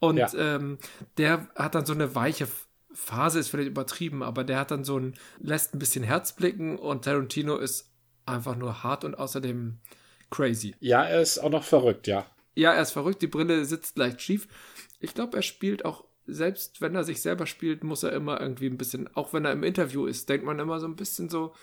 Und 0.00 0.18
ja. 0.18 0.32
Ähm, 0.34 0.78
der 1.16 1.48
hat 1.56 1.74
dann 1.74 1.86
so 1.86 1.92
eine 1.92 2.14
weiche 2.14 2.46
Phase, 2.92 3.38
ist 3.38 3.48
vielleicht 3.48 3.70
übertrieben, 3.70 4.22
aber 4.22 4.44
der 4.44 4.58
hat 4.58 4.70
dann 4.70 4.84
so 4.84 4.98
ein, 4.98 5.14
lässt 5.40 5.74
ein 5.74 5.78
bisschen 5.78 6.04
Herz 6.04 6.32
blicken 6.34 6.78
und 6.78 7.04
Tarantino 7.04 7.56
ist 7.56 7.90
einfach 8.26 8.56
nur 8.56 8.82
hart 8.82 9.04
und 9.04 9.16
außerdem 9.16 9.78
crazy. 10.30 10.74
Ja, 10.80 11.04
er 11.04 11.22
ist 11.22 11.38
auch 11.38 11.50
noch 11.50 11.64
verrückt, 11.64 12.06
ja. 12.06 12.26
Ja, 12.54 12.72
er 12.72 12.82
ist 12.82 12.92
verrückt, 12.92 13.22
die 13.22 13.28
Brille 13.28 13.64
sitzt 13.64 13.96
leicht 13.98 14.20
schief. 14.20 14.48
Ich 15.00 15.14
glaube, 15.14 15.36
er 15.36 15.42
spielt 15.42 15.84
auch, 15.84 16.04
selbst 16.26 16.80
wenn 16.80 16.94
er 16.94 17.04
sich 17.04 17.22
selber 17.22 17.46
spielt, 17.46 17.84
muss 17.84 18.02
er 18.02 18.12
immer 18.12 18.40
irgendwie 18.40 18.66
ein 18.66 18.78
bisschen, 18.78 19.08
auch 19.14 19.32
wenn 19.32 19.44
er 19.44 19.52
im 19.52 19.62
Interview 19.62 20.06
ist, 20.06 20.28
denkt 20.28 20.44
man 20.44 20.58
immer 20.58 20.80
so 20.80 20.86
ein 20.86 20.96
bisschen 20.96 21.28
so, 21.28 21.54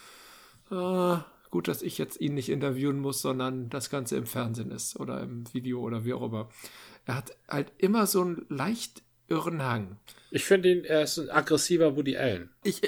äh, 0.71 1.17
Gut, 1.55 1.69
dass 1.69 1.81
ich 1.81 1.97
jetzt 1.97 2.19
ihn 2.19 2.33
nicht 2.33 2.49
interviewen 2.49 2.99
muss, 2.99 3.21
sondern 3.21 3.69
das 3.69 3.89
Ganze 3.89 4.17
im 4.17 4.25
Fernsehen 4.25 4.71
ist 4.71 4.99
oder 4.99 5.21
im 5.21 5.45
Video 5.53 5.79
oder 5.79 6.03
wie 6.03 6.11
auch 6.11 6.23
immer. 6.23 6.49
Er 7.05 7.15
hat 7.15 7.31
halt 7.47 7.71
immer 7.77 8.07
so 8.07 8.23
einen 8.23 8.45
leicht 8.49 9.03
irren 9.29 9.63
Hang. 9.63 9.95
Ich 10.31 10.43
finde 10.43 10.69
ihn, 10.69 10.83
er 10.83 11.03
ist 11.03 11.17
ein 11.17 11.29
aggressiver 11.29 11.95
Woody 11.95 12.17
Allen. 12.17 12.49
Ich, 12.63 12.81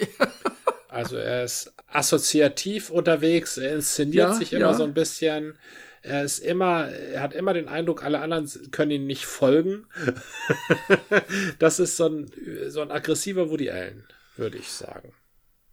also 0.90 1.16
er 1.16 1.46
ist 1.46 1.74
assoziativ 1.88 2.90
unterwegs, 2.90 3.58
er 3.58 3.74
inszeniert 3.74 4.32
ja, 4.32 4.34
sich 4.34 4.52
immer 4.52 4.72
ja. 4.72 4.74
so 4.74 4.84
ein 4.84 4.94
bisschen. 4.94 5.58
Er 6.02 6.26
ist 6.26 6.40
immer, 6.40 6.90
er 6.90 7.22
hat 7.22 7.34
immer 7.34 7.54
den 7.54 7.70
Eindruck, 7.70 8.04
alle 8.04 8.20
anderen 8.20 8.50
können 8.72 8.92
ihm 8.92 9.08
nicht 9.08 9.28
folgen. 9.28 9.88
das 11.60 11.80
ist 11.80 11.96
so 11.96 12.08
ein, 12.08 12.30
so 12.68 12.82
ein 12.82 12.92
aggressiver 12.92 13.50
Woody 13.50 13.70
Allen, 13.70 14.04
würde 14.36 14.58
ich 14.58 14.70
sagen. 14.70 15.14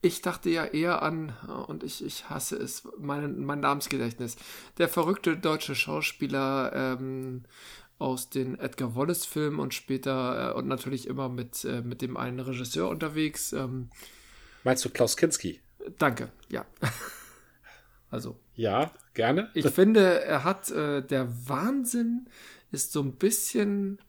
Ich 0.05 0.21
dachte 0.21 0.51
ja 0.51 0.67
eher 0.67 1.01
an, 1.01 1.31
und 1.67 1.83
ich, 1.83 2.05
ich 2.05 2.29
hasse 2.29 2.57
es, 2.57 2.87
mein, 2.99 3.43
mein 3.43 3.61
Namensgedächtnis. 3.61 4.37
Der 4.77 4.91
verrückte 4.91 5.35
deutsche 5.35 5.75
Schauspieler 5.75 6.73
ähm, 6.75 7.45
aus 7.99 8.29
den 8.29 8.59
Edgar 8.59 8.95
Wallace-Filmen 8.95 9.59
und 9.59 9.73
später 9.73 10.51
äh, 10.51 10.59
und 10.59 10.69
natürlich 10.69 11.07
immer 11.07 11.31
mit, 11.31 11.65
äh, 11.65 11.81
mit 11.81 12.03
dem 12.03 12.19
einen 12.19 12.39
Regisseur 12.39 12.91
unterwegs. 12.91 13.55
Ähm, 13.55 13.89
Meinst 14.63 14.85
du 14.85 14.91
Klaus 14.91 15.17
Kinski? 15.17 15.63
Danke, 15.97 16.31
ja. 16.51 16.67
also. 18.11 18.39
Ja, 18.57 18.93
gerne. 19.15 19.51
Ich 19.55 19.67
finde, 19.71 20.21
er 20.23 20.45
hat, 20.45 20.71
äh, 20.71 21.01
der 21.01 21.49
Wahnsinn 21.49 22.29
ist 22.73 22.93
so 22.93 23.01
ein 23.01 23.13
bisschen 23.13 24.03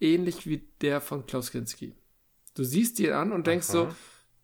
ähnlich 0.00 0.46
wie 0.46 0.66
der 0.80 1.02
von 1.02 1.26
Klaus 1.26 1.50
Kinski. 1.50 1.94
Du 2.54 2.64
siehst 2.64 2.98
ihn 2.98 3.12
an 3.12 3.30
und 3.30 3.46
denkst 3.46 3.68
Aha. 3.68 3.90
so, 3.90 3.94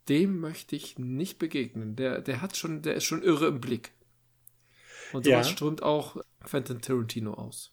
dem 0.09 0.41
möchte 0.41 0.77
ich 0.77 0.99
nicht 0.99 1.39
begegnen. 1.39 1.97
Der, 1.97 2.21
der 2.21 2.41
hat 2.41 2.57
schon, 2.57 2.83
der 2.83 2.95
ist 2.95 3.05
schon 3.05 3.23
irre 3.23 3.47
im 3.47 3.61
Blick. 3.61 3.93
Und 5.13 5.25
sowas 5.25 5.47
ja. 5.47 5.53
strömt 5.53 5.83
auch 5.83 6.17
Quentin 6.45 6.81
Tarantino 6.81 7.35
aus. 7.35 7.73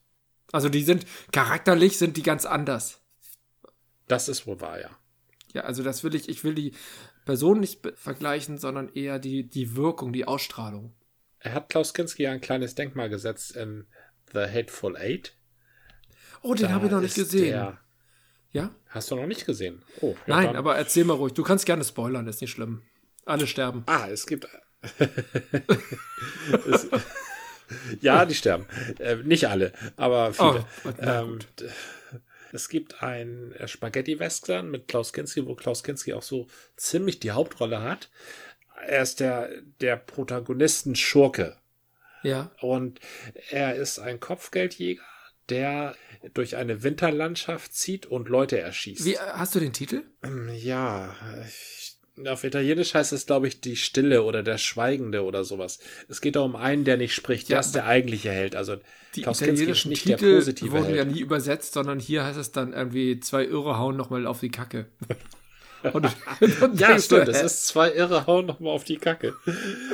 Also 0.52 0.70
die 0.70 0.84
sind, 0.84 1.06
charakterlich 1.32 1.98
sind 1.98 2.18
die 2.18 2.24
ganz 2.24 2.46
anders. 2.46 3.02
Das 4.08 4.30
ist 4.30 4.46
wohl 4.46 4.60
wahr, 4.62 4.80
ja. 4.80 4.90
Ja, 5.54 5.64
also 5.64 5.84
das 5.84 6.04
will 6.04 6.16
ich, 6.16 6.30
ich 6.30 6.44
will 6.44 6.56
die 6.56 6.74
Person 7.26 7.60
nicht 7.60 7.82
vergleichen, 7.96 8.58
sondern 8.58 8.90
eher 8.90 9.20
die, 9.20 9.50
die 9.50 9.76
Wirkung, 9.76 10.14
die 10.14 10.26
Ausstrahlung. 10.26 10.94
Er 11.40 11.54
hat 11.54 11.70
Klaus 11.70 11.94
Kinski 11.94 12.28
ein 12.28 12.42
kleines 12.42 12.76
Denkmal 12.76 13.10
gesetzt 13.10 13.56
in 13.56 13.86
The 14.32 14.40
Hateful 14.40 14.96
Eight. 14.96 15.34
Oh, 16.42 16.54
den 16.54 16.70
habe 16.70 16.86
ich 16.86 16.92
noch 16.92 17.02
nicht 17.02 17.16
gesehen. 17.16 17.52
Der, 17.52 17.80
ja? 18.52 18.74
Hast 18.90 19.12
du 19.12 19.16
noch 19.16 19.28
nicht 19.28 19.46
gesehen? 19.46 19.84
Oh, 20.02 20.16
ja, 20.28 20.36
Nein, 20.36 20.48
dann. 20.48 20.56
aber 20.58 20.76
erzähl 20.76 21.06
mal 21.06 21.14
ruhig. 21.14 21.34
Du 21.34 21.44
kannst 21.44 21.66
gerne 21.66 21.84
spoilern, 21.84 22.28
ist 22.28 22.42
nicht 22.42 22.52
schlimm. 22.52 22.82
Alle 23.26 23.48
sterben. 23.48 23.84
Ah, 23.86 24.08
es 24.10 24.26
gibt. 24.26 24.48
es, 26.68 26.88
ja, 28.02 28.26
die 28.26 28.36
sterben. 28.36 28.66
Äh, 29.00 29.18
nicht 29.18 29.48
alle, 29.48 29.74
aber 29.96 30.34
viele. 30.34 30.66
Oh, 30.84 30.90
ähm, 31.00 31.40
es 32.52 32.70
gibt 32.70 33.02
ein 33.02 33.54
äh, 33.54 33.68
Spaghetti-Western 33.68 34.70
mit 34.70 34.88
Klaus 34.88 35.14
Kinski, 35.14 35.46
wo 35.46 35.56
Klaus 35.56 35.84
Kinski 35.84 36.14
auch 36.14 36.22
so 36.22 36.48
ziemlich 36.76 37.20
die 37.20 37.32
Hauptrolle 37.32 37.82
hat. 37.82 38.10
Er 38.86 39.04
ist 39.04 39.20
der, 39.20 39.50
der 39.80 39.96
Protagonisten-Schurke. 39.96 41.58
Ja. 42.24 42.52
Und 42.60 43.00
er 43.50 43.76
ist 43.76 44.00
ein 44.00 44.20
Kopfgeldjäger, 44.20 45.04
der 45.52 45.96
durch 46.34 46.56
eine 46.56 46.84
Winterlandschaft 46.84 47.74
zieht 47.74 48.06
und 48.06 48.30
Leute 48.30 48.60
erschießt. 48.60 49.06
Wie, 49.06 49.18
hast 49.18 49.56
du 49.56 49.60
den 49.60 49.74
Titel? 49.74 50.04
Ähm, 50.24 50.50
ja, 50.56 51.16
ich, 51.48 51.98
auf 52.28 52.44
Italienisch 52.44 52.94
heißt 52.94 53.14
es, 53.14 53.26
glaube 53.26 53.48
ich, 53.48 53.62
die 53.62 53.76
Stille 53.76 54.24
oder 54.24 54.44
der 54.44 54.58
Schweigende 54.58 55.24
oder 55.24 55.44
sowas. 55.44 55.80
Es 56.08 56.22
geht 56.22 56.38
um 56.38 56.56
einen, 56.56 56.84
der 56.84 56.98
nicht 56.98 57.14
spricht. 57.14 57.50
Ja, 57.50 57.58
das 57.58 57.68
ist 57.68 57.76
der 57.76 57.86
eigentliche 57.86 58.32
Held. 58.32 58.56
Also 58.56 58.78
die 59.16 59.22
italienischen 59.22 59.90
nicht 59.90 60.04
Titel 60.04 60.30
der 60.30 60.36
positive 60.38 60.72
wurden 60.72 60.86
Held. 60.86 60.98
ja 60.98 61.06
nie 61.06 61.20
übersetzt, 61.20 61.74
sondern 61.74 62.00
hier 62.00 62.24
heißt 62.24 62.40
es 62.40 62.52
dann 62.52 62.74
irgendwie 62.74 63.20
zwei 63.20 63.44
Irre 63.46 63.78
hauen 63.78 63.98
nochmal 63.98 64.28
auf 64.28 64.40
die 64.40 64.52
Kacke. 64.52 64.86
Und, 65.94 66.06
und 66.62 66.80
ja, 66.80 67.00
stimmt. 67.00 67.28
Es 67.28 67.42
ist 67.42 67.68
zwei 67.68 67.92
Irre 67.92 68.28
hauen 68.28 68.46
nochmal 68.46 68.72
auf 68.72 68.84
die 68.84 68.98
Kacke. 68.98 69.34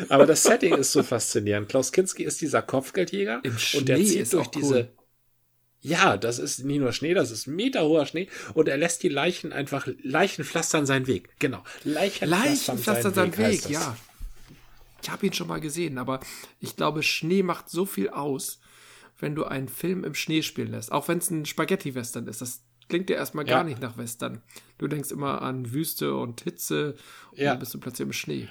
Aber 0.09 0.25
das 0.25 0.43
Setting 0.43 0.75
ist 0.75 0.91
so 0.91 1.01
faszinierend. 1.01 1.69
Klaus 1.69 1.93
Kinski 1.93 2.23
ist 2.23 2.41
dieser 2.41 2.61
Kopfgeldjäger 2.61 3.39
Im 3.43 3.55
und 3.73 3.87
der 3.87 4.03
zieht 4.03 4.33
durch 4.33 4.47
diese 4.47 4.73
cool. 4.73 4.89
Ja, 5.81 6.17
das 6.17 6.39
ist 6.39 6.63
nicht 6.63 6.79
nur 6.79 6.91
Schnee, 6.91 7.13
das 7.13 7.31
ist 7.31 7.47
meterhoher 7.47 8.05
Schnee 8.05 8.27
und 8.53 8.67
er 8.67 8.77
lässt 8.77 9.03
die 9.03 9.09
Leichen 9.09 9.53
einfach, 9.53 9.87
Leichen 10.01 10.43
pflastern 10.43 10.85
seinen 10.85 11.07
Weg. 11.07 11.29
Genau. 11.39 11.63
Leichen, 11.83 12.27
Leichen 12.27 12.77
pflastern 12.77 13.13
seinen 13.13 13.37
Weg, 13.37 13.65
Weg 13.65 13.69
ja. 13.69 13.95
Ich 15.01 15.09
habe 15.09 15.25
ihn 15.25 15.33
schon 15.33 15.47
mal 15.47 15.61
gesehen, 15.61 15.97
aber 15.97 16.19
ich 16.59 16.75
glaube, 16.75 17.03
Schnee 17.03 17.43
macht 17.43 17.69
so 17.69 17.85
viel 17.85 18.09
aus, 18.09 18.59
wenn 19.19 19.35
du 19.35 19.45
einen 19.45 19.69
Film 19.69 20.03
im 20.03 20.15
Schnee 20.15 20.41
spielen 20.41 20.71
lässt. 20.71 20.91
Auch 20.91 21.07
wenn 21.07 21.19
es 21.19 21.29
ein 21.29 21.45
Spaghetti-Western 21.45 22.27
ist. 22.27 22.41
Das 22.41 22.63
klingt 22.89 23.09
ja 23.09 23.15
erstmal 23.15 23.47
ja. 23.47 23.55
gar 23.55 23.63
nicht 23.63 23.79
nach 23.79 23.97
Western. 23.97 24.41
Du 24.77 24.87
denkst 24.87 25.11
immer 25.11 25.41
an 25.41 25.71
Wüste 25.71 26.15
und 26.15 26.41
Hitze 26.41 26.95
und 27.31 27.39
ja. 27.39 27.51
dann 27.51 27.59
bist 27.59 27.73
du 27.73 27.79
plötzlich 27.79 28.05
im 28.05 28.13
Schnee. 28.13 28.47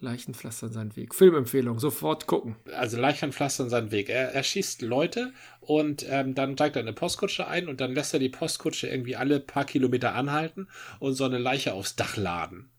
Leichen 0.00 0.34
pflastern 0.34 0.72
seinen 0.72 0.96
Weg. 0.96 1.14
Filmempfehlung, 1.14 1.78
sofort 1.78 2.26
gucken. 2.26 2.56
Also 2.74 2.98
Leichen 2.98 3.32
pflastern 3.32 3.68
seinen 3.68 3.90
Weg. 3.90 4.08
Er, 4.08 4.32
er 4.32 4.42
schießt 4.42 4.82
Leute 4.82 5.32
und 5.60 6.04
ähm, 6.08 6.34
dann 6.34 6.54
steigt 6.54 6.76
er 6.76 6.82
eine 6.82 6.92
Postkutsche 6.92 7.46
ein 7.46 7.68
und 7.68 7.80
dann 7.80 7.94
lässt 7.94 8.14
er 8.14 8.20
die 8.20 8.28
Postkutsche 8.28 8.88
irgendwie 8.88 9.16
alle 9.16 9.40
paar 9.40 9.64
Kilometer 9.64 10.14
anhalten 10.14 10.68
und 10.98 11.14
so 11.14 11.24
eine 11.24 11.38
Leiche 11.38 11.74
aufs 11.74 11.96
Dach 11.96 12.16
laden. 12.16 12.70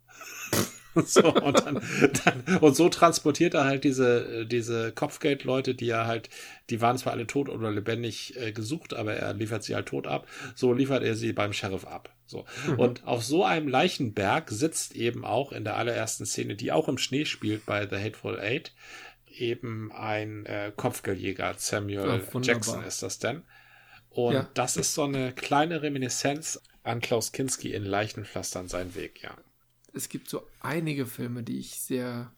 so, 1.06 1.34
und, 1.34 1.66
dann, 1.66 1.82
dann, 2.26 2.58
und 2.58 2.76
so 2.76 2.90
transportiert 2.90 3.54
er 3.54 3.64
halt 3.66 3.84
diese, 3.84 4.46
diese 4.46 4.92
Kopfgeldleute, 4.92 5.74
die 5.74 5.90
er 5.90 6.06
halt, 6.06 6.30
die 6.70 6.82
waren 6.82 6.98
zwar 6.98 7.14
alle 7.14 7.28
tot 7.28 7.50
oder 7.50 7.72
lebendig 7.72 8.36
äh, 8.38 8.52
gesucht, 8.52 8.94
aber 8.94 9.14
er 9.14 9.34
liefert 9.34 9.64
sie 9.64 9.76
halt 9.76 9.88
tot 9.88 10.08
ab. 10.08 10.28
So 10.56 10.74
liefert 10.74 11.04
er 11.04 11.16
sie 11.16 11.34
beim 11.34 11.54
Sheriff 11.54 11.86
ab. 11.86 12.14
So. 12.32 12.46
Mhm. 12.68 12.80
Und 12.80 13.08
auf 13.08 13.24
so 13.24 13.46
einem 13.46 13.68
Leichenberg 13.68 14.50
sitzt 14.50 14.96
eben 14.96 15.24
auch 15.24 15.52
in 15.52 15.64
der 15.64 15.78
allerersten 15.78 16.26
Szene, 16.26 16.56
die 16.56 16.72
auch 16.72 16.88
im 16.88 16.98
Schnee 16.98 17.26
spielt 17.26 17.66
bei 17.66 17.88
The 17.88 17.98
Hateful 17.98 18.40
Eight, 18.40 18.74
eben 19.28 19.92
ein 19.92 20.46
äh, 20.48 20.72
Kopfgeldjäger. 20.76 21.54
Samuel 21.58 22.24
ja, 22.34 22.40
Jackson 22.42 22.84
ist 22.84 23.04
das 23.04 23.20
denn. 23.20 23.44
Und 24.10 24.34
ja. 24.34 24.50
das 24.56 24.76
ist 24.76 24.94
so 24.94 25.04
eine 25.04 25.32
kleine 25.32 25.84
Reminiszenz 25.84 26.62
an 26.84 27.00
Klaus 27.00 27.32
Kinski 27.32 27.74
in 27.74 27.86
Leichenpflastern 27.86 28.68
sein 28.68 28.96
Weg, 28.96 29.22
ja 29.22 29.36
es 29.94 30.10
gibt 30.10 30.30
so 30.30 30.48
einige 30.60 31.06
Filme, 31.06 31.44
die 31.44 31.60
ich 31.60 31.80
sehr 31.80 32.32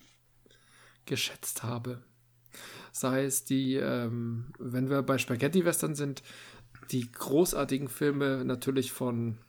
geschätzt 1.06 1.64
habe. 1.64 2.04
Sei 2.92 3.24
es 3.24 3.44
die, 3.44 3.76
ähm, 3.76 4.54
wenn 4.60 4.90
wir 4.90 5.02
bei 5.02 5.18
Spaghetti-Western 5.18 5.96
sind, 5.96 6.24
die 6.92 7.12
großartigen 7.12 7.88
Filme 7.88 8.46
natürlich 8.46 8.92
von 8.92 9.40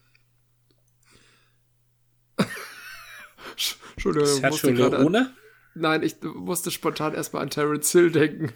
Entschuldigung, 3.92 4.28
Sergio 4.28 4.88
Leone? 4.88 5.32
Nein, 5.74 6.02
ich 6.02 6.16
musste 6.22 6.70
spontan 6.70 7.14
erstmal 7.14 7.42
an 7.42 7.50
Terence 7.50 7.90
Hill 7.92 8.10
denken. 8.10 8.52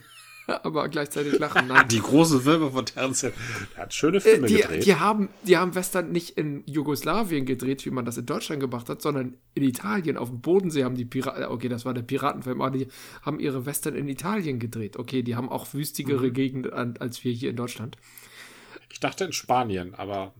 aber 0.63 0.89
gleichzeitig 0.89 1.37
lachen. 1.39 1.67
Nein. 1.67 1.87
die 1.87 1.99
großen 1.99 2.41
Filme 2.41 2.71
von 2.71 2.85
Terence 2.85 3.21
Hill. 3.21 3.33
Er 3.75 3.83
hat 3.83 3.93
schöne 3.93 4.21
Filme 4.21 4.47
äh, 4.47 4.49
die, 4.49 4.55
gedreht. 4.55 4.85
Die 4.85 4.95
haben, 4.95 5.29
die 5.43 5.57
haben 5.57 5.75
Western 5.75 6.11
nicht 6.11 6.37
in 6.37 6.63
Jugoslawien 6.65 7.45
gedreht, 7.45 7.85
wie 7.85 7.91
man 7.91 8.05
das 8.05 8.17
in 8.17 8.25
Deutschland 8.25 8.61
gemacht 8.61 8.89
hat, 8.89 9.01
sondern 9.01 9.37
in 9.53 9.63
Italien. 9.63 10.17
Auf 10.17 10.29
dem 10.29 10.41
Bodensee 10.41 10.83
haben 10.83 10.95
die 10.95 11.05
Piraten, 11.05 11.43
okay, 11.45 11.69
das 11.69 11.85
war 11.85 11.93
der 11.93 12.01
Piratenfilm, 12.01 12.61
aber 12.61 12.77
die 12.77 12.87
haben 13.21 13.39
ihre 13.39 13.65
Western 13.65 13.95
in 13.95 14.07
Italien 14.07 14.59
gedreht. 14.59 14.97
Okay, 14.97 15.23
die 15.23 15.35
haben 15.35 15.49
auch 15.49 15.73
wüstigere 15.73 16.27
mhm. 16.27 16.33
Gegenden 16.33 16.97
als 16.99 17.23
wir 17.23 17.31
hier 17.31 17.49
in 17.49 17.55
Deutschland. 17.55 17.97
Ich 18.91 18.99
dachte 18.99 19.25
in 19.25 19.33
Spanien, 19.33 19.93
aber. 19.95 20.33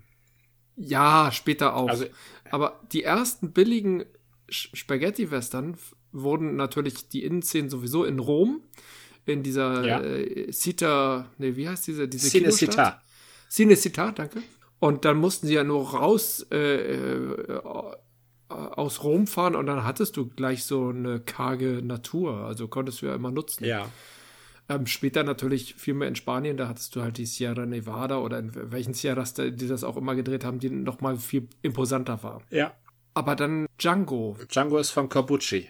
Ja, 0.79 1.29
später 1.31 1.75
auch. 1.75 1.89
Also, 1.89 2.05
aber 2.49 2.79
die 2.93 3.03
ersten 3.03 3.51
billigen 3.51 4.05
Spaghetti-Western 4.49 5.77
wurden 6.11 6.55
natürlich 6.55 7.09
die 7.09 7.23
Innenszenen 7.23 7.69
sowieso 7.69 8.05
in 8.05 8.19
Rom 8.19 8.61
in 9.25 9.43
dieser 9.43 9.85
ja. 9.85 10.01
äh, 10.01 10.51
Cita, 10.51 11.29
nee, 11.37 11.55
wie 11.55 11.67
heißt 11.67 11.85
diese, 11.85 12.07
diese 12.07 12.29
Cinecita. 12.29 13.01
Cinecita, 13.49 14.11
danke. 14.11 14.41
Und 14.79 15.05
dann 15.05 15.17
mussten 15.17 15.47
sie 15.47 15.55
ja 15.55 15.63
nur 15.63 15.89
raus 15.89 16.47
äh, 16.51 16.93
äh, 16.95 17.61
aus 18.47 19.03
Rom 19.03 19.27
fahren 19.27 19.55
und 19.55 19.67
dann 19.67 19.83
hattest 19.83 20.17
du 20.17 20.27
gleich 20.27 20.63
so 20.63 20.87
eine 20.87 21.19
karge 21.19 21.81
Natur. 21.83 22.45
Also 22.45 22.67
konntest 22.67 23.01
du 23.01 23.07
ja 23.07 23.15
immer 23.15 23.31
nutzen. 23.31 23.65
Ja. 23.65 23.89
Ähm, 24.69 24.85
später 24.85 25.23
natürlich 25.23 25.73
viel 25.75 25.95
mehr 25.95 26.07
in 26.07 26.15
Spanien, 26.15 26.55
da 26.55 26.67
hattest 26.67 26.95
du 26.95 27.01
halt 27.01 27.17
die 27.17 27.25
Sierra 27.25 27.65
Nevada 27.65 28.19
oder 28.19 28.37
in 28.37 28.51
welchen 28.71 28.93
Sierras 28.93 29.33
die 29.33 29.67
das 29.67 29.83
auch 29.83 29.97
immer 29.97 30.13
gedreht 30.13 30.45
haben, 30.45 30.59
die 30.59 30.69
nochmal 30.69 31.17
viel 31.17 31.49
imposanter 31.63 32.21
war. 32.21 32.43
Ja. 32.51 32.73
Aber 33.15 33.35
dann 33.35 33.65
Django. 33.79 34.37
Django 34.47 34.77
ist 34.77 34.91
von 34.91 35.09
Corbucci. 35.09 35.69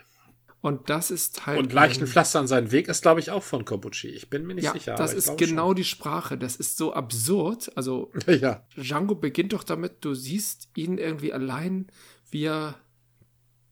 Und 0.62 0.90
das 0.90 1.10
ist 1.10 1.46
halt. 1.46 1.58
Und 1.58 1.72
leichten 1.72 2.06
Pflaster 2.06 2.40
an 2.40 2.48
seinen 2.48 2.72
Weg 2.72 2.90
ist, 2.90 3.02
glaube 3.02 3.22
ich, 3.22 3.32
auch 3.32 3.44
von 3.44 3.64
Corbucci. 3.64 4.10
Ich 4.10 4.30
bin 4.30 4.46
mir 4.46 4.56
nicht 4.56 4.66
ja, 4.66 4.74
sicher. 4.74 4.96
Das 4.96 5.14
ist 5.14 5.38
genau 5.38 5.68
schon. 5.68 5.78
die 5.78 5.84
Sprache. 5.86 6.38
Das 6.38 6.58
ist 6.58 6.76
so 6.76 6.94
absurd. 6.94 7.72
Also, 7.78 8.12
ja. 8.28 8.66
Django 8.76 9.16
beginnt 9.16 9.54
doch 9.54 9.64
damit, 9.64 10.04
du 10.04 10.14
siehst 10.14 10.68
ihn 10.76 10.98
irgendwie 10.98 11.32
allein, 11.32 11.88
wie 12.30 12.44
er 12.44 12.76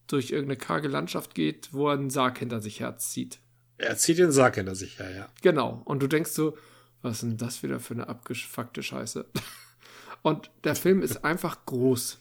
durch 0.08 0.32
irgendeine 0.32 0.58
karge 0.58 0.88
Landschaft 0.88 1.36
geht, 1.36 1.74
wo 1.74 1.90
er 1.90 1.96
einen 1.96 2.10
Sarg 2.10 2.40
hinter 2.40 2.62
sich 2.62 2.80
herzieht. 2.80 3.40
Er 3.78 3.98
zieht 3.98 4.18
den 4.18 4.32
Sarg 4.32 4.56
hinter 4.56 4.76
sich 4.76 5.00
her, 5.00 5.12
ja. 5.16 5.30
Genau. 5.42 5.82
Und 5.86 6.02
du 6.02 6.08
denkst 6.08 6.32
so, 6.32 6.58
was 7.02 7.16
ist 7.16 7.24
denn 7.24 7.38
das 7.38 7.64
wieder 7.64 7.80
für 7.80 7.94
eine 7.94 8.08
abgefuckte 8.08 8.82
Scheiße? 8.84 9.26
Und 10.24 10.50
der 10.64 10.76
Film 10.76 11.02
ist 11.02 11.24
einfach 11.24 11.66
groß. 11.66 12.20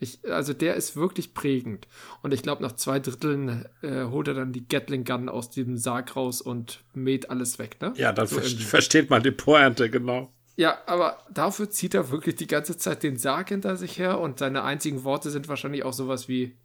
Ich, 0.00 0.20
also 0.30 0.52
der 0.52 0.76
ist 0.76 0.94
wirklich 0.94 1.34
prägend. 1.34 1.88
Und 2.22 2.32
ich 2.32 2.42
glaube, 2.42 2.62
nach 2.62 2.72
zwei 2.72 3.00
Dritteln 3.00 3.64
äh, 3.82 4.04
holt 4.04 4.28
er 4.28 4.34
dann 4.34 4.52
die 4.52 4.68
Gatling 4.68 5.04
Gun 5.04 5.28
aus 5.28 5.50
dem 5.50 5.76
Sarg 5.76 6.14
raus 6.14 6.40
und 6.40 6.84
mäht 6.94 7.30
alles 7.30 7.58
weg, 7.58 7.80
ne? 7.80 7.92
Ja, 7.96 8.12
dann 8.12 8.28
so 8.28 8.38
ver 8.38 8.48
versteht 8.48 9.10
man 9.10 9.22
die 9.22 9.32
Pointe, 9.32 9.90
genau. 9.90 10.32
Ja, 10.54 10.78
aber 10.86 11.18
dafür 11.32 11.70
zieht 11.70 11.94
er 11.94 12.10
wirklich 12.10 12.36
die 12.36 12.46
ganze 12.46 12.76
Zeit 12.76 13.02
den 13.02 13.16
Sarg 13.16 13.48
hinter 13.48 13.76
sich 13.76 13.98
her 13.98 14.20
und 14.20 14.38
seine 14.38 14.62
einzigen 14.62 15.02
Worte 15.02 15.30
sind 15.30 15.48
wahrscheinlich 15.48 15.82
auch 15.82 15.92
sowas 15.92 16.28
wie, 16.28 16.56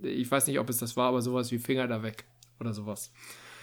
ich 0.00 0.30
weiß 0.30 0.46
nicht, 0.46 0.58
ob 0.58 0.68
es 0.68 0.78
das 0.78 0.96
war, 0.96 1.08
aber 1.08 1.22
sowas 1.22 1.50
wie 1.52 1.58
Finger 1.58 1.88
da 1.88 2.02
weg 2.02 2.24
oder 2.60 2.72
sowas. 2.72 3.12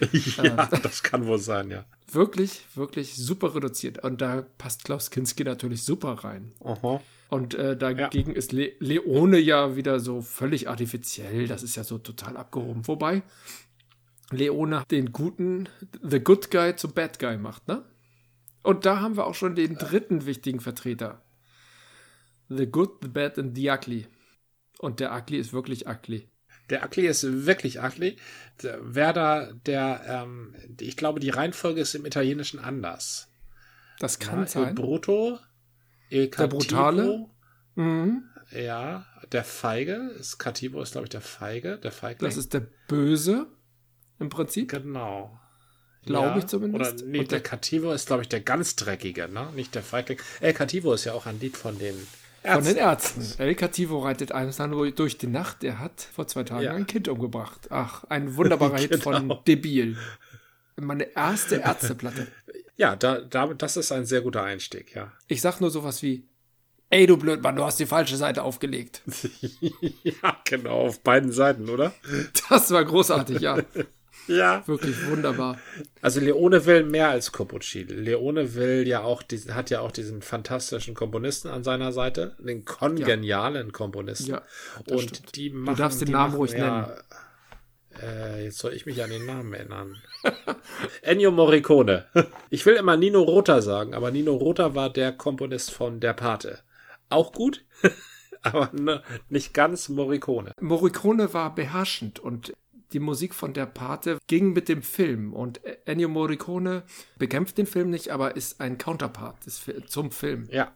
ja, 0.36 0.44
ähm, 0.44 0.80
das 0.82 1.02
kann 1.02 1.26
wohl 1.26 1.38
sein, 1.38 1.70
ja. 1.70 1.84
Wirklich, 2.10 2.64
wirklich 2.74 3.14
super 3.14 3.54
reduziert. 3.54 4.02
Und 4.02 4.20
da 4.20 4.42
passt 4.58 4.84
Klaus 4.84 5.10
Kinski 5.10 5.44
natürlich 5.44 5.82
super 5.82 6.12
rein. 6.24 6.52
Aha. 6.64 7.00
Und 7.28 7.54
äh, 7.54 7.76
dagegen 7.76 8.32
ja. 8.32 8.36
ist 8.36 8.52
Le 8.52 8.72
Leone 8.78 9.38
ja 9.38 9.76
wieder 9.76 9.98
so 10.00 10.20
völlig 10.20 10.68
artifiziell. 10.68 11.48
Das 11.48 11.62
ist 11.62 11.76
ja 11.76 11.84
so 11.84 11.98
total 11.98 12.36
abgehoben. 12.36 12.86
Wobei 12.86 13.22
Leone 14.30 14.84
den 14.90 15.12
guten, 15.12 15.68
the 16.02 16.20
good 16.20 16.50
guy 16.50 16.76
zum 16.76 16.92
bad 16.92 17.18
guy 17.18 17.36
macht, 17.36 17.68
ne? 17.68 17.84
Und 18.62 18.86
da 18.86 19.00
haben 19.00 19.16
wir 19.16 19.26
auch 19.26 19.34
schon 19.34 19.54
den 19.54 19.76
dritten 19.76 20.24
wichtigen 20.24 20.60
Vertreter. 20.60 21.22
The 22.48 22.66
good, 22.66 22.98
the 23.02 23.08
bad 23.08 23.38
and 23.38 23.56
the 23.56 23.70
ugly. 23.70 24.06
Und 24.78 25.00
der 25.00 25.14
ugly 25.14 25.38
ist 25.38 25.52
wirklich 25.52 25.86
ugly. 25.86 26.28
Der 26.70 26.84
Ugly 26.84 27.06
ist 27.06 27.46
wirklich. 27.46 27.78
Der 28.62 28.94
Werder, 28.94 29.52
der, 29.66 30.02
ähm, 30.06 30.54
ich 30.80 30.96
glaube, 30.96 31.20
die 31.20 31.30
Reihenfolge 31.30 31.80
ist 31.80 31.94
im 31.94 32.06
Italienischen 32.06 32.58
anders. 32.58 33.28
Das 33.98 34.18
kann 34.18 34.40
ja, 34.40 34.46
sein. 34.46 34.68
Il 34.68 34.74
Brutto, 34.74 35.38
Il 36.10 36.28
Der 36.28 36.46
Brutale. 36.46 37.26
Mhm. 37.74 38.24
Ja, 38.52 39.06
der 39.32 39.44
Feige. 39.44 40.10
Ist, 40.18 40.38
Cativo 40.38 40.80
ist, 40.82 40.92
glaube 40.92 41.06
ich, 41.06 41.10
der 41.10 41.20
Feige, 41.20 41.78
der 41.78 41.92
Feigling. 41.92 42.28
Das 42.28 42.36
ist 42.36 42.54
der 42.54 42.66
Böse, 42.88 43.46
im 44.18 44.28
Prinzip. 44.28 44.70
Genau. 44.70 45.38
Glaube 46.04 46.28
ja, 46.28 46.38
ich 46.38 46.46
zumindest. 46.46 46.94
Oder 46.94 47.04
nee, 47.04 47.20
Und 47.20 47.30
der, 47.30 47.40
der 47.40 47.48
Cativo 47.48 47.92
ist, 47.92 48.06
glaube 48.06 48.22
ich, 48.22 48.28
der 48.28 48.40
ganz 48.40 48.76
dreckige, 48.76 49.28
ne? 49.28 49.50
Nicht 49.54 49.74
der 49.74 49.82
Feigling. 49.82 50.18
El 50.40 50.52
Cativo 50.52 50.92
ist 50.92 51.04
ja 51.04 51.14
auch 51.14 51.26
ein 51.26 51.40
Lied 51.40 51.56
von 51.56 51.78
den 51.78 51.94
Ärzten. 52.44 52.64
Von 52.64 52.74
den 52.74 52.76
Ärzten. 52.76 53.26
El 53.38 53.54
Cativo 53.54 53.98
reitet 54.00 54.32
eines 54.32 54.58
durch 54.94 55.16
die 55.16 55.26
Nacht. 55.26 55.64
Er 55.64 55.78
hat 55.78 56.06
vor 56.12 56.26
zwei 56.26 56.44
Tagen 56.44 56.64
ja. 56.64 56.72
ein 56.72 56.86
Kind 56.86 57.08
umgebracht. 57.08 57.68
Ach, 57.70 58.04
ein 58.04 58.36
wunderbarer 58.36 58.78
Hit 58.78 58.90
genau. 58.90 59.02
von 59.02 59.38
Debil. 59.46 59.96
Meine 60.76 61.04
erste 61.16 61.56
Ärzteplatte. 61.56 62.28
Ja, 62.76 62.96
da, 62.96 63.20
da, 63.20 63.46
das 63.54 63.76
ist 63.76 63.92
ein 63.92 64.04
sehr 64.04 64.20
guter 64.20 64.42
Einstieg, 64.42 64.96
ja. 64.96 65.12
Ich 65.28 65.40
sag 65.40 65.60
nur 65.60 65.70
sowas 65.70 66.02
wie, 66.02 66.26
ey 66.90 67.06
du 67.06 67.16
Blödmann, 67.16 67.54
du 67.54 67.64
hast 67.64 67.78
die 67.78 67.86
falsche 67.86 68.16
Seite 68.16 68.42
aufgelegt. 68.42 69.00
ja, 70.02 70.36
genau, 70.44 70.86
auf 70.86 71.00
beiden 71.00 71.30
Seiten, 71.30 71.68
oder? 71.68 71.94
Das 72.48 72.72
war 72.72 72.84
großartig, 72.84 73.38
ja. 73.38 73.58
Ja. 74.26 74.66
Wirklich 74.66 75.06
wunderbar. 75.08 75.58
Also 76.00 76.20
Leone 76.20 76.64
will 76.66 76.84
mehr 76.84 77.08
als 77.10 77.32
Copucci. 77.32 77.82
Leone 77.82 78.54
will 78.54 78.86
ja 78.86 79.02
auch, 79.02 79.22
hat 79.50 79.70
ja 79.70 79.80
auch 79.80 79.92
diesen 79.92 80.22
fantastischen 80.22 80.94
Komponisten 80.94 81.48
an 81.48 81.64
seiner 81.64 81.92
Seite, 81.92 82.36
den 82.38 82.64
kongenialen 82.64 83.66
ja. 83.66 83.72
Komponisten. 83.72 84.30
Ja, 84.30 84.42
und 84.88 85.00
stimmt. 85.00 85.36
die 85.36 85.50
machen. 85.50 85.76
Du 85.76 85.82
darfst 85.82 86.00
den 86.00 86.10
Namen 86.10 86.34
ruhig 86.34 86.52
nennen. 86.52 86.86
Äh, 88.02 88.44
jetzt 88.44 88.58
soll 88.58 88.72
ich 88.72 88.86
mich 88.86 89.02
an 89.02 89.10
den 89.10 89.26
Namen 89.26 89.52
erinnern. 89.52 90.02
Ennio 91.02 91.30
Morricone. 91.30 92.06
Ich 92.50 92.66
will 92.66 92.74
immer 92.74 92.96
Nino 92.96 93.22
Rota 93.22 93.62
sagen, 93.62 93.94
aber 93.94 94.10
Nino 94.10 94.34
Rota 94.34 94.74
war 94.74 94.90
der 94.90 95.12
Komponist 95.12 95.70
von 95.70 96.00
Der 96.00 96.12
Pate. 96.12 96.60
Auch 97.08 97.32
gut, 97.32 97.64
aber 98.42 98.70
ne, 98.72 99.02
nicht 99.28 99.54
ganz 99.54 99.88
Morricone. 99.88 100.52
Morricone 100.60 101.32
war 101.34 101.54
beherrschend 101.54 102.18
und 102.18 102.52
die 102.92 103.00
Musik 103.00 103.34
von 103.34 103.52
der 103.52 103.66
Pate 103.66 104.18
ging 104.26 104.52
mit 104.52 104.68
dem 104.68 104.82
Film 104.82 105.32
und 105.32 105.60
Ennio 105.84 106.08
Morricone 106.08 106.84
bekämpft 107.18 107.58
den 107.58 107.66
Film 107.66 107.90
nicht, 107.90 108.10
aber 108.10 108.36
ist 108.36 108.60
ein 108.60 108.78
Counterpart 108.78 109.38
zum 109.86 110.10
Film. 110.10 110.48
Ja. 110.50 110.72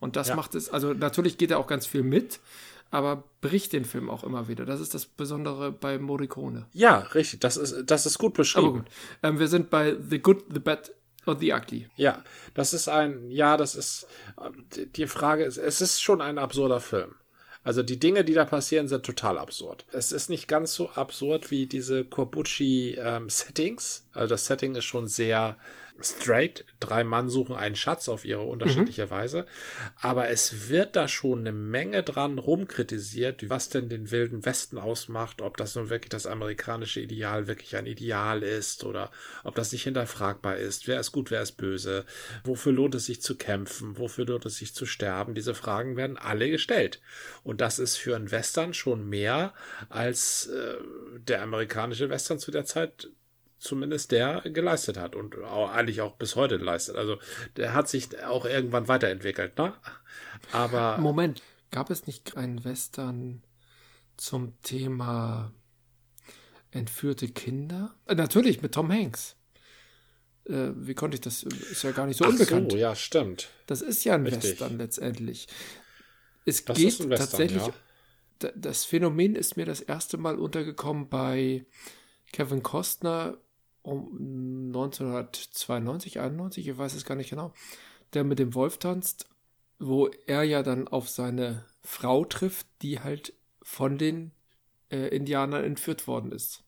Und 0.00 0.16
das 0.16 0.28
ja. 0.28 0.36
macht 0.36 0.54
es, 0.54 0.70
also 0.70 0.92
natürlich 0.92 1.38
geht 1.38 1.50
er 1.50 1.58
auch 1.58 1.66
ganz 1.66 1.86
viel 1.86 2.02
mit, 2.02 2.40
aber 2.90 3.24
bricht 3.40 3.72
den 3.72 3.84
Film 3.84 4.08
auch 4.08 4.24
immer 4.24 4.48
wieder. 4.48 4.64
Das 4.64 4.80
ist 4.80 4.94
das 4.94 5.06
Besondere 5.06 5.72
bei 5.72 5.98
Morricone. 5.98 6.66
Ja, 6.72 6.98
richtig. 6.98 7.40
Das 7.40 7.56
ist, 7.56 7.84
das 7.86 8.06
ist 8.06 8.18
gut 8.18 8.34
beschrieben. 8.34 8.66
Aber 8.66 8.78
gut. 8.78 8.86
Ähm, 9.22 9.38
wir 9.38 9.48
sind 9.48 9.70
bei 9.70 9.96
The 10.08 10.20
Good, 10.20 10.44
The 10.52 10.60
Bad 10.60 10.92
or 11.26 11.38
The 11.38 11.52
Ugly. 11.52 11.88
Ja, 11.96 12.22
das 12.54 12.72
ist 12.72 12.88
ein, 12.88 13.30
ja, 13.30 13.56
das 13.56 13.74
ist, 13.74 14.06
die 14.96 15.06
Frage 15.06 15.44
ist, 15.44 15.58
es 15.58 15.80
ist 15.80 16.00
schon 16.00 16.20
ein 16.20 16.38
absurder 16.38 16.80
Film. 16.80 17.14
Also 17.68 17.82
die 17.82 18.00
Dinge, 18.00 18.24
die 18.24 18.32
da 18.32 18.46
passieren, 18.46 18.88
sind 18.88 19.04
total 19.04 19.36
absurd. 19.36 19.84
Es 19.92 20.10
ist 20.10 20.30
nicht 20.30 20.48
ganz 20.48 20.72
so 20.72 20.88
absurd 20.88 21.50
wie 21.50 21.66
diese 21.66 22.02
Corbucci-Settings. 22.02 24.04
Ähm, 24.06 24.18
also 24.18 24.30
das 24.30 24.46
Setting 24.46 24.74
ist 24.74 24.86
schon 24.86 25.06
sehr 25.06 25.58
straight. 26.00 26.64
Drei 26.80 27.04
Mann 27.04 27.28
suchen 27.28 27.56
einen 27.56 27.76
Schatz 27.76 28.08
auf 28.08 28.24
ihre 28.24 28.42
unterschiedliche 28.42 29.06
mhm. 29.06 29.10
Weise. 29.10 29.46
Aber 30.00 30.28
es 30.28 30.68
wird 30.68 30.96
da 30.96 31.08
schon 31.08 31.40
eine 31.40 31.52
Menge 31.52 32.02
dran 32.02 32.38
rumkritisiert, 32.38 33.48
was 33.48 33.68
denn 33.68 33.88
den 33.88 34.10
wilden 34.10 34.44
Westen 34.44 34.78
ausmacht, 34.78 35.42
ob 35.42 35.56
das 35.56 35.74
nun 35.74 35.90
wirklich 35.90 36.10
das 36.10 36.26
amerikanische 36.26 37.00
Ideal 37.00 37.46
wirklich 37.46 37.76
ein 37.76 37.86
Ideal 37.86 38.42
ist 38.42 38.84
oder 38.84 39.10
ob 39.44 39.54
das 39.54 39.72
nicht 39.72 39.84
hinterfragbar 39.84 40.56
ist. 40.56 40.86
Wer 40.86 41.00
ist 41.00 41.12
gut, 41.12 41.30
wer 41.30 41.42
ist 41.42 41.52
böse? 41.52 42.04
Wofür 42.44 42.72
lohnt 42.72 42.94
es 42.94 43.06
sich 43.06 43.20
zu 43.20 43.36
kämpfen? 43.36 43.98
Wofür 43.98 44.26
lohnt 44.26 44.46
es 44.46 44.56
sich 44.56 44.74
zu 44.74 44.86
sterben? 44.86 45.34
Diese 45.34 45.54
Fragen 45.54 45.96
werden 45.96 46.16
alle 46.16 46.50
gestellt. 46.50 47.00
Und 47.42 47.60
das 47.60 47.78
ist 47.78 47.96
für 47.96 48.14
einen 48.16 48.30
Western 48.30 48.74
schon 48.74 49.08
mehr 49.08 49.52
als 49.88 50.46
äh, 50.46 50.76
der 51.26 51.42
amerikanische 51.42 52.08
Western 52.08 52.38
zu 52.38 52.50
der 52.50 52.64
Zeit 52.64 53.08
zumindest 53.58 54.12
der 54.12 54.42
geleistet 54.42 54.96
hat 54.96 55.16
und 55.16 55.36
auch, 55.42 55.70
eigentlich 55.70 56.00
auch 56.00 56.16
bis 56.16 56.36
heute 56.36 56.56
leistet. 56.56 56.96
Also 56.96 57.18
der 57.56 57.74
hat 57.74 57.88
sich 57.88 58.22
auch 58.22 58.44
irgendwann 58.44 58.88
weiterentwickelt, 58.88 59.58
ne? 59.58 59.74
Aber. 60.52 60.98
Moment, 60.98 61.42
gab 61.70 61.90
es 61.90 62.06
nicht 62.06 62.36
einen 62.36 62.64
Western 62.64 63.42
zum 64.16 64.60
Thema 64.62 65.52
entführte 66.70 67.28
Kinder? 67.28 67.94
Äh, 68.06 68.14
natürlich, 68.14 68.62
mit 68.62 68.72
Tom 68.72 68.92
Hanks. 68.92 69.36
Äh, 70.44 70.70
wie 70.74 70.94
konnte 70.94 71.16
ich 71.16 71.20
das? 71.20 71.42
Ist 71.42 71.82
ja 71.82 71.90
gar 71.90 72.06
nicht 72.06 72.16
so 72.16 72.24
Ach 72.24 72.30
unbekannt. 72.30 72.72
So, 72.72 72.78
ja, 72.78 72.94
stimmt. 72.94 73.48
Das 73.66 73.82
ist 73.82 74.04
ja 74.04 74.14
ein 74.14 74.24
Richtig. 74.24 74.52
Western 74.52 74.78
letztendlich. 74.78 75.48
Es 76.46 76.64
das 76.64 76.78
geht 76.78 76.86
Western, 76.86 77.10
tatsächlich. 77.10 77.62
Ja. 77.62 78.52
Das 78.54 78.84
Phänomen 78.84 79.34
ist 79.34 79.56
mir 79.56 79.66
das 79.66 79.80
erste 79.80 80.16
Mal 80.16 80.38
untergekommen 80.38 81.08
bei 81.08 81.66
Kevin 82.32 82.62
Costner 82.62 83.36
um 83.88 84.66
1992, 84.68 86.20
91, 86.20 86.68
ich 86.68 86.78
weiß 86.78 86.94
es 86.94 87.04
gar 87.04 87.14
nicht 87.14 87.30
genau, 87.30 87.52
der 88.12 88.24
mit 88.24 88.38
dem 88.38 88.54
Wolf 88.54 88.78
tanzt, 88.78 89.28
wo 89.78 90.08
er 90.26 90.42
ja 90.42 90.62
dann 90.62 90.88
auf 90.88 91.08
seine 91.08 91.64
Frau 91.82 92.24
trifft, 92.24 92.66
die 92.82 93.00
halt 93.00 93.32
von 93.62 93.98
den 93.98 94.32
äh, 94.90 95.08
Indianern 95.08 95.64
entführt 95.64 96.06
worden 96.06 96.32
ist. 96.32 96.64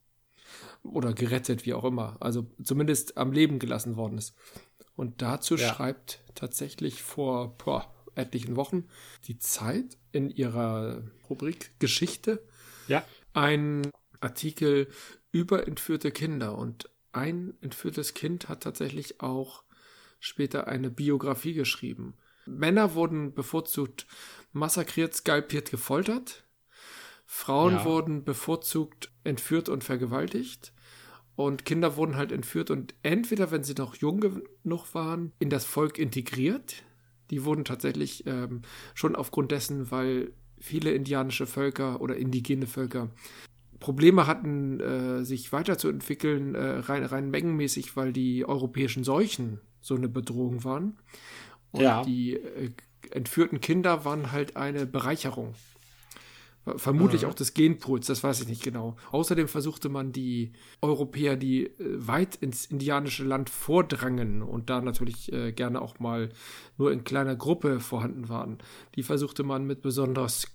Oder 0.83 1.13
gerettet, 1.13 1.67
wie 1.67 1.75
auch 1.75 1.85
immer. 1.85 2.17
Also 2.21 2.47
zumindest 2.63 3.17
am 3.17 3.33
Leben 3.33 3.59
gelassen 3.59 3.97
worden 3.97 4.19
ist. 4.19 4.35
Und 4.97 5.23
dazu 5.23 5.57
ja. 5.57 5.69
schreibt 5.69 6.23
tatsächlich 6.35 7.03
vor 7.03 7.57
boah, 7.59 7.93
etlichen 8.15 8.57
Wochen 8.57 8.89
die 9.25 9.39
Zeit 9.39 9.99
in 10.13 10.31
ihrer 10.31 11.03
Rubrik 11.29 11.79
Geschichte 11.79 12.43
ja. 12.89 13.05
ein 13.33 13.91
Artikel 14.21 14.89
über 15.33 15.67
entführte 15.67 16.11
Kinder. 16.11 16.57
Und 16.59 16.91
ein 17.13 17.55
entführtes 17.61 18.15
Kind 18.15 18.49
hat 18.49 18.63
tatsächlich 18.63 19.21
auch 19.21 19.65
später 20.19 20.69
eine 20.69 20.91
Biografie 20.91 21.55
geschrieben. 21.55 22.15
Männer 22.47 22.95
wurden 22.95 23.35
bevorzugt 23.35 24.07
massakriert, 24.53 25.15
skalpiert, 25.15 25.71
gefoltert. 25.71 26.45
Frauen 27.27 27.75
ja. 27.75 27.85
wurden 27.85 28.25
bevorzugt 28.25 29.13
entführt 29.25 29.69
und 29.69 29.85
vergewaltigt. 29.85 30.73
Und 31.37 31.65
Kinder 31.65 31.97
wurden 31.97 32.17
halt 32.17 32.33
entführt 32.33 32.71
und 32.71 32.95
entweder, 33.03 33.51
wenn 33.51 33.65
sie 33.65 33.75
noch 33.75 33.95
jung 33.95 34.21
genug 34.21 34.95
waren, 34.95 35.33
in 35.39 35.49
das 35.49 35.65
Volk 35.65 35.99
integriert. 35.99 36.83
Die 37.31 37.45
wurden 37.45 37.65
tatsächlich 37.65 38.27
ähm, 38.27 38.63
schon 38.95 39.17
aufgrund 39.17 39.53
dessen, 39.53 39.91
weil 39.91 40.33
viele 40.59 40.93
indianische 40.93 41.47
Völker 41.47 42.01
oder 42.01 42.17
indigene 42.17 42.67
Völker 42.67 43.11
Probleme 43.81 44.27
hatten, 44.27 44.79
äh, 44.81 45.25
sich 45.25 45.53
weiterzuentwickeln, 45.53 46.55
äh, 46.55 46.79
rein, 46.81 47.05
rein 47.05 47.31
mengenmäßig, 47.31 47.97
weil 47.97 48.13
die 48.13 48.45
europäischen 48.45 49.05
Seuchen 49.05 49.61
so 49.81 49.97
eine 49.97 50.09
Bedrohung 50.09 50.63
waren. 50.65 50.99
Und 51.73 51.83
ja. 51.83 52.05
die 52.05 52.35
äh, 52.35 52.71
entführten 53.11 53.61
Kinder 53.61 54.05
waren 54.05 54.33
halt 54.33 54.57
eine 54.57 54.87
Bereicherung. 54.87 55.55
Vermutlich 56.77 57.23
mhm. 57.23 57.29
auch 57.29 57.35
des 57.35 57.55
Genpools, 57.55 58.07
das 58.07 58.23
weiß 58.23 58.43
ich 58.43 58.49
nicht 58.49 58.63
genau. 58.63 58.97
Außerdem 59.13 59.49
versuchte 59.49 59.89
man 59.89 60.13
die 60.13 60.53
Europäer, 60.83 61.37
die 61.37 61.67
äh, 61.67 61.73
weit 61.79 62.37
ins 62.37 62.67
indianische 62.67 63.25
Land 63.25 63.49
vordrangen 63.49 64.43
und 64.43 64.69
da 64.69 64.83
natürlich 64.83 65.33
äh, 65.33 65.53
gerne 65.53 65.81
auch 65.81 65.99
mal 66.01 66.29
nur 66.77 66.93
in 66.93 67.03
kleiner 67.03 67.35
Gruppe 67.35 67.81
vorhanden 67.81 68.29
waren, 68.29 68.59
die 68.95 69.03
versuchte 69.03 69.43
man 69.43 69.67
mit 69.67 69.81
besonders 69.81 70.49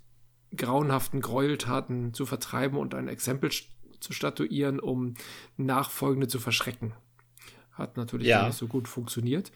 grauenhaften 0.56 1.22
Gräueltaten 1.22 2.14
zu 2.14 2.26
vertreiben 2.26 2.78
und 2.78 2.96
ein 2.96 3.08
Exempel 3.08 3.52
zu 4.00 4.14
statuieren, 4.14 4.80
um 4.80 5.16
Nachfolgende 5.58 6.28
zu 6.28 6.40
verschrecken. 6.40 6.94
Hat 7.72 7.98
natürlich 7.98 8.28
ja. 8.28 8.48
nicht 8.48 8.58
so 8.58 8.68
gut 8.68 8.88
funktioniert. 8.88 9.52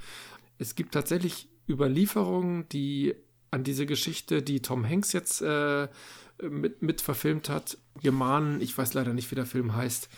Es 0.57 0.75
gibt 0.75 0.93
tatsächlich 0.93 1.47
Überlieferungen, 1.67 2.67
die 2.69 3.15
an 3.51 3.63
diese 3.63 3.85
Geschichte, 3.85 4.41
die 4.41 4.61
Tom 4.61 4.87
Hanks 4.87 5.13
jetzt 5.13 5.41
äh, 5.41 5.87
mit, 6.41 6.81
mit 6.81 7.01
verfilmt 7.01 7.49
hat, 7.49 7.77
gemahnen, 8.01 8.61
ich 8.61 8.77
weiß 8.77 8.93
leider 8.93 9.13
nicht, 9.13 9.31
wie 9.31 9.35
der 9.35 9.45
Film 9.45 9.75
heißt, 9.75 10.09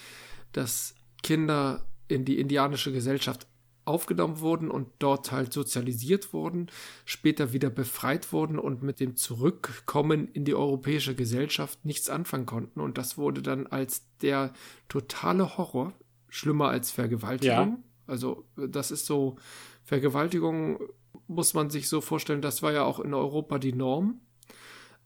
dass 0.51 0.95
Kinder 1.23 1.85
in 2.07 2.25
die 2.25 2.39
indianische 2.39 2.91
Gesellschaft 2.91 3.47
aufgenommen 3.85 4.39
wurden 4.39 4.69
und 4.69 4.87
dort 4.99 5.31
halt 5.31 5.53
sozialisiert 5.53 6.33
wurden, 6.33 6.67
später 7.05 7.53
wieder 7.53 7.69
befreit 7.69 8.31
wurden 8.31 8.59
und 8.59 8.83
mit 8.83 8.99
dem 8.99 9.15
Zurückkommen 9.15 10.27
in 10.27 10.45
die 10.45 10.53
europäische 10.53 11.15
Gesellschaft 11.15 11.83
nichts 11.83 12.09
anfangen 12.09 12.45
konnten. 12.45 12.79
Und 12.79 12.97
das 12.97 13.17
wurde 13.17 13.41
dann 13.41 13.67
als 13.67 14.03
der 14.21 14.53
totale 14.87 15.57
Horror, 15.57 15.93
schlimmer 16.29 16.69
als 16.69 16.91
Vergewaltigung. 16.91 17.69
Ja. 17.69 17.77
Also 18.07 18.45
das 18.55 18.91
ist 18.91 19.05
so, 19.05 19.37
Vergewaltigung 19.83 20.79
muss 21.27 21.53
man 21.53 21.69
sich 21.69 21.89
so 21.89 22.01
vorstellen, 22.01 22.41
das 22.41 22.61
war 22.61 22.71
ja 22.73 22.83
auch 22.83 22.99
in 22.99 23.13
Europa 23.13 23.57
die 23.57 23.73
Norm. 23.73 24.21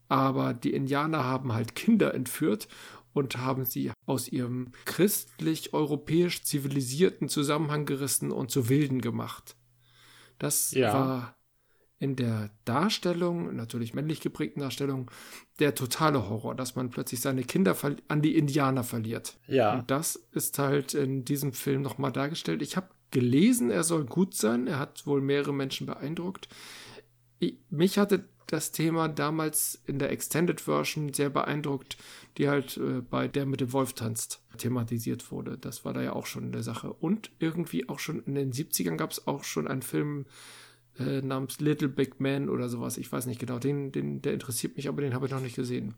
Aber 0.08 0.54
die 0.54 0.74
Indianer 0.74 1.24
haben 1.24 1.54
halt 1.54 1.76
Kinder 1.76 2.14
entführt 2.14 2.68
und 3.16 3.38
haben 3.38 3.64
sie 3.64 3.92
aus 4.06 4.28
ihrem 4.28 4.72
christlich-europäisch 4.84 6.44
zivilisierten 6.44 7.30
Zusammenhang 7.30 7.86
gerissen 7.86 8.30
und 8.30 8.52
zu 8.52 8.68
Wilden 8.68 9.00
gemacht. 9.00 9.56
Das 10.38 10.72
ja. 10.72 10.94
war 10.94 11.38
in 11.98 12.18
der 12.18 12.52
Darstellung, 12.66 13.56
natürlich 13.56 13.94
männlich 13.94 14.20
geprägten 14.20 14.60
Darstellung, 14.60 15.10
der 15.60 15.76
totale 15.76 16.30
Horror, 16.30 16.56
dass 16.56 16.76
man 16.76 16.90
plötzlich 16.90 17.22
seine 17.22 17.46
Kinder 17.46 17.78
an 18.10 18.22
die 18.22 18.38
Indianer 18.38 18.84
verliert. 18.84 19.38
Ja. 19.48 19.76
Und 19.76 19.90
das 19.90 20.18
ist 20.34 20.60
halt 20.60 20.94
in 20.94 21.24
diesem 21.24 21.54
Film 21.54 21.82
nochmal 21.82 22.12
dargestellt. 22.12 22.62
Ich 22.62 22.76
habe 22.76 22.90
gelesen, 23.12 23.72
er 23.72 23.86
soll 23.86 24.04
gut 24.04 24.36
sein. 24.36 24.68
Er 24.68 24.78
hat 24.78 25.08
wohl 25.08 25.22
mehrere 25.22 25.54
Menschen 25.54 25.88
beeindruckt. 25.88 26.50
Ich, 27.40 27.60
mich 27.70 27.98
hatte 27.98 28.28
das 28.48 28.72
Thema 28.72 29.08
damals 29.08 29.82
in 29.86 30.00
der 30.00 30.12
Extended 30.12 30.62
Version 30.62 31.14
sehr 31.14 31.30
beeindruckt, 31.30 31.98
die 32.38 32.48
halt 32.48 32.78
äh, 32.78 33.02
bei 33.02 33.28
Der 33.28 33.46
mit 33.46 33.62
dem 33.62 33.74
Wolf 33.74 33.94
tanzt 33.94 34.42
thematisiert 34.58 35.32
wurde. 35.32 35.58
Das 35.58 35.84
war 35.84 35.94
da 35.94 36.02
ja 36.02 36.14
auch 36.14 36.26
schon 36.26 36.46
eine 36.46 36.64
Sache. 36.64 36.94
Und 36.94 37.32
irgendwie 37.40 37.90
auch 37.90 38.00
schon 38.00 38.24
in 38.24 38.36
den 38.36 38.52
70ern 38.52 38.98
gab 38.98 39.12
es 39.12 39.28
auch 39.28 39.44
schon 39.44 39.68
einen 39.68 39.82
Film 39.82 40.26
äh, 41.00 41.22
namens 41.22 41.60
Little 41.60 41.90
Big 41.90 42.20
Man 42.20 42.50
oder 42.50 42.70
sowas. 42.70 42.98
Ich 42.98 43.12
weiß 43.12 43.26
nicht 43.26 43.40
genau. 43.40 43.60
Den, 43.60 43.92
den, 43.92 44.22
der 44.22 44.34
interessiert 44.34 44.78
mich, 44.78 44.88
aber 44.88 45.02
den 45.02 45.14
habe 45.14 45.26
ich 45.26 45.32
noch 45.32 45.42
nicht 45.42 45.56
gesehen. 45.56 45.96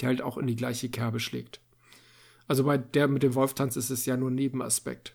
Der 0.00 0.08
halt 0.08 0.22
auch 0.22 0.38
in 0.38 0.46
die 0.46 0.56
gleiche 0.56 0.88
Kerbe 0.88 1.18
schlägt. 1.18 1.60
Also 2.46 2.64
bei 2.64 2.78
Der 2.78 3.08
mit 3.08 3.22
dem 3.22 3.34
Wolf 3.34 3.54
tanzt 3.54 3.76
ist 3.76 3.90
es 3.90 4.06
ja 4.06 4.16
nur 4.16 4.30
Nebenaspekt. 4.30 5.14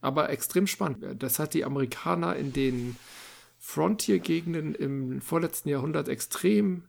Aber 0.00 0.30
extrem 0.30 0.66
spannend. 0.66 1.22
Das 1.22 1.38
hat 1.38 1.54
die 1.54 1.64
Amerikaner 1.64 2.34
in 2.34 2.52
den 2.52 2.96
Frontier-Gegenden 3.64 4.74
im 4.74 5.20
vorletzten 5.20 5.68
Jahrhundert 5.68 6.08
extrem 6.08 6.82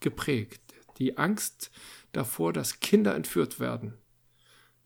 geprägt. 0.00 0.62
Die 0.96 1.18
Angst 1.18 1.70
davor, 2.12 2.54
dass 2.54 2.80
Kinder 2.80 3.14
entführt 3.14 3.60
werden, 3.60 3.92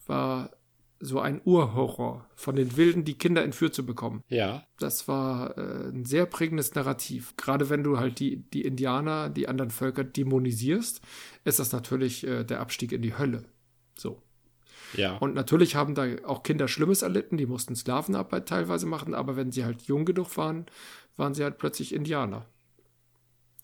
war 0.06 0.50
so 0.98 1.20
ein 1.20 1.40
Urhorror 1.44 2.28
von 2.34 2.56
den 2.56 2.76
Wilden, 2.76 3.04
die 3.04 3.14
Kinder 3.14 3.44
entführt 3.44 3.72
zu 3.72 3.86
bekommen. 3.86 4.24
Ja. 4.28 4.66
Das 4.80 5.06
war 5.06 5.56
äh, 5.56 5.90
ein 5.90 6.04
sehr 6.04 6.26
prägendes 6.26 6.74
Narrativ. 6.74 7.36
Gerade 7.36 7.70
wenn 7.70 7.84
du 7.84 7.98
halt 7.98 8.18
die, 8.18 8.42
die 8.50 8.62
Indianer, 8.62 9.30
die 9.30 9.46
anderen 9.46 9.70
Völker 9.70 10.02
dämonisierst, 10.02 11.00
ist 11.44 11.60
das 11.60 11.70
natürlich 11.70 12.26
äh, 12.26 12.42
der 12.42 12.58
Abstieg 12.58 12.90
in 12.90 13.00
die 13.00 13.16
Hölle. 13.16 13.44
So. 13.96 14.20
Ja. 14.94 15.16
Und 15.18 15.34
natürlich 15.34 15.76
haben 15.76 15.94
da 15.94 16.06
auch 16.24 16.42
Kinder 16.42 16.68
Schlimmes 16.68 17.02
erlitten, 17.02 17.36
die 17.36 17.46
mussten 17.46 17.76
Sklavenarbeit 17.76 18.48
teilweise 18.48 18.86
machen, 18.86 19.14
aber 19.14 19.36
wenn 19.36 19.52
sie 19.52 19.64
halt 19.64 19.82
jung 19.82 20.04
genug 20.04 20.36
waren, 20.36 20.66
waren 21.16 21.34
sie 21.34 21.44
halt 21.44 21.58
plötzlich 21.58 21.94
Indianer. 21.94 22.46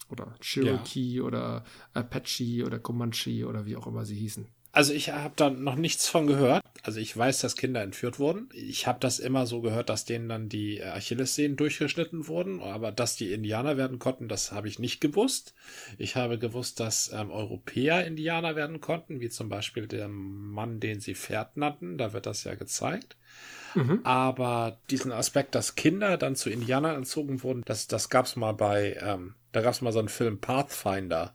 Oder 0.09 0.35
Cherokee 0.41 1.17
ja. 1.17 1.23
oder 1.23 1.65
Apache 1.93 2.65
oder 2.65 2.79
Comanche 2.79 3.47
oder 3.47 3.67
wie 3.67 3.77
auch 3.77 3.87
immer 3.87 4.05
sie 4.05 4.15
hießen. 4.15 4.47
Also 4.77 4.93
ich 4.93 5.09
habe 5.09 5.33
da 5.37 5.49
noch 5.49 5.77
nichts 5.77 6.07
von 6.07 6.27
gehört. 6.27 6.63
Also 6.83 7.01
ich 7.01 7.17
weiß, 7.17 7.41
dass 7.41 7.57
Kinder 7.57 7.81
entführt 7.81 8.19
wurden. 8.19 8.51
Ich 8.53 8.87
habe 8.87 8.99
das 9.01 9.19
immer 9.19 9.47
so 9.47 9.63
gehört, 9.63 9.89
dass 9.89 10.05
denen 10.05 10.29
dann 10.29 10.51
die 10.51 10.85
Achillessehnen 10.85 11.57
durchgeschnitten 11.57 12.29
wurden. 12.29 12.61
Aber 12.61 12.93
dass 12.93 13.17
die 13.17 13.33
Indianer 13.33 13.79
werden 13.79 13.99
konnten, 13.99 14.29
das 14.29 14.53
habe 14.53 14.69
ich 14.69 14.79
nicht 14.79 15.01
gewusst. 15.01 15.55
Ich 15.97 16.15
habe 16.15 16.39
gewusst, 16.39 16.79
dass 16.79 17.11
ähm, 17.11 17.31
Europäer 17.31 18.07
Indianer 18.07 18.55
werden 18.55 18.83
konnten, 18.83 19.19
wie 19.21 19.31
zum 19.31 19.49
Beispiel 19.49 19.87
der 19.87 20.09
Mann, 20.09 20.79
den 20.79 21.01
sie 21.01 21.15
Pferd 21.15 21.57
nannten. 21.57 21.97
Da 21.97 22.13
wird 22.13 22.27
das 22.27 22.45
ja 22.45 22.55
gezeigt. 22.55 23.17
Mhm. 23.75 24.01
Aber 24.05 24.79
diesen 24.91 25.11
Aspekt, 25.11 25.55
dass 25.55 25.77
Kinder 25.77 26.19
dann 26.19 26.37
zu 26.37 26.51
Indianern 26.51 26.97
entzogen 26.97 27.43
wurden, 27.43 27.63
das, 27.65 27.87
das 27.87 28.11
gab 28.11 28.27
es 28.27 28.37
mal 28.37 28.53
bei, 28.53 28.99
ähm, 29.01 29.37
da 29.53 29.63
gab 29.63 29.73
es 29.73 29.81
mal 29.81 29.93
so 29.93 30.01
einen 30.01 30.11
Film 30.11 30.39
Pathfinder 30.39 31.33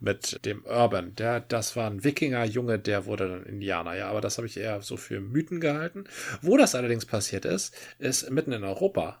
mit 0.00 0.44
dem 0.44 0.64
Urban. 0.64 1.14
Der, 1.14 1.40
das 1.40 1.76
war 1.76 1.90
ein 1.90 2.04
Wikinger-Junge, 2.04 2.78
der 2.78 3.06
wurde 3.06 3.28
dann 3.28 3.42
Indianer, 3.44 3.94
ja, 3.94 4.08
aber 4.08 4.20
das 4.20 4.36
habe 4.36 4.46
ich 4.46 4.56
eher 4.56 4.82
so 4.82 4.96
für 4.96 5.20
Mythen 5.20 5.60
gehalten. 5.60 6.04
Wo 6.42 6.56
das 6.56 6.74
allerdings 6.74 7.06
passiert 7.06 7.44
ist, 7.44 7.74
ist 7.98 8.30
mitten 8.30 8.52
in 8.52 8.64
Europa. 8.64 9.18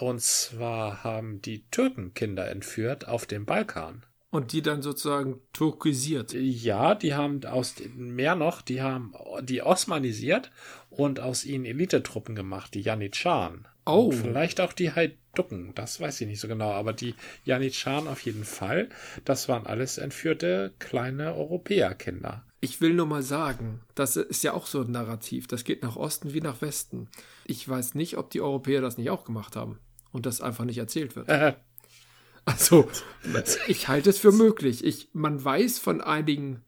Und 0.00 0.22
zwar 0.22 1.04
haben 1.04 1.42
die 1.42 1.68
Türken 1.70 2.14
Kinder 2.14 2.48
entführt 2.48 3.06
auf 3.06 3.26
dem 3.26 3.44
Balkan. 3.44 4.04
Und 4.30 4.52
die 4.52 4.62
dann 4.62 4.80
sozusagen 4.80 5.40
turkisiert. 5.52 6.32
Ja, 6.32 6.94
die 6.94 7.14
haben 7.14 7.44
aus 7.44 7.74
mehr 7.94 8.34
noch, 8.34 8.62
die 8.62 8.80
haben 8.80 9.12
die 9.42 9.60
osmanisiert 9.60 10.50
und 10.88 11.20
aus 11.20 11.44
ihnen 11.44 11.66
Elitetruppen 11.66 12.34
gemacht, 12.34 12.72
die 12.72 12.80
Janitscharen. 12.80 13.68
Oh. 13.84 14.06
Und 14.06 14.14
vielleicht 14.14 14.60
auch 14.60 14.72
die 14.72 14.92
Haiducken, 14.92 15.74
das 15.74 16.00
weiß 16.00 16.20
ich 16.20 16.28
nicht 16.28 16.40
so 16.40 16.48
genau, 16.48 16.70
aber 16.70 16.92
die 16.92 17.14
Janitscharen 17.44 18.06
auf 18.06 18.20
jeden 18.20 18.44
Fall. 18.44 18.88
Das 19.24 19.48
waren 19.48 19.66
alles 19.66 19.98
entführte 19.98 20.72
kleine 20.78 21.34
Europäerkinder. 21.34 22.44
Ich 22.60 22.80
will 22.80 22.94
nur 22.94 23.06
mal 23.06 23.22
sagen, 23.22 23.80
das 23.96 24.14
ist 24.14 24.44
ja 24.44 24.52
auch 24.52 24.66
so 24.66 24.82
ein 24.82 24.92
Narrativ. 24.92 25.48
Das 25.48 25.64
geht 25.64 25.82
nach 25.82 25.96
Osten 25.96 26.32
wie 26.32 26.40
nach 26.40 26.62
Westen. 26.62 27.08
Ich 27.44 27.68
weiß 27.68 27.96
nicht, 27.96 28.18
ob 28.18 28.30
die 28.30 28.40
Europäer 28.40 28.80
das 28.80 28.98
nicht 28.98 29.10
auch 29.10 29.24
gemacht 29.24 29.56
haben 29.56 29.80
und 30.12 30.26
das 30.26 30.40
einfach 30.40 30.64
nicht 30.64 30.78
erzählt 30.78 31.16
wird. 31.16 31.28
Äh. 31.28 31.54
Also, 32.44 32.88
ich 33.66 33.88
halte 33.88 34.10
es 34.10 34.18
für 34.18 34.32
möglich. 34.32 34.84
Ich, 34.84 35.08
man 35.12 35.42
weiß 35.42 35.80
von 35.80 36.00
einigen 36.00 36.64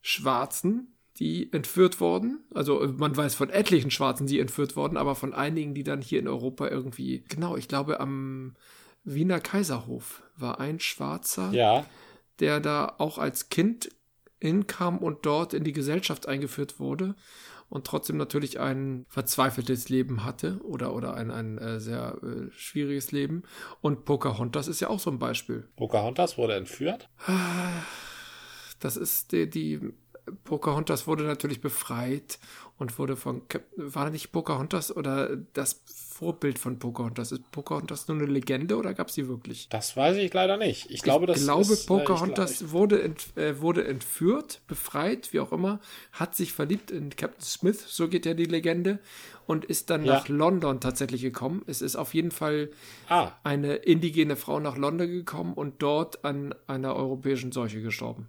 Schwarzen, 0.00 0.95
die 1.18 1.52
entführt 1.52 2.00
wurden. 2.00 2.44
Also 2.54 2.92
man 2.96 3.16
weiß 3.16 3.34
von 3.34 3.50
etlichen 3.50 3.90
Schwarzen, 3.90 4.26
die 4.26 4.40
entführt 4.40 4.76
wurden, 4.76 4.96
aber 4.96 5.14
von 5.14 5.34
einigen, 5.34 5.74
die 5.74 5.84
dann 5.84 6.02
hier 6.02 6.18
in 6.18 6.28
Europa 6.28 6.68
irgendwie, 6.68 7.24
genau, 7.28 7.56
ich 7.56 7.68
glaube 7.68 8.00
am 8.00 8.54
Wiener 9.04 9.40
Kaiserhof 9.40 10.22
war 10.36 10.60
ein 10.60 10.80
Schwarzer, 10.80 11.50
ja. 11.52 11.86
der 12.40 12.60
da 12.60 12.94
auch 12.98 13.18
als 13.18 13.48
Kind 13.48 13.90
hinkam 14.40 14.98
und 14.98 15.24
dort 15.24 15.54
in 15.54 15.64
die 15.64 15.72
Gesellschaft 15.72 16.28
eingeführt 16.28 16.78
wurde 16.78 17.14
und 17.68 17.86
trotzdem 17.86 18.16
natürlich 18.16 18.60
ein 18.60 19.06
verzweifeltes 19.08 19.88
Leben 19.88 20.24
hatte 20.24 20.60
oder, 20.62 20.94
oder 20.94 21.14
ein, 21.14 21.30
ein 21.30 21.58
äh, 21.58 21.80
sehr 21.80 22.18
äh, 22.22 22.50
schwieriges 22.52 23.12
Leben. 23.12 23.42
Und 23.80 24.04
Pocahontas 24.04 24.68
ist 24.68 24.80
ja 24.80 24.88
auch 24.88 25.00
so 25.00 25.10
ein 25.10 25.18
Beispiel. 25.18 25.68
Pocahontas 25.76 26.38
wurde 26.38 26.54
entführt? 26.54 27.08
Das 28.78 28.96
ist 28.96 29.32
die, 29.32 29.48
die 29.48 29.80
Pocahontas 30.44 31.06
wurde 31.06 31.24
natürlich 31.24 31.60
befreit 31.60 32.38
und 32.78 32.98
wurde 32.98 33.16
von 33.16 33.42
war 33.76 34.10
nicht 34.10 34.32
Pocahontas 34.32 34.94
oder 34.94 35.36
das 35.54 35.82
Vorbild 35.86 36.58
von 36.58 36.78
Pocahontas? 36.78 37.32
Ist 37.32 37.50
Pocahontas 37.52 38.08
nur 38.08 38.18
eine 38.18 38.26
Legende 38.26 38.76
oder 38.76 38.92
gab 38.94 39.08
es 39.08 39.14
sie 39.14 39.28
wirklich? 39.28 39.68
Das 39.68 39.96
weiß 39.96 40.16
ich 40.16 40.32
leider 40.32 40.56
nicht. 40.56 40.90
Ich 40.90 41.02
glaube, 41.02 41.26
das 41.26 41.38
ich 41.38 41.44
glaube, 41.44 41.72
ist, 41.72 41.84
äh, 41.84 41.86
Pocahontas 41.86 42.52
ich 42.52 42.58
glaub, 42.58 42.72
wurde, 42.72 43.02
ent, 43.02 43.36
äh, 43.36 43.60
wurde 43.60 43.86
entführt, 43.86 44.60
befreit, 44.66 45.32
wie 45.32 45.40
auch 45.40 45.52
immer, 45.52 45.80
hat 46.12 46.34
sich 46.34 46.52
verliebt 46.52 46.90
in 46.90 47.10
Captain 47.10 47.42
Smith, 47.42 47.84
so 47.86 48.08
geht 48.08 48.26
ja 48.26 48.34
die 48.34 48.44
Legende, 48.44 48.98
und 49.46 49.64
ist 49.64 49.90
dann 49.90 50.04
ja. 50.04 50.14
nach 50.14 50.28
London 50.28 50.80
tatsächlich 50.80 51.22
gekommen. 51.22 51.62
Es 51.66 51.80
ist 51.80 51.96
auf 51.96 52.14
jeden 52.14 52.30
Fall 52.32 52.70
ah. 53.08 53.32
eine 53.44 53.76
indigene 53.76 54.36
Frau 54.36 54.58
nach 54.58 54.76
London 54.76 55.08
gekommen 55.08 55.54
und 55.54 55.82
dort 55.82 56.24
an 56.24 56.54
einer 56.66 56.96
europäischen 56.96 57.52
Seuche 57.52 57.80
gestorben 57.80 58.28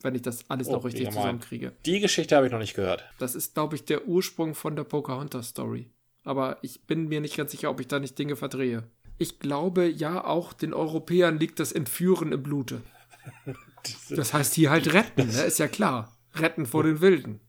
wenn 0.00 0.14
ich 0.14 0.22
das 0.22 0.48
alles 0.48 0.68
oh, 0.68 0.72
noch 0.72 0.84
richtig 0.84 1.10
zusammenkriege. 1.10 1.72
Die 1.84 2.00
Geschichte 2.00 2.36
habe 2.36 2.46
ich 2.46 2.52
noch 2.52 2.58
nicht 2.58 2.74
gehört. 2.74 3.04
Das 3.18 3.34
ist, 3.34 3.54
glaube 3.54 3.76
ich, 3.76 3.84
der 3.84 4.06
Ursprung 4.06 4.54
von 4.54 4.76
der 4.76 4.84
Pocahontas-Story. 4.84 5.90
Aber 6.24 6.58
ich 6.62 6.86
bin 6.86 7.08
mir 7.08 7.20
nicht 7.20 7.36
ganz 7.36 7.52
sicher, 7.52 7.70
ob 7.70 7.80
ich 7.80 7.88
da 7.88 7.98
nicht 7.98 8.18
Dinge 8.18 8.36
verdrehe. 8.36 8.84
Ich 9.18 9.40
glaube, 9.40 9.88
ja, 9.88 10.24
auch 10.24 10.52
den 10.52 10.72
Europäern 10.72 11.38
liegt 11.38 11.58
das 11.58 11.72
Entführen 11.72 12.32
im 12.32 12.42
Blute. 12.42 12.82
Das 14.10 14.34
heißt 14.34 14.54
hier 14.54 14.70
halt 14.70 14.92
retten, 14.92 15.28
ne? 15.28 15.42
ist 15.44 15.58
ja 15.58 15.68
klar. 15.68 16.18
Retten 16.34 16.66
vor 16.66 16.82
den 16.82 17.00
Wilden. 17.00 17.40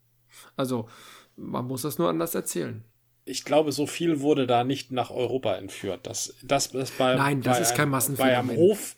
Also, 0.56 0.88
man 1.36 1.66
muss 1.66 1.82
das 1.82 1.98
nur 1.98 2.08
anders 2.08 2.36
erzählen. 2.36 2.86
Ich 3.26 3.44
glaube, 3.44 3.72
so 3.72 3.88
viel 3.88 4.22
wurde 4.22 4.48
da 4.48 4.64
nicht 4.64 4.92
nach 4.92 5.10
Europa 5.10 5.56
entführt. 5.56 6.08
Das, 6.08 6.36
das 6.44 6.68
ist 6.68 6.98
bei, 6.98 7.16
Nein, 7.16 7.42
das 7.42 7.60
ist 7.60 7.70
einem, 7.70 7.78
kein 7.78 7.90
Massenphänomen. 7.90 8.48
Bei 8.48 8.54
einem 8.54 8.60
Hof 8.60 8.96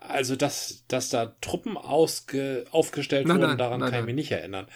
Also, 0.00 0.36
dass, 0.36 0.84
dass 0.86 1.10
da 1.10 1.34
Truppen 1.40 1.76
ausge, 1.76 2.66
aufgestellt 2.70 3.26
nein, 3.26 3.38
wurden, 3.38 3.48
nein, 3.48 3.58
daran 3.58 3.80
nein, 3.80 3.90
kann 3.90 4.00
ich 4.00 4.06
mich 4.06 4.14
nicht 4.14 4.30
erinnern. 4.30 4.68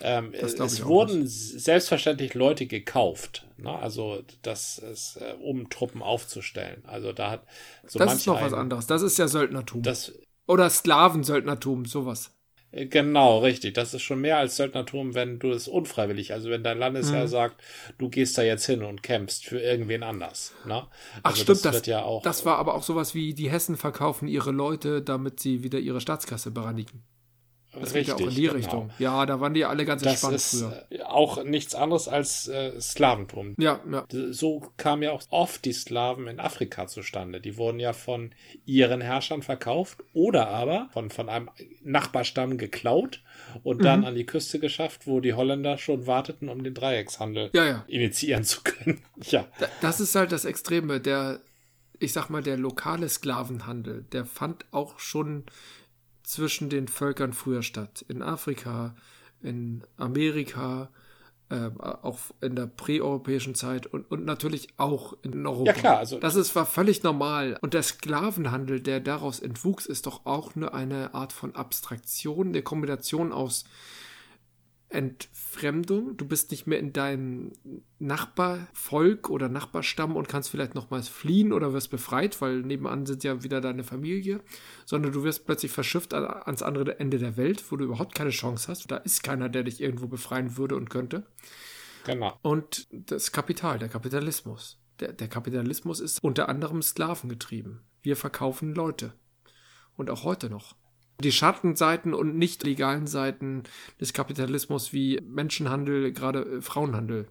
Ähm, 0.00 0.34
es 0.34 0.84
wurden 0.84 1.20
nicht. 1.20 1.60
selbstverständlich 1.60 2.34
Leute 2.34 2.66
gekauft. 2.66 3.46
Ne? 3.56 3.70
Also, 3.70 4.22
das 4.42 4.78
ist, 4.78 5.16
äh, 5.16 5.34
um 5.40 5.70
Truppen 5.70 6.02
aufzustellen. 6.02 6.84
Also, 6.86 7.12
da 7.12 7.30
hat 7.30 7.46
so 7.86 7.98
Das 7.98 8.14
ist 8.14 8.26
noch 8.26 8.40
was 8.40 8.52
anderes. 8.52 8.86
Das 8.86 9.02
ist 9.02 9.18
ja 9.18 9.28
Söldnertum. 9.28 9.82
Das, 9.82 10.12
Oder 10.46 10.68
Sklavensöldnertum, 10.68 11.86
sowas. 11.86 12.35
Genau, 12.72 13.38
richtig. 13.38 13.74
Das 13.74 13.94
ist 13.94 14.02
schon 14.02 14.20
mehr 14.20 14.38
als 14.38 14.56
Söldnertum, 14.56 15.14
wenn 15.14 15.38
du 15.38 15.50
es 15.50 15.66
unfreiwillig, 15.66 16.32
also 16.32 16.50
wenn 16.50 16.62
dein 16.62 16.78
Landesherr 16.78 17.24
mhm. 17.24 17.28
sagt, 17.28 17.62
du 17.96 18.08
gehst 18.10 18.36
da 18.36 18.42
jetzt 18.42 18.66
hin 18.66 18.82
und 18.82 19.02
kämpfst 19.02 19.46
für 19.46 19.60
irgendwen 19.60 20.02
anders. 20.02 20.52
Ne? 20.66 20.74
Also 20.74 20.88
Ach 21.22 21.36
stimmt, 21.36 21.64
das, 21.64 21.76
das, 21.78 21.86
ja 21.86 22.02
auch, 22.02 22.22
das 22.22 22.44
war 22.44 22.58
aber 22.58 22.74
auch 22.74 22.82
sowas 22.82 23.14
wie, 23.14 23.32
die 23.34 23.50
Hessen 23.50 23.76
verkaufen 23.76 24.28
ihre 24.28 24.50
Leute, 24.50 25.00
damit 25.00 25.40
sie 25.40 25.62
wieder 25.62 25.78
ihre 25.78 26.00
Staatskasse 26.00 26.50
bereinigen. 26.50 27.02
Das 27.80 27.94
Richtig, 27.94 28.16
geht 28.16 28.20
ja 28.20 28.26
auch 28.26 28.30
in 28.30 28.34
die 28.34 28.42
genau. 28.42 28.54
Richtung. 28.54 28.90
Ja, 28.98 29.26
da 29.26 29.40
waren 29.40 29.54
die 29.54 29.64
alle 29.64 29.84
ganz 29.84 30.02
das 30.02 30.12
entspannt 30.12 30.34
ist 30.36 30.60
früher. 30.60 30.86
Äh, 30.90 31.02
auch 31.02 31.44
nichts 31.44 31.74
anderes 31.74 32.08
als 32.08 32.48
äh, 32.48 32.80
Sklaventum. 32.80 33.54
Ja, 33.58 33.80
ja. 33.90 34.06
So 34.30 34.62
kamen 34.76 35.02
ja 35.02 35.12
auch 35.12 35.22
oft 35.30 35.64
die 35.64 35.72
Sklaven 35.72 36.26
in 36.26 36.40
Afrika 36.40 36.86
zustande. 36.86 37.40
Die 37.40 37.56
wurden 37.56 37.80
ja 37.80 37.92
von 37.92 38.32
ihren 38.64 39.00
Herrschern 39.00 39.42
verkauft 39.42 40.02
oder 40.12 40.48
aber 40.48 40.88
von, 40.92 41.10
von 41.10 41.28
einem 41.28 41.50
Nachbarstamm 41.82 42.58
geklaut 42.58 43.22
und 43.62 43.84
dann 43.84 44.00
mhm. 44.00 44.06
an 44.06 44.14
die 44.14 44.26
Küste 44.26 44.58
geschafft, 44.58 45.06
wo 45.06 45.20
die 45.20 45.34
Holländer 45.34 45.78
schon 45.78 46.06
warteten, 46.06 46.48
um 46.48 46.62
den 46.62 46.74
Dreieckshandel 46.74 47.50
ja, 47.54 47.64
ja. 47.64 47.84
initiieren 47.88 48.44
zu 48.44 48.62
können. 48.62 49.00
ja. 49.22 49.46
Das 49.80 50.00
ist 50.00 50.14
halt 50.14 50.32
das 50.32 50.44
Extreme. 50.44 51.00
Der, 51.00 51.40
ich 51.98 52.12
sag 52.12 52.28
mal, 52.28 52.42
der 52.42 52.56
lokale 52.56 53.08
Sklavenhandel, 53.08 54.04
der 54.12 54.24
fand 54.24 54.64
auch 54.72 54.98
schon 54.98 55.44
zwischen 56.26 56.68
den 56.68 56.88
Völkern 56.88 57.32
früher 57.32 57.62
statt. 57.62 58.04
In 58.08 58.20
Afrika, 58.20 58.94
in 59.40 59.84
Amerika, 59.96 60.90
äh, 61.48 61.70
auch 61.78 62.18
in 62.40 62.56
der 62.56 62.66
präeuropäischen 62.66 63.54
Zeit 63.54 63.86
und, 63.86 64.10
und 64.10 64.24
natürlich 64.24 64.68
auch 64.76 65.16
in 65.22 65.46
Europa. 65.46 65.70
Ja, 65.70 65.72
klar. 65.72 65.98
Also 65.98 66.18
das 66.18 66.34
ist, 66.34 66.56
war 66.56 66.66
völlig 66.66 67.04
normal. 67.04 67.56
Und 67.62 67.74
der 67.74 67.84
Sklavenhandel, 67.84 68.80
der 68.80 68.98
daraus 68.98 69.38
entwuchs, 69.38 69.86
ist 69.86 70.06
doch 70.06 70.26
auch 70.26 70.56
nur 70.56 70.74
eine 70.74 71.14
Art 71.14 71.32
von 71.32 71.54
Abstraktion, 71.54 72.48
eine 72.48 72.62
Kombination 72.62 73.32
aus 73.32 73.64
Entfremdung. 74.96 76.16
Du 76.16 76.26
bist 76.26 76.50
nicht 76.50 76.66
mehr 76.66 76.78
in 76.78 76.92
deinem 76.92 77.52
Nachbarvolk 77.98 79.28
oder 79.28 79.48
Nachbarstamm 79.48 80.16
und 80.16 80.28
kannst 80.28 80.48
vielleicht 80.50 80.74
nochmals 80.74 81.08
fliehen 81.08 81.52
oder 81.52 81.72
wirst 81.72 81.90
befreit, 81.90 82.40
weil 82.40 82.62
nebenan 82.62 83.04
sind 83.04 83.22
ja 83.22 83.42
wieder 83.42 83.60
deine 83.60 83.84
Familie, 83.84 84.40
sondern 84.86 85.12
du 85.12 85.22
wirst 85.22 85.46
plötzlich 85.46 85.70
verschifft 85.70 86.14
ans 86.14 86.62
andere 86.62 86.98
Ende 86.98 87.18
der 87.18 87.36
Welt, 87.36 87.62
wo 87.70 87.76
du 87.76 87.84
überhaupt 87.84 88.14
keine 88.14 88.30
Chance 88.30 88.68
hast. 88.68 88.90
Da 88.90 88.96
ist 88.96 89.22
keiner, 89.22 89.48
der 89.48 89.64
dich 89.64 89.80
irgendwo 89.80 90.06
befreien 90.06 90.56
würde 90.56 90.76
und 90.76 90.88
könnte. 90.88 91.26
Genau. 92.04 92.38
Und 92.42 92.88
das 92.90 93.32
Kapital, 93.32 93.78
der 93.78 93.88
Kapitalismus. 93.88 94.80
Der, 95.00 95.12
der 95.12 95.28
Kapitalismus 95.28 96.00
ist 96.00 96.24
unter 96.24 96.48
anderem 96.48 96.80
Sklaven 96.80 97.28
getrieben. 97.28 97.82
Wir 98.02 98.16
verkaufen 98.16 98.74
Leute. 98.74 99.12
Und 99.96 100.10
auch 100.10 100.24
heute 100.24 100.48
noch 100.48 100.74
die 101.20 101.32
Schattenseiten 101.32 102.14
und 102.14 102.36
nicht 102.36 102.62
legalen 102.64 103.06
Seiten 103.06 103.64
des 104.00 104.12
Kapitalismus 104.12 104.92
wie 104.92 105.20
Menschenhandel, 105.22 106.12
gerade 106.12 106.42
äh, 106.42 106.60
Frauenhandel 106.62 107.28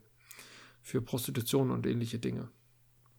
für 0.81 1.01
Prostitution 1.01 1.71
und 1.71 1.85
ähnliche 1.85 2.19
Dinge. 2.19 2.49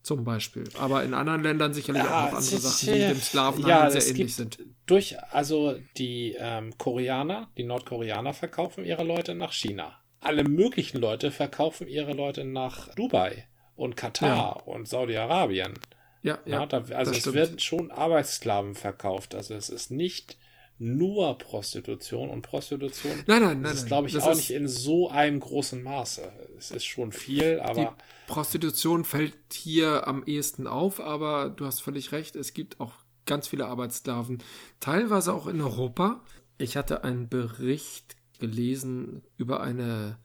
Zum 0.02 0.22
Beispiel. 0.22 0.64
Aber 0.78 1.02
in 1.02 1.14
anderen 1.14 1.42
Ländern 1.42 1.74
sicherlich 1.74 2.04
ja, 2.04 2.26
auch 2.26 2.30
noch 2.30 2.38
andere 2.38 2.58
Sachen, 2.58 2.94
die 2.94 3.00
dem 3.00 3.20
Sklavenhandel 3.20 3.68
ja, 3.68 3.90
sehr 3.90 4.06
ähnlich 4.08 4.36
sind. 4.36 4.60
Durch, 4.86 5.20
also 5.32 5.76
die 5.96 6.36
ähm, 6.38 6.78
Koreaner, 6.78 7.50
die 7.56 7.64
Nordkoreaner 7.64 8.32
verkaufen 8.32 8.84
ihre 8.84 9.02
Leute 9.02 9.34
nach 9.34 9.52
China. 9.52 9.98
Alle 10.20 10.44
möglichen 10.44 10.98
Leute 10.98 11.32
verkaufen 11.32 11.88
ihre 11.88 12.12
Leute 12.12 12.44
nach 12.44 12.94
Dubai 12.94 13.48
und 13.74 13.96
Katar 13.96 14.56
ja. 14.58 14.72
und 14.72 14.86
Saudi-Arabien. 14.86 15.74
Ja, 16.22 16.38
ja, 16.44 16.60
ja 16.60 16.66
da, 16.66 16.84
also 16.94 17.10
es 17.10 17.18
stimmt. 17.18 17.34
werden 17.34 17.58
schon 17.58 17.90
Arbeitssklaven 17.90 18.76
verkauft. 18.76 19.34
Also 19.34 19.54
es 19.54 19.68
ist 19.68 19.90
nicht 19.90 20.38
nur 20.78 21.38
Prostitution 21.38 22.28
und 22.28 22.42
Prostitution 22.42 23.12
nein, 23.26 23.42
nein, 23.42 23.60
nein, 23.62 23.72
ist, 23.72 23.86
glaube 23.86 24.08
ich, 24.08 24.18
auch 24.18 24.34
nicht 24.34 24.50
in 24.50 24.68
so 24.68 25.08
einem 25.08 25.40
großen 25.40 25.82
Maße. 25.82 26.30
Es 26.58 26.70
ist 26.70 26.84
schon 26.84 27.12
viel, 27.12 27.60
aber. 27.60 27.96
Prostitution 28.26 29.04
fällt 29.04 29.36
hier 29.52 30.06
am 30.06 30.24
ehesten 30.24 30.66
auf, 30.66 31.00
aber 31.00 31.48
du 31.48 31.64
hast 31.64 31.80
völlig 31.80 32.12
recht, 32.12 32.36
es 32.36 32.54
gibt 32.54 32.80
auch 32.80 32.92
ganz 33.24 33.48
viele 33.48 33.66
Arbeitssklaven, 33.66 34.42
teilweise 34.80 35.32
auch 35.32 35.46
in 35.46 35.60
Europa. 35.60 36.22
Ich 36.58 36.76
hatte 36.76 37.04
einen 37.04 37.28
Bericht 37.28 38.16
gelesen 38.38 39.22
über 39.36 39.60
eine 39.60 40.18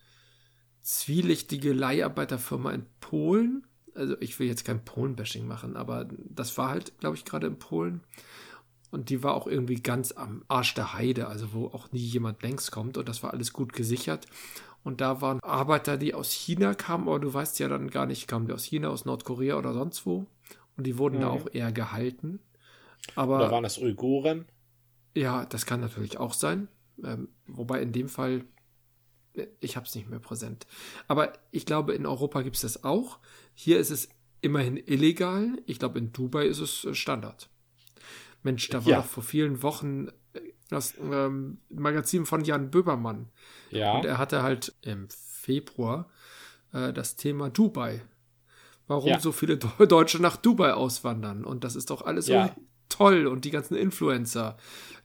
zwielichtige 0.81 1.73
Leiharbeiterfirma 1.73 2.71
in 2.71 2.85
Polen. 2.99 3.67
Also 3.93 4.15
ich 4.19 4.39
will 4.39 4.47
jetzt 4.47 4.65
kein 4.65 4.83
Polen-Bashing 4.83 5.45
machen, 5.45 5.75
aber 5.75 6.07
das 6.29 6.57
war 6.57 6.69
halt, 6.69 6.97
glaube 6.99 7.15
ich, 7.15 7.25
gerade 7.25 7.47
in 7.47 7.59
Polen. 7.59 8.01
Und 8.91 9.09
die 9.09 9.23
war 9.23 9.33
auch 9.35 9.47
irgendwie 9.47 9.81
ganz 9.81 10.11
am 10.11 10.43
Arsch 10.49 10.73
der 10.73 10.93
Heide, 10.93 11.27
also 11.27 11.53
wo 11.53 11.67
auch 11.67 11.91
nie 11.93 11.99
jemand 11.99 12.43
längs 12.43 12.71
kommt. 12.71 12.97
Und 12.97 13.07
das 13.07 13.23
war 13.23 13.31
alles 13.31 13.53
gut 13.53 13.71
gesichert. 13.73 14.27
Und 14.83 14.99
da 14.99 15.21
waren 15.21 15.39
Arbeiter, 15.41 15.97
die 15.97 16.13
aus 16.13 16.31
China 16.31 16.73
kamen, 16.73 17.07
aber 17.07 17.19
du 17.19 17.33
weißt 17.33 17.59
ja 17.59 17.69
dann 17.69 17.89
gar 17.89 18.05
nicht, 18.05 18.27
kamen 18.27 18.47
die 18.47 18.53
aus 18.53 18.65
China, 18.65 18.89
aus 18.89 19.05
Nordkorea 19.05 19.57
oder 19.57 19.73
sonst 19.73 20.05
wo. 20.05 20.25
Und 20.75 20.87
die 20.87 20.97
wurden 20.97 21.17
mhm. 21.17 21.21
da 21.21 21.29
auch 21.29 21.47
eher 21.51 21.71
gehalten. 21.71 22.39
Aber, 23.15 23.37
oder 23.37 23.51
waren 23.51 23.63
das 23.63 23.77
Uiguren? 23.77 24.45
Ja, 25.15 25.45
das 25.45 25.65
kann 25.65 25.79
natürlich 25.79 26.17
auch 26.17 26.33
sein. 26.33 26.67
Ähm, 27.03 27.29
wobei 27.47 27.81
in 27.81 27.91
dem 27.91 28.09
Fall, 28.09 28.43
äh, 29.33 29.47
ich 29.59 29.75
habe 29.75 29.85
es 29.85 29.95
nicht 29.95 30.09
mehr 30.09 30.19
präsent. 30.19 30.67
Aber 31.07 31.33
ich 31.51 31.65
glaube, 31.65 31.93
in 31.93 32.05
Europa 32.05 32.41
gibt 32.41 32.55
es 32.55 32.61
das 32.61 32.83
auch. 32.83 33.19
Hier 33.53 33.79
ist 33.79 33.89
es 33.89 34.09
immerhin 34.41 34.77
illegal. 34.77 35.61
Ich 35.65 35.79
glaube, 35.79 35.99
in 35.99 36.11
Dubai 36.11 36.45
ist 36.45 36.59
es 36.59 36.85
äh, 36.85 36.93
Standard. 36.93 37.49
Mensch, 38.43 38.69
da 38.69 38.83
war 38.85 38.91
ja. 38.91 38.97
doch 38.97 39.05
vor 39.05 39.23
vielen 39.23 39.63
Wochen 39.63 40.07
äh, 40.33 40.41
das 40.69 40.95
ähm, 40.99 41.59
Magazin 41.69 42.25
von 42.25 42.43
Jan 42.43 42.71
Böbermann. 42.71 43.29
Ja. 43.69 43.93
Und 43.93 44.05
er 44.05 44.17
hatte 44.17 44.41
halt 44.43 44.73
im 44.81 45.07
Februar 45.09 46.09
äh, 46.73 46.93
das 46.93 47.15
Thema 47.15 47.49
Dubai. 47.49 48.01
Warum 48.87 49.09
ja. 49.09 49.19
so 49.19 49.31
viele 49.31 49.57
Deutsche 49.87 50.21
nach 50.21 50.37
Dubai 50.37 50.73
auswandern. 50.73 51.45
Und 51.45 51.63
das 51.63 51.75
ist 51.75 51.89
doch 51.89 52.01
alles 52.01 52.27
ja. 52.27 52.47
so 52.47 52.53
toll. 52.89 53.27
Und 53.27 53.45
die 53.45 53.51
ganzen 53.51 53.75
Influencer. 53.75 54.57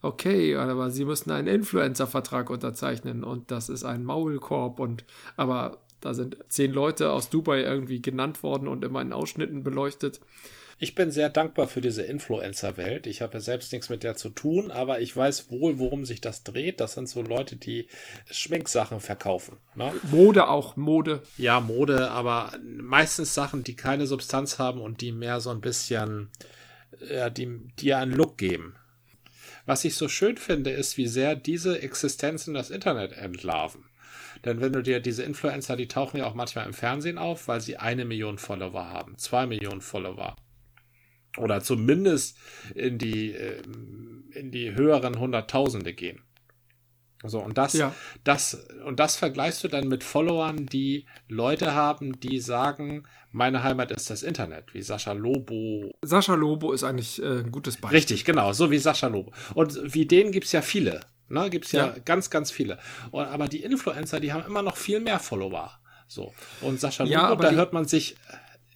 Okay, 0.03 0.57
aber 0.57 0.91
sie 0.91 1.05
müssen 1.05 1.31
einen 1.31 1.49
Influencer-Vertrag 1.49 2.51
unterzeichnen. 2.51 3.25
Und 3.25 3.51
das 3.51 3.69
ist 3.69 3.85
ein 3.85 4.05
Maulkorb. 4.05 4.81
Und 4.81 5.05
aber 5.37 5.79
da 6.01 6.15
sind 6.15 6.37
zehn 6.49 6.73
Leute 6.73 7.11
aus 7.11 7.31
Dubai 7.31 7.63
irgendwie 7.63 8.01
genannt 8.03 8.43
worden 8.43 8.69
und 8.69 8.85
immer 8.85 9.01
in 9.01 9.13
Ausschnitten 9.13 9.63
beleuchtet. 9.63 10.21
Ich 10.79 10.95
bin 10.95 11.11
sehr 11.11 11.31
dankbar 11.31 11.69
für 11.69 11.81
diese 11.81 12.03
Influencer-Welt. 12.03 13.07
Ich 13.07 13.23
habe 13.23 13.35
ja 13.35 13.41
selbst 13.41 13.73
nichts 13.73 13.89
mit 13.89 14.03
der 14.03 14.15
zu 14.15 14.29
tun, 14.29 14.71
aber 14.71 15.01
ich 15.01 15.17
weiß 15.17 15.51
wohl, 15.51 15.79
worum 15.79 16.05
sich 16.05 16.21
das 16.21 16.43
dreht. 16.43 16.81
Das 16.81 16.93
sind 16.93 17.09
so 17.09 17.23
Leute, 17.23 17.57
die 17.57 17.89
Schminksachen 18.31 19.01
verkaufen. 19.01 19.57
Ne? 19.75 19.95
Mode 20.11 20.49
auch, 20.49 20.77
Mode. 20.77 21.23
Ja, 21.39 21.61
Mode, 21.61 22.11
aber 22.11 22.53
meistens 22.63 23.33
Sachen, 23.33 23.65
die 23.65 23.75
keine 23.75 24.07
Substanz 24.07 24.59
haben 24.59 24.83
und 24.83 25.01
die 25.01 25.13
mehr 25.13 25.41
so 25.41 25.49
ein 25.49 25.63
bisschen, 25.63 26.29
ja, 27.11 27.31
die 27.31 27.59
dir 27.79 27.97
einen 27.97 28.13
Look 28.13 28.37
geben. 28.37 28.77
Was 29.65 29.83
ich 29.87 29.97
so 29.97 30.09
schön 30.09 30.37
finde, 30.37 30.71
ist, 30.71 30.99
wie 30.99 31.09
sehr 31.09 31.37
diese 31.37 31.81
Existenzen 31.81 32.53
das 32.53 32.69
Internet 32.69 33.13
entlarven. 33.13 33.85
Denn 34.45 34.61
wenn 34.61 34.75
du 34.75 34.83
dir 34.83 35.01
diese 35.01 35.23
Influencer, 35.23 35.75
die 35.77 35.89
tauchen 35.89 36.19
ja 36.19 36.27
auch 36.27 36.35
manchmal 36.35 36.67
im 36.67 36.75
Fernsehen 36.75 37.17
auf, 37.17 37.49
weil 37.49 37.63
sie 37.63 37.79
eine 37.79 38.05
Million 38.05 38.37
Follower 38.37 38.91
haben, 38.91 39.17
zwei 39.17 39.47
Millionen 39.47 39.81
Follower 39.81 40.37
oder 41.37 41.61
zumindest 41.61 42.37
in 42.75 42.99
die, 42.99 43.33
ähm, 43.33 44.25
in 44.33 44.51
die 44.51 44.75
höheren 44.75 45.19
Hunderttausende 45.19 45.93
gehen. 45.93 46.21
So, 47.25 47.41
und 47.41 47.57
das, 47.59 47.73
ja. 47.73 47.95
das, 48.25 48.67
und 48.85 49.01
das 49.01 49.17
vergleichst 49.17 49.65
du 49.65 49.69
dann 49.69 49.89
mit 49.89 50.05
Followern, 50.05 50.67
die 50.67 51.07
Leute 51.29 51.75
haben, 51.75 52.21
die 52.21 52.41
sagen, 52.41 53.05
meine 53.33 53.63
Heimat 53.63 53.91
ist 53.91 54.11
das 54.11 54.23
Internet, 54.23 54.75
wie 54.75 54.83
Sascha 54.83 55.13
Lobo. 55.13 55.93
Sascha 56.03 56.35
Lobo 56.35 56.73
ist 56.73 56.85
eigentlich 56.85 57.21
äh, 57.23 57.41
ein 57.41 57.51
gutes 57.51 57.77
Beispiel. 57.77 57.97
Richtig, 57.97 58.25
genau, 58.25 58.53
so 58.53 58.71
wie 58.71 58.79
Sascha 58.79 59.09
Lobo. 59.09 59.33
Und 59.55 59.95
wie 59.95 60.07
den 60.07 60.31
gibt 60.31 60.47
es 60.47 60.53
ja 60.53 60.63
viele. 60.63 61.01
Ne, 61.29 61.51
gibt 61.51 61.65
es 61.65 61.73
ja, 61.73 61.87
ja, 61.87 61.95
ganz, 62.05 62.31
ganz 62.31 62.53
viele. 62.53 62.79
Und, 63.11 63.25
aber 63.25 63.49
die 63.49 63.63
Influencer, 63.63 64.21
die 64.21 64.33
haben 64.33 64.47
immer 64.47 64.63
noch 64.63 64.77
viel 64.77 65.01
mehr 65.01 65.19
Follower. 65.19 65.73
So. 66.07 66.33
Und 66.61 66.79
Sascha 66.79 67.03
Lobo, 67.03 67.13
ja, 67.13 67.35
da 67.35 67.51
hört 67.51 67.73
man 67.73 67.87
sich 67.87 68.17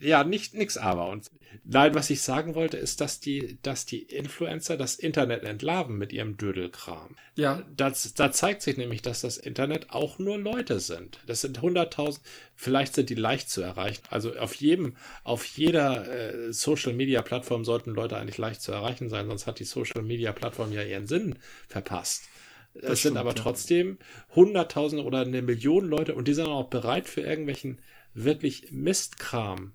Ja, 0.00 0.24
nicht 0.24 0.54
nix 0.54 0.76
aber. 0.76 1.08
Und 1.08 1.30
nein, 1.64 1.94
was 1.94 2.10
ich 2.10 2.22
sagen 2.22 2.54
wollte, 2.54 2.76
ist, 2.76 3.00
dass 3.00 3.20
die, 3.20 3.58
dass 3.62 3.84
die 3.84 4.02
Influencer 4.02 4.76
das 4.76 4.94
Internet 4.96 5.44
entlarven 5.44 5.98
mit 5.98 6.12
ihrem 6.12 6.36
Dödelkram. 6.36 7.16
Ja. 7.36 7.62
Das, 7.76 8.14
da 8.14 8.32
zeigt 8.32 8.62
sich 8.62 8.76
nämlich, 8.76 9.02
dass 9.02 9.20
das 9.20 9.36
Internet 9.36 9.90
auch 9.90 10.18
nur 10.18 10.38
Leute 10.38 10.80
sind. 10.80 11.20
Das 11.26 11.42
sind 11.42 11.60
hunderttausend, 11.60 12.24
vielleicht 12.54 12.94
sind 12.94 13.10
die 13.10 13.14
leicht 13.14 13.50
zu 13.50 13.60
erreichen. 13.60 14.02
Also 14.08 14.36
auf 14.36 14.54
jedem, 14.54 14.96
auf 15.22 15.44
jeder 15.44 16.08
äh, 16.08 16.52
Social 16.52 16.94
Media 16.94 17.22
Plattform 17.22 17.64
sollten 17.64 17.90
Leute 17.90 18.16
eigentlich 18.16 18.38
leicht 18.38 18.62
zu 18.62 18.72
erreichen 18.72 19.08
sein, 19.08 19.26
sonst 19.26 19.46
hat 19.46 19.58
die 19.58 19.64
Social 19.64 20.02
Media 20.02 20.32
Plattform 20.32 20.72
ja 20.72 20.82
ihren 20.82 21.06
Sinn 21.06 21.36
verpasst. 21.68 22.24
Das, 22.72 22.82
das 22.84 23.02
sind 23.02 23.16
aber 23.16 23.34
trotzdem 23.34 23.98
hunderttausende 24.34 25.04
oder 25.04 25.20
eine 25.20 25.42
Million 25.42 25.88
Leute 25.88 26.14
und 26.14 26.28
die 26.28 26.34
sind 26.34 26.46
auch 26.46 26.70
bereit 26.70 27.08
für 27.08 27.20
irgendwelchen 27.20 27.80
wirklich 28.14 28.70
Mistkram 28.70 29.72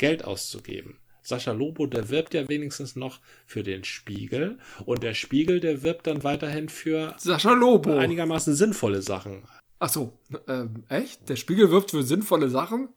Geld 0.00 0.24
auszugeben. 0.24 0.98
Sascha 1.22 1.52
Lobo, 1.52 1.86
der 1.86 2.08
wirbt 2.08 2.34
ja 2.34 2.48
wenigstens 2.48 2.96
noch 2.96 3.20
für 3.46 3.62
den 3.62 3.84
Spiegel 3.84 4.58
und 4.86 5.02
der 5.02 5.14
Spiegel, 5.14 5.60
der 5.60 5.82
wirbt 5.82 6.06
dann 6.06 6.24
weiterhin 6.24 6.68
für 6.68 7.14
Sascha 7.18 7.52
Lobo 7.52 7.96
einigermaßen 7.96 8.54
sinnvolle 8.54 9.02
Sachen. 9.02 9.44
Ach 9.78 9.90
so, 9.90 10.12
ähm, 10.48 10.84
echt? 10.88 11.28
Der 11.28 11.36
Spiegel 11.36 11.70
wirbt 11.70 11.90
für 11.90 12.02
sinnvolle 12.02 12.48
Sachen? 12.48 12.88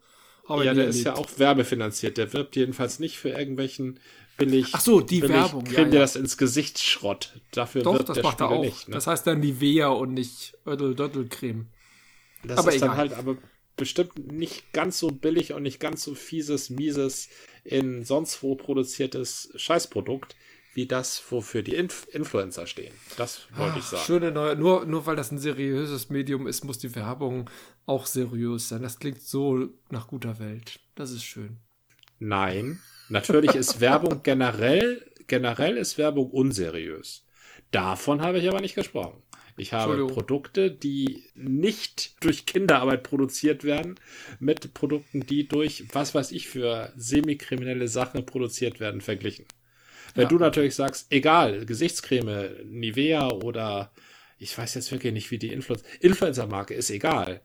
Aber 0.47 0.64
ja, 0.64 0.74
der 0.74 0.88
ist 0.88 1.04
ja 1.04 1.16
auch 1.16 1.30
werbefinanziert. 1.38 2.18
Der 2.18 2.34
wirbt 2.34 2.56
jedenfalls 2.56 2.99
nicht 2.99 3.18
für 3.18 3.30
irgendwelchen 3.30 3.99
billig. 4.38 4.70
Ach 4.74 4.82
so, 4.82 4.99
die 4.99 5.22
Werbung. 5.22 5.64
Creme, 5.64 5.86
ja, 5.86 5.91
dir 5.91 5.99
das 5.99 6.16
ins 6.16 6.38
Gesicht 6.38 6.80
Schrott. 6.80 7.39
Dafür 7.51 7.84
Doch, 7.84 7.93
wirbt 7.93 8.10
das 8.10 8.16
der 8.16 8.24
macht 8.24 8.39
Spiegel 8.39 8.54
er 8.54 8.60
auch. 8.60 8.64
Nicht, 8.64 8.88
ne? 8.89 8.95
Das 8.95 9.08
heißt 9.08 9.26
dann 9.26 9.39
Nivea 9.39 9.88
und 9.88 10.14
nicht 10.14 10.58
Ödel-Dödel-Creme. 10.68 11.68
Das 12.43 12.58
aber 12.58 12.70
ist 12.70 12.78
egal. 12.78 12.89
dann 12.89 12.97
halt, 12.97 13.14
aber 13.14 13.38
bestimmt 13.76 14.32
nicht 14.32 14.71
ganz 14.74 14.99
so 14.99 15.09
billig 15.09 15.53
und 15.53 15.63
nicht 15.63 15.80
ganz 15.80 16.03
so 16.03 16.15
fieses, 16.15 16.69
mieses, 16.69 17.30
in 17.63 18.03
sonst 18.03 18.43
wo 18.43 18.55
produziertes 18.55 19.51
Scheißprodukt, 19.55 20.36
wie 20.74 20.88
das, 20.88 21.24
wofür 21.30 21.61
die 21.61 21.76
Inf 21.76 22.07
Influencer 22.11 22.65
stehen. 22.65 22.93
Das 23.17 23.47
wollte 23.55 23.74
Ach, 23.74 23.78
ich 23.78 23.84
sagen. 23.86 24.03
Schöne 24.05 24.32
neue, 24.32 24.55
nur, 24.55 24.86
nur 24.86 25.05
weil 25.05 25.15
das 25.15 25.32
ein 25.32 25.38
seriöses 25.38 26.09
Medium 26.09 26.47
ist, 26.47 26.63
muss 26.63 26.80
die 26.80 26.95
Werbung 26.95 27.49
auch 27.86 28.05
seriös 28.05 28.69
sein. 28.69 28.82
Das 28.82 28.99
klingt 28.99 29.21
so 29.21 29.69
nach 29.89 30.07
guter 30.07 30.39
Welt. 30.39 30.80
Das 30.95 31.11
ist 31.11 31.24
schön. 31.24 31.57
Nein, 32.19 32.80
natürlich 33.09 33.55
ist 33.55 33.82
Werbung 33.82 34.24
generell, 34.24 35.05
generell 35.28 35.78
ist 35.78 35.97
Werbung 35.97 36.32
unseriös. 36.32 37.26
Davon 37.71 38.21
habe 38.21 38.39
ich 38.39 38.47
aber 38.47 38.61
nicht 38.61 38.76
gesprochen. 38.76 39.21
Ich 39.58 39.74
habe 39.74 40.08
Produkte, 40.08 40.72
die 40.72 41.24
nicht 41.36 42.24
durch 42.24 42.45
Kinderarbeit 42.45 43.04
produziert 43.04 43.64
werden, 43.64 43.95
mit 44.39 44.74
Produkten, 44.74 45.26
die 45.26 45.47
durch 45.47 45.86
was 45.93 46.16
weiß 46.16 46.32
ich 46.32 46.47
für 46.47 46.91
semikriminelle 46.95 47.88
Sachen 47.88 48.26
produziert 48.26 48.80
werden, 48.80 49.01
verglichen. 49.01 49.45
Wenn 50.16 50.24
ja. 50.24 50.30
du 50.30 50.38
natürlich 50.38 50.76
sagst, 50.76 51.12
egal, 51.12 51.66
Gesichtscreme, 51.66 52.66
Nivea 52.66 53.30
oder 53.30 53.91
ich 54.39 54.58
weiß 54.58 54.74
jetzt 54.76 54.91
wirklich 54.91 55.14
nicht, 55.14 55.32
wie 55.32 55.38
die 55.38 55.54
Influencer, 55.54 55.86
Influencer-Marke 56.01 56.74
ist 56.74 56.89
egal 56.89 57.41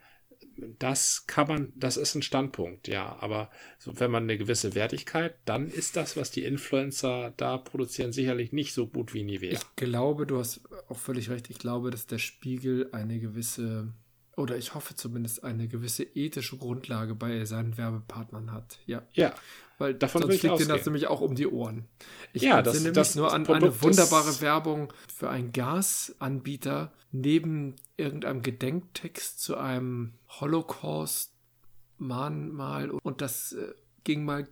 das 0.79 1.27
kann 1.27 1.49
man, 1.49 1.73
das 1.77 1.97
ist 1.97 2.15
ein 2.15 2.23
Standpunkt, 2.23 2.89
ja. 2.89 3.17
Aber 3.21 3.51
so, 3.79 3.99
wenn 4.01 4.11
man 4.11 4.25
eine 4.25 4.39
gewisse 4.39 4.75
Wertigkeit, 4.75 5.37
dann 5.45 5.69
ist 5.69 5.97
das, 5.97 6.17
was 6.17 6.31
die 6.31 6.45
Influencer 6.45 7.33
da 7.37 7.59
produzieren, 7.59 8.13
sicherlich 8.13 8.53
nicht 8.53 8.75
so 8.75 8.87
gut 8.87 9.15
wie 9.15 9.25
Nivea. 9.25 9.53
Ich 9.53 9.77
glaube, 9.77 10.27
du 10.27 10.39
hast 10.39 10.61
auch 10.89 10.99
völlig 10.99 11.31
recht. 11.31 11.51
Ich 11.51 11.59
glaube, 11.59 11.91
dass 11.91 12.07
der 12.07 12.19
Spiegel 12.19 12.89
eine 12.93 13.21
gewisse, 13.21 13.93
oder 14.39 14.57
ich 14.57 14.75
hoffe 14.75 14.95
zumindest 14.95 15.45
eine 15.45 15.69
gewisse 15.69 16.05
ethische 16.05 16.57
Grundlage 16.57 17.15
bei 17.15 17.45
seinen 17.45 17.77
Werbepartnern 17.77 18.53
hat. 18.53 18.79
Ja. 18.87 19.03
Ja. 19.13 19.35
Weil 19.79 19.93
davon 19.95 20.23
sonst 20.23 20.39
fliegt 20.39 20.61
denen 20.61 20.69
das 20.69 20.87
nämlich 20.87 21.09
auch 21.09 21.21
um 21.21 21.35
die 21.35 21.47
Ohren. 21.47 21.89
Ich 22.33 22.41
ja, 22.43 22.63
das, 22.63 22.81
mich 22.81 22.93
das 22.93 23.17
nur 23.17 23.33
an 23.33 23.45
Produkt 23.45 23.65
eine 23.65 23.83
wunderbare 23.83 24.41
Werbung 24.41 24.93
für 25.13 25.29
einen 25.31 25.53
Gasanbieter 25.53 26.93
neben 27.11 27.75
irgendeinem 27.97 28.43
Gedenktext 28.43 29.41
zu 29.41 29.57
einem 29.57 30.15
Holocaust-Mahnmal 30.41 32.91
und 32.91 33.21
das 33.21 33.53
äh, 33.53 33.73
ging 34.05 34.25
mal 34.25 34.47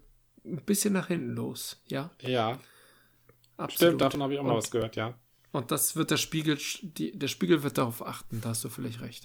ein 0.44 0.64
bisschen 0.64 0.94
nach 0.94 1.08
hinten 1.08 1.34
los, 1.34 1.82
ja? 1.88 2.10
Ja. 2.20 2.60
Absolut. 3.56 3.72
Stimmt, 3.72 4.00
davon 4.00 4.22
habe 4.22 4.34
ich 4.34 4.38
auch 4.38 4.44
und, 4.44 4.50
mal 4.50 4.56
was 4.56 4.70
gehört, 4.70 4.94
ja. 4.96 5.14
Und 5.50 5.70
das 5.70 5.96
wird 5.96 6.10
der 6.10 6.18
Spiegel, 6.18 6.58
die, 6.82 7.18
der 7.18 7.28
Spiegel 7.28 7.62
wird 7.62 7.78
darauf 7.78 8.06
achten, 8.06 8.40
da 8.40 8.50
hast 8.50 8.62
du 8.64 8.68
vielleicht 8.68 9.00
recht. 9.00 9.24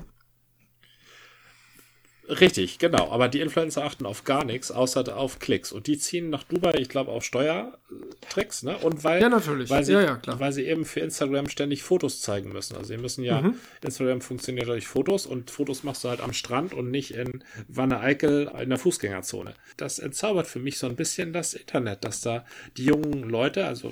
Richtig, 2.39 2.79
genau. 2.79 3.11
Aber 3.11 3.27
die 3.27 3.41
Influencer 3.41 3.83
achten 3.83 4.05
auf 4.05 4.23
gar 4.23 4.45
nichts, 4.45 4.71
außer 4.71 5.17
auf 5.17 5.39
Klicks. 5.39 5.71
Und 5.73 5.87
die 5.87 5.97
ziehen 5.97 6.29
nach 6.29 6.43
Dubai, 6.43 6.75
ich 6.75 6.87
glaube, 6.87 7.11
auf 7.11 7.25
Steuertricks, 7.25 8.63
ne? 8.63 8.77
Und 8.77 9.03
weil, 9.03 9.21
ja, 9.21 9.27
natürlich. 9.27 9.69
Weil 9.69 9.83
sie, 9.83 9.93
ja, 9.93 10.01
ja, 10.01 10.15
klar. 10.15 10.39
weil 10.39 10.53
sie 10.53 10.65
eben 10.65 10.85
für 10.85 11.01
Instagram 11.01 11.49
ständig 11.49 11.83
Fotos 11.83 12.21
zeigen 12.21 12.53
müssen. 12.53 12.77
Also 12.77 12.87
sie 12.87 12.97
müssen 12.97 13.23
ja, 13.23 13.41
mhm. 13.41 13.55
Instagram 13.83 14.21
funktioniert 14.21 14.67
durch 14.67 14.87
Fotos 14.87 15.25
und 15.25 15.51
Fotos 15.51 15.83
machst 15.83 16.05
du 16.05 16.09
halt 16.09 16.21
am 16.21 16.31
Strand 16.31 16.73
und 16.73 16.89
nicht 16.89 17.11
in 17.11 17.43
Wanne 17.67 17.99
Eickel 17.99 18.49
in 18.61 18.69
der 18.69 18.79
Fußgängerzone. 18.79 19.53
Das 19.75 19.99
entzaubert 19.99 20.47
für 20.47 20.59
mich 20.59 20.77
so 20.77 20.87
ein 20.87 20.95
bisschen 20.95 21.33
das 21.33 21.53
Internet, 21.53 22.05
dass 22.05 22.21
da 22.21 22.45
die 22.77 22.85
jungen 22.85 23.23
Leute, 23.23 23.65
also 23.65 23.91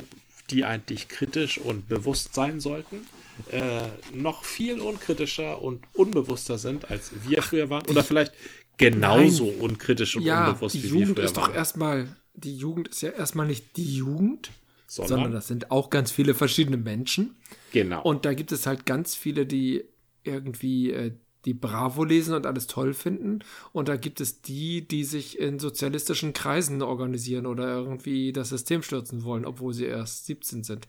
die 0.50 0.64
eigentlich 0.64 1.10
kritisch 1.10 1.58
und 1.58 1.90
bewusst 1.90 2.34
sein 2.34 2.60
sollten, 2.60 3.06
äh, 3.52 3.82
noch 4.14 4.44
viel 4.44 4.80
unkritischer 4.80 5.62
und 5.62 5.86
unbewusster 5.94 6.58
sind, 6.58 6.90
als 6.90 7.12
wir 7.28 7.42
früher 7.42 7.70
waren. 7.70 7.88
Oder 7.90 8.04
vielleicht 8.04 8.34
genauso 8.78 9.46
Nein. 9.46 9.60
unkritisch 9.60 10.16
und 10.16 10.24
ja, 10.24 10.48
unbewusst 10.48 10.76
wie 10.76 10.84
wir 10.84 10.90
früher 10.90 11.00
waren. 11.00 11.06
Die 11.06 11.10
Jugend 11.10 11.26
ist 11.26 11.38
doch 11.38 11.54
erstmal, 11.54 12.16
die 12.34 12.56
Jugend 12.56 12.88
ist 12.90 13.02
ja 13.02 13.10
erstmal 13.10 13.48
nicht 13.48 13.78
die 13.78 13.96
Jugend, 13.96 14.52
sondern, 14.88 15.10
sondern 15.10 15.32
das 15.34 15.48
sind 15.48 15.72
auch 15.72 15.90
ganz 15.90 16.12
viele 16.12 16.34
verschiedene 16.34 16.78
Menschen. 16.78 17.36
Genau. 17.72 18.02
Und 18.02 18.26
da 18.26 18.34
gibt 18.34 18.52
es 18.52 18.66
halt 18.66 18.86
ganz 18.86 19.16
viele, 19.16 19.46
die 19.46 19.84
irgendwie 20.24 20.92
äh, 20.92 21.12
die 21.46 21.54
Bravo 21.54 22.04
lesen 22.04 22.34
und 22.34 22.46
alles 22.46 22.68
toll 22.68 22.94
finden. 22.94 23.40
Und 23.72 23.88
da 23.88 23.96
gibt 23.96 24.20
es 24.20 24.42
die, 24.42 24.88
die 24.88 25.04
sich 25.04 25.40
in 25.40 25.60
sozialistischen 25.60 26.34
Kreisen 26.34 26.82
organisieren 26.82 27.46
oder 27.46 27.76
irgendwie 27.76 28.34
das 28.34 28.50
System 28.50 28.84
stürzen 28.84 29.24
wollen, 29.24 29.46
obwohl 29.46 29.74
sie 29.74 29.86
erst 29.86 30.26
17 30.26 30.64
sind 30.64 30.88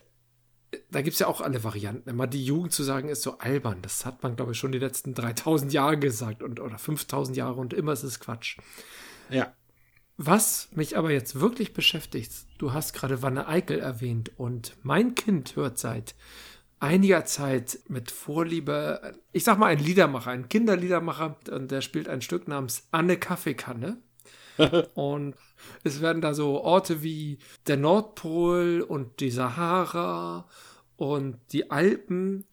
da 0.90 1.02
gibt 1.02 1.14
es 1.14 1.20
ja 1.20 1.26
auch 1.26 1.40
alle 1.40 1.64
Varianten. 1.64 2.08
Immer 2.08 2.26
die 2.26 2.44
Jugend 2.44 2.72
zu 2.72 2.82
sagen, 2.82 3.08
ist 3.08 3.22
so 3.22 3.38
albern. 3.38 3.78
Das 3.82 4.04
hat 4.04 4.22
man, 4.22 4.36
glaube 4.36 4.52
ich, 4.52 4.58
schon 4.58 4.72
die 4.72 4.78
letzten 4.78 5.14
3000 5.14 5.72
Jahre 5.72 5.98
gesagt 5.98 6.42
und, 6.42 6.60
oder 6.60 6.78
5000 6.78 7.36
Jahre 7.36 7.60
und 7.60 7.72
immer 7.72 7.92
ist 7.92 8.02
es 8.02 8.20
Quatsch. 8.20 8.58
Ja. 9.30 9.52
Was 10.16 10.68
mich 10.72 10.96
aber 10.98 11.10
jetzt 11.10 11.40
wirklich 11.40 11.72
beschäftigt, 11.72 12.32
du 12.58 12.72
hast 12.72 12.92
gerade 12.92 13.22
Wanne 13.22 13.48
Eickel 13.48 13.78
erwähnt 13.78 14.32
und 14.36 14.76
mein 14.82 15.14
Kind 15.14 15.56
hört 15.56 15.78
seit 15.78 16.14
einiger 16.78 17.24
Zeit 17.24 17.78
mit 17.88 18.10
Vorliebe, 18.10 19.14
ich 19.32 19.44
sag 19.44 19.58
mal, 19.58 19.66
ein 19.66 19.78
Liedermacher, 19.78 20.30
ein 20.30 20.48
Kinderliedermacher, 20.48 21.36
und 21.50 21.70
der 21.70 21.80
spielt 21.80 22.08
ein 22.08 22.22
Stück 22.22 22.48
namens 22.48 22.86
Anne 22.90 23.16
Kaffeekanne. 23.16 23.98
Und 24.94 25.34
es 25.84 26.00
werden 26.00 26.22
da 26.22 26.34
so 26.34 26.60
Orte 26.60 27.02
wie 27.02 27.38
der 27.66 27.76
Nordpol 27.76 28.84
und 28.86 29.20
die 29.20 29.30
Sahara 29.30 30.48
und 30.96 31.38
die 31.52 31.70
Alpen 31.70 32.44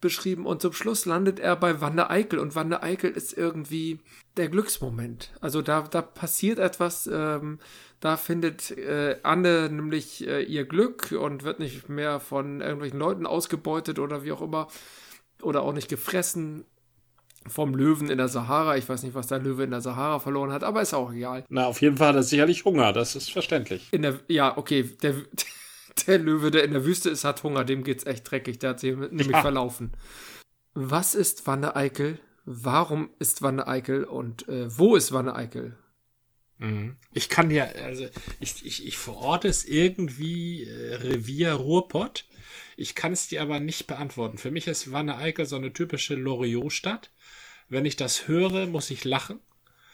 beschrieben. 0.00 0.46
Und 0.46 0.62
zum 0.62 0.72
Schluss 0.72 1.04
landet 1.04 1.38
er 1.38 1.56
bei 1.56 1.80
Wande 1.80 2.10
Eickel 2.10 2.38
und 2.38 2.54
Wande 2.54 2.82
Eickel 2.82 3.10
ist 3.10 3.36
irgendwie 3.36 4.00
der 4.36 4.48
Glücksmoment. 4.48 5.32
Also 5.40 5.62
da, 5.62 5.82
da 5.82 6.02
passiert 6.02 6.58
etwas, 6.58 7.08
ähm, 7.12 7.58
da 8.00 8.16
findet 8.16 8.70
äh, 8.70 9.18
Anne 9.22 9.68
nämlich 9.70 10.26
äh, 10.26 10.42
ihr 10.42 10.64
Glück 10.64 11.12
und 11.12 11.44
wird 11.44 11.58
nicht 11.58 11.88
mehr 11.88 12.20
von 12.20 12.60
irgendwelchen 12.60 12.98
Leuten 12.98 13.26
ausgebeutet 13.26 13.98
oder 13.98 14.24
wie 14.24 14.32
auch 14.32 14.42
immer 14.42 14.68
oder 15.42 15.62
auch 15.62 15.72
nicht 15.72 15.88
gefressen 15.88 16.64
vom 17.46 17.74
Löwen 17.74 18.10
in 18.10 18.18
der 18.18 18.28
Sahara. 18.28 18.76
Ich 18.76 18.88
weiß 18.88 19.02
nicht, 19.02 19.14
was 19.14 19.28
der 19.28 19.38
Löwe 19.38 19.64
in 19.64 19.70
der 19.70 19.80
Sahara 19.80 20.18
verloren 20.18 20.52
hat, 20.52 20.64
aber 20.64 20.82
ist 20.82 20.94
auch 20.94 21.12
egal. 21.12 21.44
Na, 21.48 21.66
auf 21.66 21.80
jeden 21.80 21.96
Fall 21.96 22.08
hat 22.08 22.16
er 22.16 22.22
sicherlich 22.22 22.64
Hunger, 22.64 22.92
das 22.92 23.16
ist 23.16 23.30
verständlich. 23.30 23.88
In 23.92 24.02
der, 24.02 24.20
ja, 24.28 24.56
okay, 24.56 24.82
der, 25.02 25.14
der 26.06 26.18
Löwe, 26.18 26.50
der 26.50 26.64
in 26.64 26.72
der 26.72 26.84
Wüste 26.84 27.10
ist, 27.10 27.24
hat 27.24 27.42
Hunger, 27.42 27.64
dem 27.64 27.84
geht's 27.84 28.06
echt 28.06 28.30
dreckig, 28.30 28.58
der 28.58 28.70
hat 28.70 28.80
sich 28.80 28.96
nämlich 28.96 29.30
ja. 29.30 29.40
verlaufen. 29.40 29.92
Was 30.74 31.14
ist 31.14 31.46
Wanne 31.46 31.76
Eickel? 31.76 32.18
Warum 32.44 33.10
ist 33.18 33.42
Wanne 33.42 33.66
Eickel 33.66 34.04
und 34.04 34.48
äh, 34.48 34.66
wo 34.78 34.96
ist 34.96 35.12
Wanne 35.12 35.34
Eickel? 35.34 35.76
Mhm. 36.58 36.96
Ich 37.12 37.28
kann 37.28 37.50
ja, 37.50 37.64
also 37.64 38.06
ich, 38.38 38.64
ich, 38.64 38.86
ich 38.86 38.98
verorte 38.98 39.48
es 39.48 39.64
irgendwie 39.64 40.64
äh, 40.64 40.94
Revier 40.96 41.54
Ruhrpott. 41.54 42.26
Ich 42.76 42.94
kann 42.94 43.12
es 43.12 43.28
dir 43.28 43.42
aber 43.42 43.60
nicht 43.60 43.86
beantworten. 43.86 44.38
Für 44.38 44.50
mich 44.50 44.66
ist 44.66 44.92
Wanne 44.92 45.16
Eickel 45.16 45.46
so 45.46 45.56
eine 45.56 45.72
typische 45.72 46.14
Loriot-Stadt. 46.14 47.10
Wenn 47.70 47.86
ich 47.86 47.96
das 47.96 48.28
höre, 48.28 48.66
muss 48.66 48.90
ich 48.90 49.04
lachen. 49.04 49.40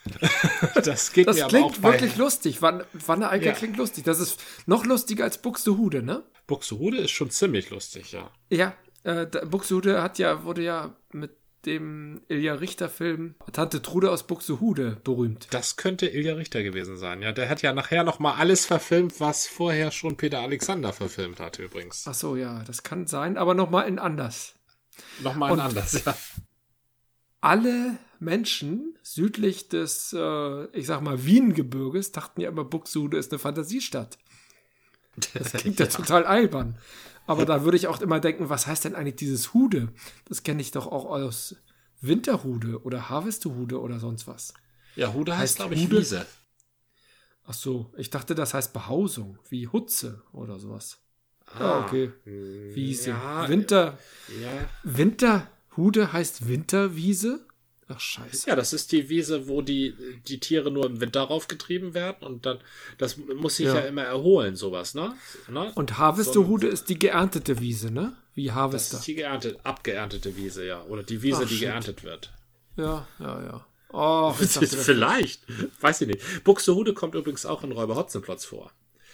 das 0.85 1.13
geht 1.13 1.29
das 1.29 1.37
mir 1.37 1.45
aber 1.45 1.57
auch 1.57 1.71
Das 1.71 1.81
klingt 1.81 1.83
wirklich 1.83 2.17
lustig. 2.17 2.63
Wanne, 2.63 2.87
Wanne 2.93 3.29
Eickel 3.29 3.49
ja. 3.49 3.53
klingt 3.53 3.77
lustig. 3.77 4.05
Das 4.05 4.19
ist 4.19 4.43
noch 4.67 4.85
lustiger 4.85 5.25
als 5.25 5.39
Buxtehude, 5.39 6.03
ne? 6.03 6.25
Buxtehude 6.47 6.99
ist 6.99 7.11
schon 7.11 7.31
ziemlich 7.31 7.71
lustig, 7.71 8.13
ja. 8.13 8.31
Ja, 8.49 8.75
äh, 9.03 9.27
Buxtehude 9.27 10.03
hat 10.03 10.19
ja, 10.19 10.45
wurde 10.45 10.63
ja 10.63 10.97
mit 11.13 11.37
dem 11.67 12.23
Ilja 12.29 12.55
Richter-Film 12.55 13.35
Tante 13.53 13.83
Trude 13.83 14.11
aus 14.11 14.27
Buxtehude 14.27 15.01
berühmt. 15.03 15.49
Das 15.51 15.77
könnte 15.77 16.07
Ilja 16.07 16.35
Richter 16.35 16.63
gewesen 16.63 16.97
sein, 16.97 17.21
ja. 17.21 17.33
Der 17.33 17.49
hat 17.49 17.61
ja 17.63 17.73
nachher 17.73 18.05
noch 18.05 18.21
mal 18.21 18.35
alles 18.35 18.65
verfilmt, 18.65 19.21
was 19.21 19.47
vorher 19.47 19.91
schon 19.91 20.17
Peter 20.17 20.41
Alexander 20.41 20.93
verfilmt 20.93 21.41
hatte 21.41 21.65
übrigens. 21.65 22.05
Ach 22.07 22.15
so, 22.15 22.37
ja, 22.37 22.63
das 22.65 22.85
kann 22.85 23.07
sein, 23.07 23.37
aber 23.37 23.55
noch 23.55 23.69
mal 23.69 23.83
in 23.83 23.99
anders. 23.99 24.55
Noch 25.21 25.35
mal 25.35 25.49
in 25.49 25.55
Und 25.55 25.61
anders, 25.61 26.05
ja. 26.05 26.17
Alle 27.47 27.99
Menschen 28.19 28.99
südlich 29.03 29.69
des, 29.69 30.13
äh, 30.13 30.65
ich 30.77 30.87
sag 30.87 31.01
mal, 31.01 31.25
Wiengebirges 31.25 32.11
dachten 32.11 32.41
ja 32.41 32.49
immer, 32.49 32.65
Buxtehude 32.65 33.17
ist 33.17 33.31
eine 33.31 33.39
Fantasiestadt. 33.39 34.19
Das 35.35 35.53
klingt 35.55 35.79
ja, 35.79 35.87
ja 35.87 35.91
total 35.93 36.25
albern. 36.25 36.77
Aber 37.27 37.45
da 37.45 37.63
würde 37.63 37.77
ich 37.77 37.87
auch 37.87 38.01
immer 38.01 38.19
denken, 38.21 38.49
was 38.49 38.67
heißt 38.67 38.85
denn 38.85 38.95
eigentlich 38.97 39.17
dieses 39.17 39.55
Hude? 39.55 39.93
Das 40.25 40.43
kenne 40.43 40.61
ich 40.61 40.73
doch 40.73 40.87
auch 40.87 41.05
aus 41.05 41.57
Winterhude 42.01 42.83
oder 42.83 43.09
Harvestehude 43.09 43.81
oder 43.81 44.01
sonst 44.01 44.27
was. 44.27 44.53
Ja, 44.97 45.13
Hude 45.13 45.33
heißt, 45.33 45.43
heißt 45.43 45.57
glaube 45.57 45.75
ich, 45.75 45.85
Hude? 45.85 45.99
Wiese. 45.99 46.27
Ach 47.45 47.55
so, 47.55 47.93
ich 47.97 48.11
dachte, 48.11 48.35
das 48.35 48.55
heißt 48.55 48.73
Behausung, 48.73 49.39
wie 49.49 49.69
Hutze 49.69 50.23
oder 50.33 50.59
sowas. 50.59 50.99
Ah, 51.47 51.61
ja, 51.61 51.85
okay. 51.85 52.13
Wiese. 52.25 53.11
Ja, 53.11 53.49
Winter. 53.49 53.99
Ja. 54.41 54.69
Winterhude 55.77 56.13
heißt 56.13 56.49
Winterwiese? 56.49 57.41
Ach, 57.89 58.01
scheiße. 58.01 58.49
Ja, 58.49 58.57
das 58.57 58.73
ist 58.73 58.91
die 58.93 59.09
Wiese, 59.09 59.47
wo 59.47 59.63
die, 59.63 59.95
die 60.27 60.41
Tiere 60.41 60.71
nur 60.71 60.87
im 60.87 61.01
Winter 61.01 61.21
raufgetrieben 61.21 61.95
werden 61.95 62.27
und 62.27 62.47
dann, 62.47 62.59
das 62.99 63.17
muss 63.17 63.57
sich 63.57 63.67
ja, 63.67 63.77
ja 63.77 63.81
immer 63.83 64.03
erholen, 64.03 64.57
sowas, 64.57 64.95
ne? 64.95 65.15
ne? 65.49 65.71
Und 65.75 65.99
Harvesterhude 65.99 66.67
so, 66.67 66.73
ist 66.73 66.89
die 66.89 66.99
geerntete 66.99 67.61
Wiese, 67.61 67.93
ne? 67.93 68.17
Wie 68.35 68.51
Harvester. 68.51 68.97
Das 68.97 69.01
ist 69.01 69.07
die 69.07 69.15
geerntet, 69.15 69.59
abgeerntete 69.63 70.37
Wiese, 70.37 70.67
ja. 70.67 70.83
Oder 70.85 71.05
die 71.05 71.23
Wiese, 71.23 71.43
Ach, 71.45 71.49
die 71.49 71.55
shit. 71.55 71.69
geerntet 71.69 72.03
wird. 72.03 72.33
Ja, 72.77 73.07
ja, 73.21 73.43
ja. 73.43 73.67
Oh, 73.91 74.33
Vielleicht. 74.33 75.43
Weiß 75.81 76.01
ich 76.01 76.09
nicht. 76.09 76.45
Buxtehude 76.45 76.93
kommt 76.93 77.15
übrigens 77.15 77.47
auch 77.47 77.63
in 77.63 77.71
Räuber 77.71 77.95
Hotzenplotz 77.95 78.45
vor. 78.45 78.73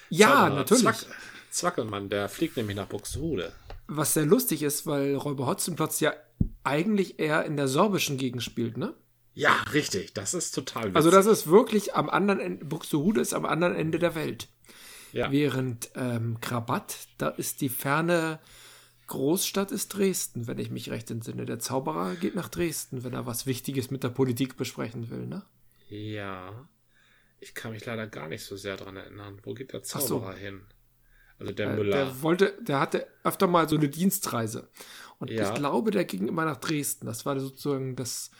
Ja, 0.08 0.28
Zauberer 0.28 0.56
natürlich. 0.56 0.82
Zwack, 0.82 1.06
Zwackelmann, 1.50 2.08
der 2.08 2.28
fliegt 2.30 2.56
nämlich 2.56 2.76
nach 2.76 2.86
Buxtehude. 2.86 3.52
Was 3.87 4.14
sehr 4.14 4.26
lustig 4.26 4.62
ist, 4.62 4.87
weil 4.87 5.16
Räuber 5.16 5.47
Hotzenplotz 5.47 6.01
ja 6.01 6.14
eigentlich 6.64 7.18
eher 7.18 7.45
in 7.45 7.57
der 7.57 7.68
sorbischen 7.68 8.16
Gegend 8.16 8.43
spielt, 8.43 8.76
ne? 8.76 8.95
Ja, 9.35 9.55
richtig. 9.72 10.14
Das 10.14 10.35
ist 10.35 10.53
total 10.53 10.85
witzig. 10.85 10.97
Also 10.97 11.11
das 11.11 11.26
ist 11.26 11.47
wirklich 11.47 11.95
am 11.95 12.09
anderen 12.11 12.41
Ende, 12.41 12.64
Buxtehude 12.64 13.20
ist 13.20 13.35
am 13.35 13.45
anderen 13.45 13.74
Ende 13.74 13.99
der 13.99 14.14
Welt. 14.14 14.49
Ja. 15.12 15.30
Während 15.30 15.91
ähm, 15.95 16.39
Krabat, 16.41 16.97
da 17.18 17.28
ist 17.28 17.61
die 17.61 17.68
ferne 17.68 18.41
Großstadt 19.09 19.72
ist 19.72 19.89
Dresden, 19.89 20.47
wenn 20.47 20.59
ich 20.59 20.70
mich 20.70 20.91
recht 20.91 21.11
entsinne. 21.11 21.45
Der 21.45 21.59
Zauberer 21.59 22.14
geht 22.14 22.35
nach 22.35 22.49
Dresden, 22.49 23.05
wenn 23.05 23.12
er 23.12 23.26
was 23.26 23.47
Wichtiges 23.47 23.91
mit 23.91 24.03
der 24.03 24.09
Politik 24.09 24.57
besprechen 24.57 25.11
will, 25.11 25.26
ne? 25.26 25.43
Ja. 25.91 26.68
Ich 27.39 27.55
kann 27.55 27.72
mich 27.72 27.85
leider 27.85 28.07
gar 28.07 28.28
nicht 28.28 28.45
so 28.45 28.57
sehr 28.57 28.76
dran 28.76 28.97
erinnern. 28.97 29.39
Wo 29.43 29.53
geht 29.53 29.72
der 29.72 29.83
Zauberer 29.83 30.33
so. 30.33 30.39
hin? 30.39 30.62
Also 31.43 31.53
der 31.55 31.70
äh, 31.70 31.76
Müller. 31.76 31.97
Der 31.97 32.22
wollte, 32.22 32.55
der 32.61 32.80
hatte 32.80 33.07
öfter 33.24 33.49
mal 33.49 33.68
so 33.68 33.76
eine 33.76 33.88
Dienstreise. 33.88 34.68
Und 35.18 35.30
ja. 35.30 35.49
ich 35.49 35.55
glaube, 35.55 35.90
der 35.90 36.05
ging 36.05 36.28
immer 36.28 36.45
nach 36.45 36.59
Dresden. 36.59 37.07
Das 37.07 37.26
war 37.26 37.38
sozusagen 37.38 37.97
das 37.97 38.30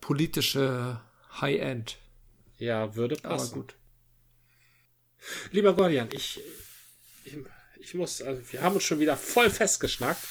politische 0.00 1.00
High-End. 1.40 1.98
Ja, 2.58 2.94
würde 2.94 3.16
passen. 3.16 3.52
Aber 3.52 3.62
gut. 3.62 3.74
Lieber 5.50 5.74
Gordian, 5.74 6.08
ich, 6.12 6.40
ich, 7.24 7.36
ich 7.80 7.94
muss, 7.94 8.22
also 8.22 8.40
wir 8.50 8.62
haben 8.62 8.74
uns 8.74 8.84
schon 8.84 9.00
wieder 9.00 9.16
voll 9.16 9.50
festgeschnackt. 9.50 10.26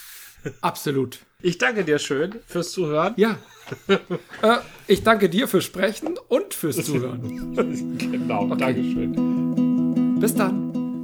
Absolut. 0.61 1.19
Ich 1.41 1.57
danke 1.57 1.83
dir 1.83 1.99
schön 1.99 2.39
fürs 2.47 2.71
Zuhören. 2.71 3.13
Ja. 3.17 3.37
äh, 4.41 4.57
ich 4.87 5.03
danke 5.03 5.29
dir 5.29 5.47
fürs 5.47 5.65
Sprechen 5.65 6.17
und 6.29 6.53
fürs 6.53 6.77
Zuhören. 6.77 7.55
genau, 7.97 8.45
okay. 8.45 8.57
Dankeschön. 8.57 10.19
Bis 10.19 10.33
dann. 10.33 10.68